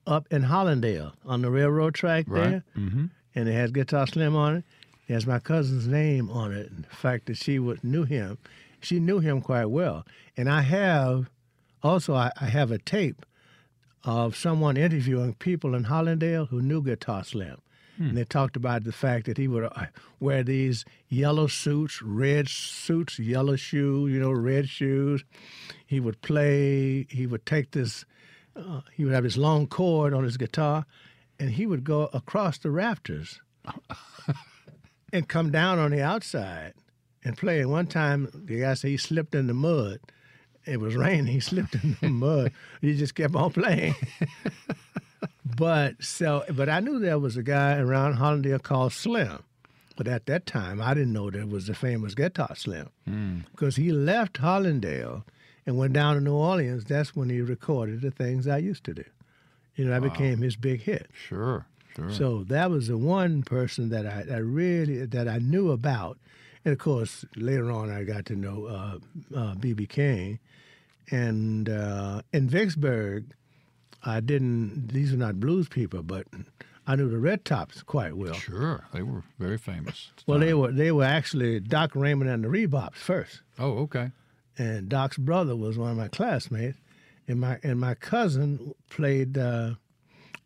up 0.08 0.28
in 0.32 0.44
Hollandale 0.44 1.14
on 1.26 1.42
the 1.42 1.52
railroad 1.52 1.94
track 1.94 2.26
Right. 2.28 2.50
there, 2.50 2.64
Mm-hmm. 2.78 3.06
and 3.36 3.50
it 3.50 3.54
has 3.54 3.72
Guitar 3.72 4.08
Slim 4.08 4.36
on 4.36 4.58
it. 4.58 4.64
It 5.08 5.14
has 5.14 5.28
my 5.28 5.40
cousin's 5.40 5.88
name 5.88 6.30
on 6.30 6.52
it. 6.54 6.72
And 6.72 6.86
the 6.86 6.96
fact 6.96 7.28
that 7.28 7.38
she 7.38 7.60
would, 7.60 7.84
knew 7.84 8.04
him, 8.04 8.38
she 8.82 9.00
knew 9.00 9.20
him 9.20 9.42
quite 9.42 9.66
well. 9.66 10.06
And 10.38 10.50
I 10.50 10.62
have, 10.62 11.30
also, 11.84 12.16
I, 12.16 12.32
I 12.40 12.46
have 12.46 12.72
a 12.72 12.78
tape 12.80 13.26
of 14.04 14.36
someone 14.36 14.78
interviewing 14.78 15.34
people 15.36 15.76
in 15.76 15.84
Hollandale 15.86 16.48
who 16.48 16.62
knew 16.62 16.82
Guitar 16.82 17.24
Slim. 17.24 17.58
And 18.08 18.18
they 18.18 18.24
talked 18.24 18.56
about 18.56 18.86
the 18.86 18.94
fact 18.94 19.26
that 19.26 19.38
he 19.38 19.50
would 19.50 19.66
uh, 19.66 19.88
wear 20.22 20.42
these 20.42 20.86
yellow 21.10 21.48
suits, 21.48 22.02
red 22.02 22.48
suits, 22.48 23.20
yellow 23.20 23.58
shoes, 23.58 24.14
you 24.14 24.20
know, 24.20 24.32
red 24.32 24.70
shoes. 24.70 25.26
He 25.86 26.00
would 26.00 26.22
play, 26.22 27.08
he 27.10 27.28
would 27.28 27.46
take 27.46 27.72
this, 27.72 28.06
uh, 28.56 28.82
he 28.94 29.04
would 29.04 29.14
have 29.14 29.24
this 29.26 29.36
long 29.36 29.68
cord 29.68 30.14
on 30.14 30.24
his 30.24 30.38
guitar, 30.38 30.86
and 31.40 31.50
he 31.50 31.66
would 31.66 31.84
go 31.84 32.10
across 32.14 32.58
the 32.58 32.72
rafters 32.72 33.42
and 35.14 35.28
come 35.28 35.52
down 35.52 35.78
on 35.78 35.92
the 35.92 36.02
outside 36.02 36.74
and 37.26 37.38
play. 37.38 37.60
And 37.60 37.70
one 37.70 37.88
time, 37.88 38.30
the 38.34 38.62
guy 38.62 38.76
said 38.76 38.92
he 38.92 38.98
slipped 38.98 39.36
in 39.36 39.48
the 39.48 39.54
mud. 39.54 40.00
It 40.66 40.80
was 40.80 40.96
raining. 40.96 41.26
He 41.26 41.42
slipped 41.42 41.76
in 41.76 41.98
the 42.00 42.10
mud. 42.10 42.54
He 42.80 42.96
just 42.96 43.16
kept 43.16 43.36
on 43.36 43.52
playing. 43.52 43.96
but 45.58 46.04
so, 46.04 46.44
but 46.54 46.70
I 46.70 46.80
knew 46.80 47.00
there 47.00 47.20
was 47.20 47.38
a 47.38 47.44
guy 47.44 47.78
around 47.78 48.16
Hollandale 48.16 48.62
called 48.62 48.94
Slim. 48.94 49.44
But 49.98 50.08
at 50.08 50.28
that 50.28 50.46
time, 50.46 50.82
I 50.82 50.94
didn't 50.94 51.12
know 51.12 51.30
there 51.30 51.46
was 51.46 51.68
the 51.68 51.74
famous 51.74 52.16
Guitar 52.16 52.56
Slim 52.56 52.90
because 53.52 53.76
he 53.76 53.92
left 53.92 54.38
Hollandale 54.38 55.24
and 55.66 55.78
went 55.78 55.92
down 55.92 56.16
to 56.16 56.22
New 56.22 56.36
Orleans. 56.36 56.86
That's 56.86 57.16
when 57.18 57.30
he 57.30 57.42
recorded 57.42 58.00
the 58.00 58.10
things 58.12 58.48
I 58.48 58.60
used 58.60 58.86
to 58.86 58.94
do. 58.94 59.04
You 59.76 59.86
know, 59.86 59.92
that 59.92 60.02
became 60.02 60.40
his 60.40 60.56
big 60.56 60.82
hit. 60.84 61.10
Sure, 61.14 61.66
sure. 61.96 62.12
So 62.14 62.44
that 62.46 62.70
was 62.70 62.88
the 62.88 62.98
one 62.98 63.44
person 63.44 63.90
that 63.90 64.06
I, 64.06 64.24
I 64.34 64.38
really 64.38 65.06
that 65.06 65.28
I 65.28 65.40
knew 65.40 65.72
about, 65.72 66.18
and 66.64 66.72
of 66.72 66.80
course 66.80 67.26
later 67.36 67.70
on 67.70 67.92
I 67.92 68.04
got 68.06 68.26
to 68.28 68.36
know 68.38 68.66
uh, 68.68 68.98
uh, 69.38 69.56
BB 69.56 69.90
King, 69.90 70.40
and 71.12 71.68
uh, 71.68 72.22
in 72.32 72.48
Vicksburg, 72.48 73.26
I 74.06 74.20
didn't. 74.20 74.90
These 74.94 75.14
are 75.14 75.18
not 75.18 75.40
blues 75.40 75.68
people, 75.68 76.04
but 76.04 76.26
I 76.88 76.96
knew 76.96 77.10
the 77.10 77.18
Red 77.20 77.44
Tops 77.46 77.84
quite 77.84 78.16
well. 78.16 78.34
Sure, 78.34 78.86
they 78.94 79.02
were 79.04 79.24
very 79.38 79.58
famous. 79.58 80.12
Well, 80.26 80.40
they 80.40 80.54
were 80.54 80.72
they 80.72 80.92
were 80.92 81.04
actually 81.04 81.60
Doc 81.60 81.96
Raymond 81.96 82.30
and 82.30 82.44
the 82.44 82.48
Rebops 82.48 82.96
first, 82.96 83.42
Oh, 83.58 83.80
okay. 83.80 84.12
and 84.58 84.88
Doc's 84.90 85.18
brother 85.18 85.56
was 85.56 85.78
one 85.78 85.92
of 85.92 85.98
my 85.98 86.08
classmates, 86.08 86.78
and 87.28 87.40
my 87.42 87.60
and 87.64 87.80
my 87.80 87.94
cousin 87.96 88.74
played 88.90 89.38
uh, 89.38 89.76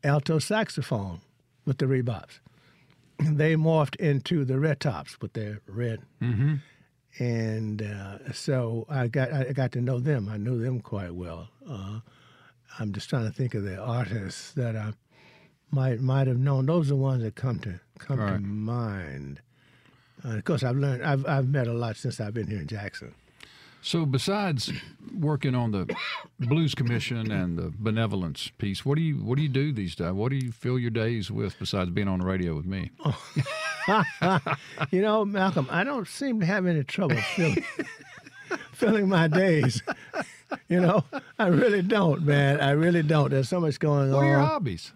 alto 0.03 0.39
saxophone 0.39 1.21
with 1.65 1.77
the 1.77 1.85
Rebops. 1.85 2.39
And 3.19 3.37
They 3.37 3.55
morphed 3.55 3.95
into 3.97 4.43
the 4.43 4.59
Red 4.59 4.79
Tops 4.79 5.21
with 5.21 5.33
their 5.33 5.61
red, 5.67 5.99
Mm-hmm. 6.21 6.55
and 7.19 7.81
uh, 7.81 8.33
so 8.33 8.85
I 8.89 9.07
got 9.07 9.31
I 9.31 9.53
got 9.53 9.71
to 9.73 9.81
know 9.81 9.99
them. 9.99 10.27
I 10.27 10.37
knew 10.37 10.57
them 10.59 10.81
quite 10.81 11.13
well. 11.13 11.49
Uh, 11.69 11.99
I'm 12.79 12.91
just 12.93 13.09
trying 13.09 13.25
to 13.25 13.31
think 13.31 13.53
of 13.53 13.63
the 13.63 13.77
artists 13.77 14.51
that 14.53 14.75
I 14.75 14.93
might 15.71 16.01
might 16.01 16.27
have 16.27 16.37
known. 16.37 16.65
Those 16.65 16.87
are 16.87 16.89
the 16.89 16.95
ones 16.95 17.23
that 17.23 17.35
come 17.35 17.59
to 17.59 17.79
come 17.99 18.17
to 18.17 18.39
mind. 18.39 19.41
Uh, 20.25 20.37
of 20.37 20.43
course, 20.43 20.63
I've 20.63 20.77
learned. 20.77 21.03
I've 21.03 21.25
I've 21.25 21.47
met 21.49 21.67
a 21.67 21.73
lot 21.73 21.97
since 21.97 22.19
I've 22.19 22.33
been 22.33 22.47
here 22.47 22.59
in 22.59 22.67
Jackson. 22.67 23.13
So, 23.85 24.05
besides 24.05 24.71
working 25.13 25.55
on 25.55 25.71
the 25.71 25.93
Blues 26.39 26.73
Commission 26.73 27.29
and 27.31 27.57
the 27.57 27.73
benevolence 27.77 28.49
piece, 28.57 28.85
what 28.85 28.95
do 28.95 29.01
you 29.01 29.15
what 29.17 29.35
do 29.35 29.41
you 29.41 29.49
do 29.49 29.73
these 29.73 29.93
days? 29.93 30.13
What 30.13 30.29
do 30.29 30.37
you 30.37 30.53
fill 30.53 30.79
your 30.79 30.89
days 30.89 31.29
with 31.29 31.59
besides 31.59 31.89
being 31.89 32.07
on 32.07 32.19
the 32.19 32.25
radio 32.25 32.55
with 32.55 32.65
me? 32.65 32.91
You 34.91 35.01
know, 35.01 35.25
Malcolm, 35.25 35.67
I 35.69 35.83
don't 35.83 36.07
seem 36.07 36.39
to 36.39 36.45
have 36.45 36.65
any 36.65 36.85
trouble 36.85 37.17
filling 37.35 37.65
filling 38.71 39.09
my 39.09 39.27
days. 39.27 39.83
You 40.69 40.79
know, 40.81 41.03
I 41.39 41.47
really 41.47 41.81
don't, 41.81 42.23
man. 42.23 42.59
I 42.61 42.71
really 42.71 43.03
don't. 43.03 43.29
There's 43.31 43.49
so 43.49 43.59
much 43.59 43.79
going 43.79 44.09
on. 44.09 44.15
What 44.15 44.25
are 44.25 44.29
your 44.29 44.39
hobbies? 44.39 44.91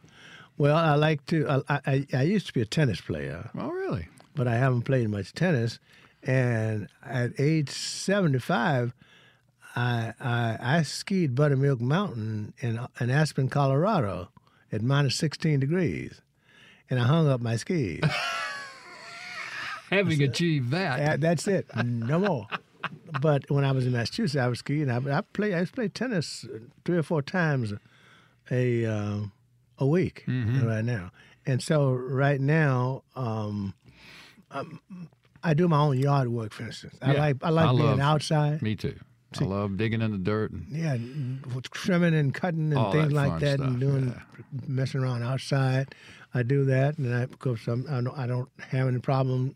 Well, 0.58 0.76
I 0.76 0.95
like 0.95 1.26
to. 1.28 1.64
I, 1.70 1.80
I 1.86 2.08
I 2.14 2.22
used 2.24 2.47
to 2.47 2.53
be 2.53 2.62
a 2.62 2.66
tennis 2.66 2.99
player. 3.01 3.49
Oh, 3.58 3.70
really? 3.70 4.08
but 4.36 4.47
I 4.47 4.55
haven't 4.55 4.84
played 4.84 5.10
much 5.10 5.34
tennis. 5.34 5.80
And 6.24 6.88
at 7.03 7.32
age 7.39 7.70
75, 7.70 8.93
I, 9.76 10.14
I, 10.20 10.58
I 10.62 10.84
skied 10.84 11.34
Buttermilk 11.36 11.80
Mountain 11.82 12.53
in, 12.60 12.80
in 12.99 13.10
Aspen, 13.10 13.49
Colorado 13.49 14.30
at 14.72 14.82
minus 14.84 15.16
16 15.16 15.60
degrees. 15.60 16.22
And 16.89 16.99
I 16.99 17.03
hung 17.05 17.28
up 17.28 17.41
my 17.41 17.55
skis. 17.55 18.01
Having 19.89 20.22
achieved 20.24 20.72
that, 20.72 20.97
That- 20.97 21.22
That's 21.22 21.47
it. 21.47 21.68
No 21.84 22.20
more. 22.20 22.47
But 23.22 23.50
when 23.50 23.64
I 23.66 23.72
was 23.72 23.86
in 23.86 23.94
Massachusetts, 23.94 24.36
I 24.42 24.48
was 24.48 24.60
skiing. 24.60 24.90
I, 24.90 24.98
I 25.18 25.22
play. 25.22 25.56
I 25.60 25.66
played 25.66 25.94
tennis 25.96 26.46
three 26.86 26.98
or 26.98 27.04
four 27.04 27.22
times 27.22 27.74
a 28.52 28.86
um, 28.86 29.32
a 29.78 29.86
week 29.86 30.24
right 30.28 30.84
now. 30.84 31.12
And 31.46 31.62
so 31.64 31.92
right 31.94 32.42
now, 32.42 33.04
um, 33.16 33.74
um, 34.52 34.82
I 35.44 35.54
do 35.54 35.68
my 35.68 35.80
own 35.80 35.98
yard 35.98 36.28
work. 36.30 36.54
For 36.54 36.64
instance, 36.64 36.96
I 37.02 37.14
Yeah. 37.14 37.20
like 37.20 37.36
I 37.42 37.50
like 37.50 37.68
I 37.68 37.72
being 37.72 37.84
love- 37.84 38.00
outside. 38.00 38.62
me 38.62 38.76
too. 38.76 38.96
I 39.40 39.44
love 39.44 39.76
digging 39.78 40.02
in 40.02 40.12
the 40.12 40.18
dirt. 40.18 40.52
And, 40.52 40.66
Yeah, 40.72 40.98
trimming 41.72 42.14
and 42.16 42.34
cutting 42.34 42.72
and 42.74 42.92
things 42.94 43.10
that 43.10 43.14
like 43.14 43.40
that, 43.42 43.60
and 43.60 43.80
doing 43.80 44.08
yeah. 44.16 44.42
messing 44.68 45.02
around 45.02 45.22
outside. 45.24 45.94
I 46.34 46.44
do 46.44 46.64
that, 46.66 46.98
and 46.98 47.14
I, 47.14 47.26
because 47.26 47.68
I'm, 47.68 47.86
I 47.90 48.02
don't 48.02 48.18
I 48.18 48.26
don't 48.28 48.50
have 48.70 48.88
any 48.88 49.00
problem 49.00 49.56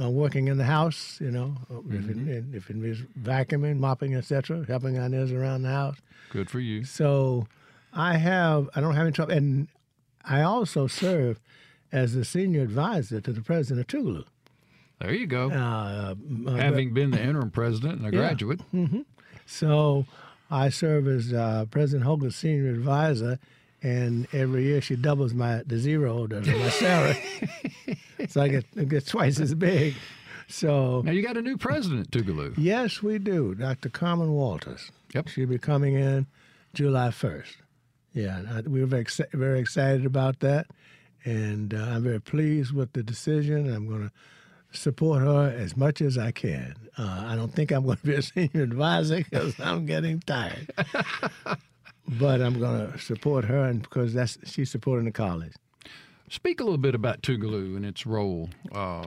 uh, 0.00 0.10
working 0.10 0.48
in 0.48 0.58
the 0.58 0.64
house. 0.64 1.18
You 1.20 1.30
know, 1.30 1.54
if 1.70 2.04
Mm-hmm. 2.04 2.28
it 2.28 2.44
if 2.54 2.70
it 2.70 2.76
is 2.84 2.98
vacuuming, 3.20 3.78
mopping, 3.78 4.14
etc., 4.14 4.64
helping 4.66 4.98
on 4.98 5.14
others 5.14 5.32
around 5.32 5.62
the 5.62 5.70
house. 5.70 5.96
good 6.30 6.50
for 6.50 6.60
you. 6.60 6.84
So 6.84 7.46
I 7.92 8.16
have 8.18 8.68
I 8.74 8.80
don't 8.80 8.94
have 8.94 9.06
any 9.06 9.12
trouble, 9.12 9.32
and 9.34 9.68
I 10.24 10.42
also 10.42 10.86
serve 10.86 11.40
as 11.90 12.14
the 12.14 12.24
senior 12.24 12.62
advisor 12.62 13.20
to 13.20 13.32
the 13.32 13.40
president 13.40 13.80
of 13.80 13.86
Tougaloo. 13.86 14.24
There 15.00 15.14
you 15.14 15.26
go. 15.26 15.50
Uh, 15.50 16.14
uh, 16.46 16.50
Having 16.56 16.92
been 16.92 17.10
the 17.12 17.22
interim 17.22 17.50
president 17.50 17.98
and 18.00 18.06
a 18.06 18.10
graduate, 18.16 18.60
So 19.46 20.04
I 20.50 20.68
serve 20.68 21.06
as 21.08 21.32
uh, 21.32 21.66
President 21.70 22.04
Hogan's 22.04 22.36
senior 22.36 22.70
advisor, 22.70 23.38
and 23.82 24.26
every 24.32 24.64
year 24.64 24.80
she 24.80 24.96
doubles 24.96 25.34
my 25.34 25.62
the 25.66 25.78
zero 25.78 26.26
the, 26.26 26.40
my 26.40 26.68
salary, 26.70 27.22
so 28.28 28.42
I 28.42 28.48
get 28.48 28.64
I 28.78 28.84
get 28.84 29.06
twice 29.06 29.40
as 29.40 29.54
big. 29.54 29.94
So 30.48 31.02
now 31.04 31.12
you 31.12 31.22
got 31.22 31.36
a 31.36 31.42
new 31.42 31.56
president, 31.58 32.10
Tougaloo. 32.10 32.54
yes, 32.56 33.02
we 33.02 33.18
do, 33.18 33.54
Dr. 33.54 33.90
Carmen 33.90 34.32
Walters. 34.32 34.90
Yep. 35.14 35.28
she'll 35.28 35.46
be 35.46 35.58
coming 35.58 35.94
in 35.94 36.26
July 36.74 37.10
first. 37.10 37.56
Yeah, 38.14 38.42
I, 38.50 38.60
we 38.62 38.80
were 38.80 38.86
very 38.86 39.06
very 39.32 39.60
excited 39.60 40.06
about 40.06 40.40
that, 40.40 40.66
and 41.24 41.74
uh, 41.74 41.78
I'm 41.78 42.02
very 42.02 42.20
pleased 42.20 42.72
with 42.72 42.92
the 42.94 43.02
decision. 43.02 43.72
I'm 43.72 43.86
going 43.88 44.08
to 44.08 44.12
support 44.72 45.22
her 45.22 45.54
as 45.56 45.76
much 45.76 46.00
as 46.00 46.18
I 46.18 46.30
can. 46.30 46.74
Uh, 46.96 47.24
I 47.28 47.36
don't 47.36 47.52
think 47.54 47.70
I'm 47.70 47.84
going 47.84 47.98
to 47.98 48.06
be 48.06 48.14
a 48.14 48.22
senior 48.22 48.62
advisor 48.62 49.16
because 49.30 49.58
I'm 49.60 49.86
getting 49.86 50.20
tired. 50.20 50.72
but 52.08 52.40
I'm 52.40 52.58
going 52.58 52.92
to 52.92 52.98
support 52.98 53.44
her, 53.44 53.64
and 53.64 53.82
because 53.82 54.14
that's 54.14 54.38
she's 54.44 54.70
supporting 54.70 55.04
the 55.04 55.12
college. 55.12 55.52
Speak 56.30 56.60
a 56.60 56.62
little 56.62 56.78
bit 56.78 56.94
about 56.94 57.22
Tougaloo 57.22 57.76
and 57.76 57.86
its 57.86 58.06
role 58.06 58.50
uh, 58.72 59.06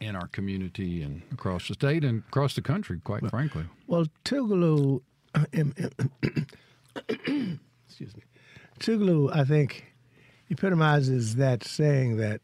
in 0.00 0.14
our 0.14 0.28
community 0.28 1.02
and 1.02 1.22
across 1.32 1.68
the 1.68 1.74
state 1.74 2.04
and 2.04 2.22
across 2.28 2.54
the 2.54 2.62
country, 2.62 3.00
quite 3.02 3.28
frankly. 3.30 3.64
Well, 3.86 4.06
Tougaloo, 4.24 5.00
excuse 7.88 8.16
me, 8.16 8.22
Tougaloo, 8.80 9.34
I 9.34 9.44
think, 9.44 9.94
epitomizes 10.50 11.36
that 11.36 11.64
saying 11.64 12.18
that 12.18 12.40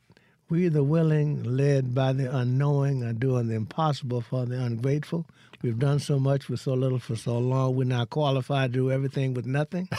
we, 0.55 0.69
the 0.69 0.85
willing, 0.85 1.43
led 1.43 1.97
by 1.97 2.13
the 2.13 2.33
unknowing, 2.33 3.03
are 3.03 3.13
doing 3.13 3.49
the 3.49 3.57
impossible 3.57 4.21
for 4.21 4.47
the 4.47 4.55
ungrateful. 4.63 5.27
We've 5.63 5.79
done 5.81 5.99
so 5.99 6.21
much 6.21 6.49
with 6.49 6.61
so 6.61 6.75
little 6.75 7.01
for 7.01 7.17
so 7.17 7.39
long. 7.39 7.75
We're 7.75 7.85
now 7.89 8.05
qualified 8.05 8.73
to 8.73 8.79
do 8.79 8.93
everything 8.93 9.35
with 9.35 9.47
nothing. 9.47 9.89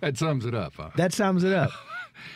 That 0.00 0.16
sums 0.16 0.44
it 0.46 0.54
up. 0.54 0.74
Huh? 0.76 0.90
That 0.96 1.12
sums 1.12 1.44
it 1.44 1.52
up. 1.52 1.70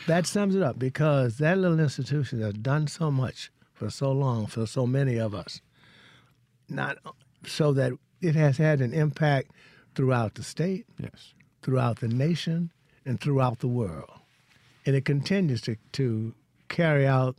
that 0.07 0.27
sums 0.27 0.55
it 0.55 0.63
up 0.63 0.79
because 0.79 1.39
that 1.39 1.59
little 1.59 1.81
institution 1.81 2.41
has 2.43 2.55
done 2.55 2.87
so 2.87 3.11
much 3.11 3.51
for 3.73 3.91
so 3.91 4.13
long 4.13 4.47
for 4.47 4.67
so 4.67 4.87
many 4.87 5.17
of 5.19 5.35
us. 5.35 5.61
Not 6.69 6.99
so 7.47 7.73
that 7.73 7.93
it 8.21 8.35
has 8.35 8.59
had 8.59 8.81
an 8.81 8.93
impact 8.93 9.53
throughout 9.95 10.35
the 10.35 10.43
state, 10.43 10.87
Yes. 10.99 11.35
throughout 11.63 12.01
the 12.01 12.09
nation, 12.09 12.73
and 13.07 13.21
throughout 13.21 13.61
the 13.61 13.69
world. 13.69 14.11
And 14.87 14.97
it 14.97 15.05
continues 15.05 15.61
to, 15.63 15.77
to 15.93 16.35
carry 16.69 17.07
out 17.07 17.37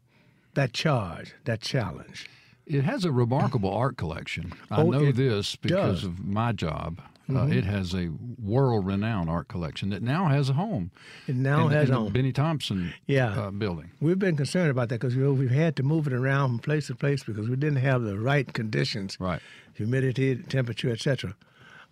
that 0.54 0.74
charge, 0.74 1.34
that 1.46 1.62
challenge. 1.62 2.28
It 2.68 2.84
has 2.84 3.04
a 3.06 3.12
remarkable 3.12 3.72
art 3.74 3.98
collection. 3.98 4.54
I 4.70 4.82
Oh, 4.82 4.90
know 4.92 5.12
this 5.12 5.56
because 5.56 6.02
does. 6.02 6.04
of 6.06 6.20
my 6.26 6.52
job. 6.52 7.02
Uh, 7.34 7.48
it 7.48 7.64
has 7.64 7.94
a 7.96 8.10
world-renowned 8.44 9.30
art 9.30 9.48
collection 9.48 9.90
that 9.90 10.02
now 10.02 10.28
has 10.28 10.50
a 10.50 10.54
home. 10.54 10.92
It 11.28 11.36
now 11.36 11.68
in, 11.68 11.72
has 11.74 11.88
in 11.90 11.96
on. 11.96 12.12
Bennie 12.12 12.34
Thompson 12.34 12.94
Yeah. 13.08 13.30
uh, 13.30 13.52
building. 13.52 13.92
We've 14.02 14.20
been 14.20 14.36
concerned 14.36 14.70
about 14.70 14.90
that 14.90 15.00
because 15.00 15.16
you 15.16 15.24
know, 15.24 15.32
we've 15.34 15.50
had 15.50 15.78
to 15.78 15.84
move 15.84 16.08
it 16.08 16.14
around 16.14 16.50
from 16.50 16.60
place 16.60 16.88
to 16.88 16.96
place 16.96 17.24
because 17.24 17.48
we 17.50 17.56
didn't 17.56 17.80
have 17.80 18.02
the 18.02 18.20
right 18.20 18.52
conditions, 18.54 19.18
Right. 19.20 19.40
humidity, 19.74 20.36
temperature, 20.36 20.90
etc. 20.90 21.36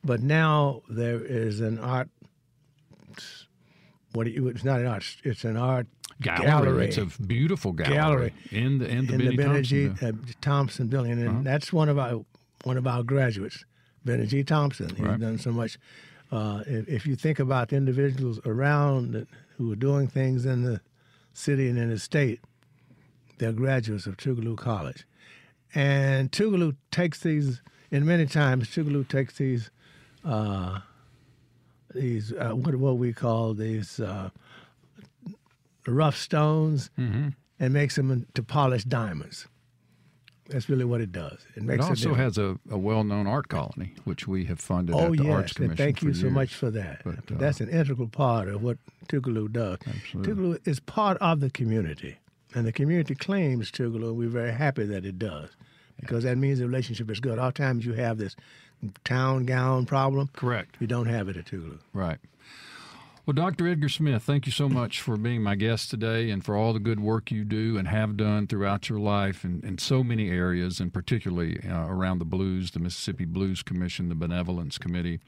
But 0.03 0.21
now 0.21 0.81
there 0.89 1.21
is 1.23 1.61
an 1.61 1.79
art. 1.79 2.09
What 4.13 4.27
you? 4.27 4.47
It's 4.47 4.63
not 4.63 4.79
an 4.79 4.87
art. 4.87 5.03
It's 5.23 5.43
an 5.43 5.55
art 5.57 5.87
Gallery. 6.21 6.45
Gallery. 6.45 6.85
It's 6.87 6.97
a 6.97 7.05
beautiful 7.21 7.71
gallery, 7.73 7.95
Gallery. 7.95 8.33
in 8.51 8.79
the 8.79 8.87
in 8.89 9.05
the 9.07 9.13
in 9.29 9.35
Bennie 9.35 9.53
the 9.57 9.61
G. 9.61 9.87
Thompson. 9.87 9.95
building. 9.99 10.25
Uh, 10.29 10.33
Thompson 10.41 10.87
building, 10.87 11.11
and 11.21 11.45
that's 11.45 11.71
one 11.71 11.89
of 11.89 11.97
our 11.99 12.25
one 12.63 12.77
of 12.77 12.87
our 12.87 13.03
graduates, 13.03 13.63
Bennie 14.05 14.25
G. 14.25 14.43
Thompson. 14.43 14.89
He's 14.95 14.99
Right. 15.05 15.19
done 15.19 15.37
so 15.37 15.51
much. 15.51 15.77
Uh, 16.31 16.63
if, 16.67 16.87
if 16.87 17.07
you 17.07 17.15
think 17.15 17.39
about 17.39 17.69
the 17.69 17.75
individuals 17.75 18.39
around 18.45 19.13
that, 19.13 19.27
who 19.57 19.71
are 19.71 19.75
doing 19.75 20.07
things 20.07 20.45
in 20.45 20.63
the 20.63 20.79
city 21.33 21.67
and 21.69 21.77
in 21.77 21.89
the 21.89 21.97
state, 21.99 22.39
they're 23.37 23.51
graduates 23.53 24.05
of 24.05 24.17
Tougaloo 24.17 24.55
College. 24.57 25.05
And 25.73 26.31
Tougaloo 26.31 26.75
takes 26.91 27.19
these, 27.21 27.61
and 27.91 28.05
many 28.05 28.25
times 28.25 28.67
Tougaloo 28.69 29.07
takes 29.07 29.37
these, 29.37 29.71
uh, 30.25 30.79
these 31.93 32.33
uh, 32.33 32.51
what 32.51 32.75
what 32.75 32.97
we 32.97 33.13
call 33.13 33.53
these 33.53 33.99
uh, 33.99 34.29
rough 35.87 36.17
stones, 36.17 36.89
Mm-hmm. 36.99 37.29
and 37.59 37.73
makes 37.73 37.95
them 37.95 38.11
into 38.11 38.43
polished 38.43 38.89
diamonds. 38.89 39.47
That's 40.49 40.67
really 40.67 40.85
what 40.85 40.99
it 40.99 41.11
does. 41.11 41.45
It 41.55 41.57
It 41.57 41.63
makes 41.63 41.85
a 41.85 41.89
also 41.89 42.15
has 42.15 42.37
a, 42.39 42.57
a 42.71 42.77
well 42.77 43.03
known 43.03 43.27
art 43.27 43.49
colony, 43.49 43.93
which 44.05 44.27
we 44.27 44.45
have 44.45 44.59
funded 44.59 44.95
Oh 44.95 45.11
at 45.11 45.17
the 45.17 45.23
yes, 45.25 45.33
Arts 45.33 45.51
and 45.53 45.65
Commission. 45.65 45.77
thank 45.77 46.01
you 46.01 46.13
so 46.13 46.21
years. 46.23 46.33
much 46.33 46.55
for 46.55 46.71
that. 46.71 47.01
But, 47.03 47.17
uh, 47.31 47.37
That's 47.37 47.61
an 47.61 47.69
integral 47.69 48.07
part 48.07 48.47
of 48.47 48.63
what 48.63 48.77
Tougaloo 49.07 49.51
does. 49.51 49.77
Absolutely. 49.85 50.33
Tougaloo 50.33 50.67
is 50.67 50.79
part 50.79 51.17
of 51.19 51.39
the 51.39 51.51
community, 51.51 52.17
and 52.55 52.65
the 52.65 52.71
community 52.71 53.13
claims 53.13 53.71
Tougaloo. 53.71 54.09
and 54.09 54.17
We're 54.17 54.29
very 54.29 54.51
happy 54.51 54.85
that 54.85 55.05
it 55.05 55.19
does, 55.19 55.49
because 55.99 56.23
that 56.23 56.37
means 56.39 56.57
the 56.59 56.65
relationship 56.65 57.11
is 57.11 57.19
good. 57.19 57.37
All 57.37 57.51
times 57.51 57.85
you 57.85 57.93
have 57.93 58.17
this 58.17 58.35
town 59.03 59.45
gown 59.45 59.85
problem, 59.85 60.29
Correct. 60.33 60.75
you 60.79 60.87
don't 60.87 61.07
have 61.07 61.29
it 61.29 61.37
at 61.37 61.45
Tougaloo. 61.45 61.79
Right. 61.93 62.19
Well, 63.25 63.35
Dr. 63.35 63.67
Edgar 63.67 63.89
Smith, 63.89 64.23
thank 64.23 64.47
you 64.47 64.51
so 64.51 64.67
much 64.67 65.01
for 65.01 65.15
being 65.15 65.43
my 65.43 65.53
guest 65.53 65.91
today 65.91 66.31
and 66.31 66.43
for 66.43 66.55
all 66.55 66.73
the 66.73 66.79
good 66.79 66.99
work 66.99 67.29
you 67.29 67.43
do 67.43 67.77
and 67.77 67.87
have 67.87 68.17
done 68.17 68.47
throughout 68.47 68.89
your 68.89 68.99
life 68.99 69.45
in, 69.45 69.61
in 69.63 69.77
so 69.77 70.03
many 70.03 70.31
areas, 70.31 70.79
and 70.79 70.91
particularly 70.91 71.59
uh, 71.63 71.85
around 71.85 72.17
the 72.17 72.25
blues, 72.25 72.71
the 72.71 72.79
Mississippi 72.79 73.25
Blues 73.25 73.61
Commission, 73.61 74.09
the 74.09 74.15
Benevolence 74.15 74.79
Committee. 74.79 75.19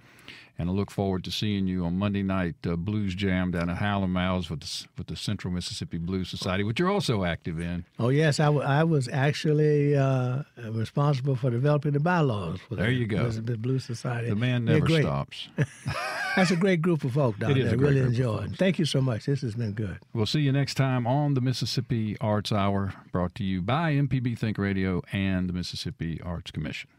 And 0.59 0.69
I 0.69 0.73
look 0.73 0.91
forward 0.91 1.23
to 1.23 1.31
seeing 1.31 1.65
you 1.65 1.85
on 1.85 1.97
Monday 1.97 2.21
night 2.21 2.55
uh, 2.67 2.75
Blues 2.75 3.15
Jam 3.15 3.49
down 3.51 3.69
at 3.69 3.77
Hal 3.77 4.05
& 4.07 4.07
Mal's 4.07 4.49
with 4.49 4.59
the, 4.59 4.85
with 4.97 5.07
the 5.07 5.15
Central 5.15 5.51
Mississippi 5.51 5.97
Blues 5.97 6.29
Society, 6.29 6.63
which 6.63 6.79
you're 6.79 6.91
also 6.91 7.23
active 7.23 7.59
in. 7.59 7.83
Oh 7.97 8.09
yes, 8.09 8.39
I, 8.39 8.45
w- 8.45 8.63
I 8.63 8.83
was 8.83 9.07
actually 9.07 9.95
uh, 9.97 10.43
responsible 10.69 11.35
for 11.35 11.49
developing 11.49 11.93
the 11.93 11.99
bylaws 11.99 12.59
for 12.69 12.75
There 12.75 12.87
the 12.87 12.93
you 12.93 13.07
go. 13.07 13.23
Mississippi 13.23 13.55
Blues 13.55 13.85
Society. 13.85 14.29
The 14.29 14.35
man 14.35 14.65
never 14.65 14.87
stops. 14.87 15.47
That's 16.35 16.51
a 16.51 16.55
great 16.55 16.81
group 16.81 17.03
of 17.03 17.13
folk 17.13 17.39
down 17.39 17.51
It 17.51 17.63
there. 17.63 17.77
really 17.77 17.95
group 17.95 18.05
of 18.07 18.13
enjoy 18.13 18.35
it. 18.37 18.41
folks. 18.47 18.57
Thank 18.57 18.79
you 18.79 18.85
so 18.85 19.01
much. 19.01 19.25
This 19.25 19.41
has 19.41 19.55
been 19.55 19.73
good. 19.73 19.97
We'll 20.13 20.25
see 20.25 20.41
you 20.41 20.51
next 20.51 20.75
time 20.75 21.05
on 21.07 21.33
the 21.33 21.41
Mississippi 21.41 22.15
Arts 22.21 22.51
Hour, 22.51 22.93
brought 23.11 23.35
to 23.35 23.43
you 23.43 23.61
by 23.61 23.93
MPB 23.93 24.37
Think 24.37 24.57
Radio 24.57 25.01
and 25.11 25.49
the 25.49 25.53
Mississippi 25.53 26.21
Arts 26.23 26.51
Commission. 26.51 26.89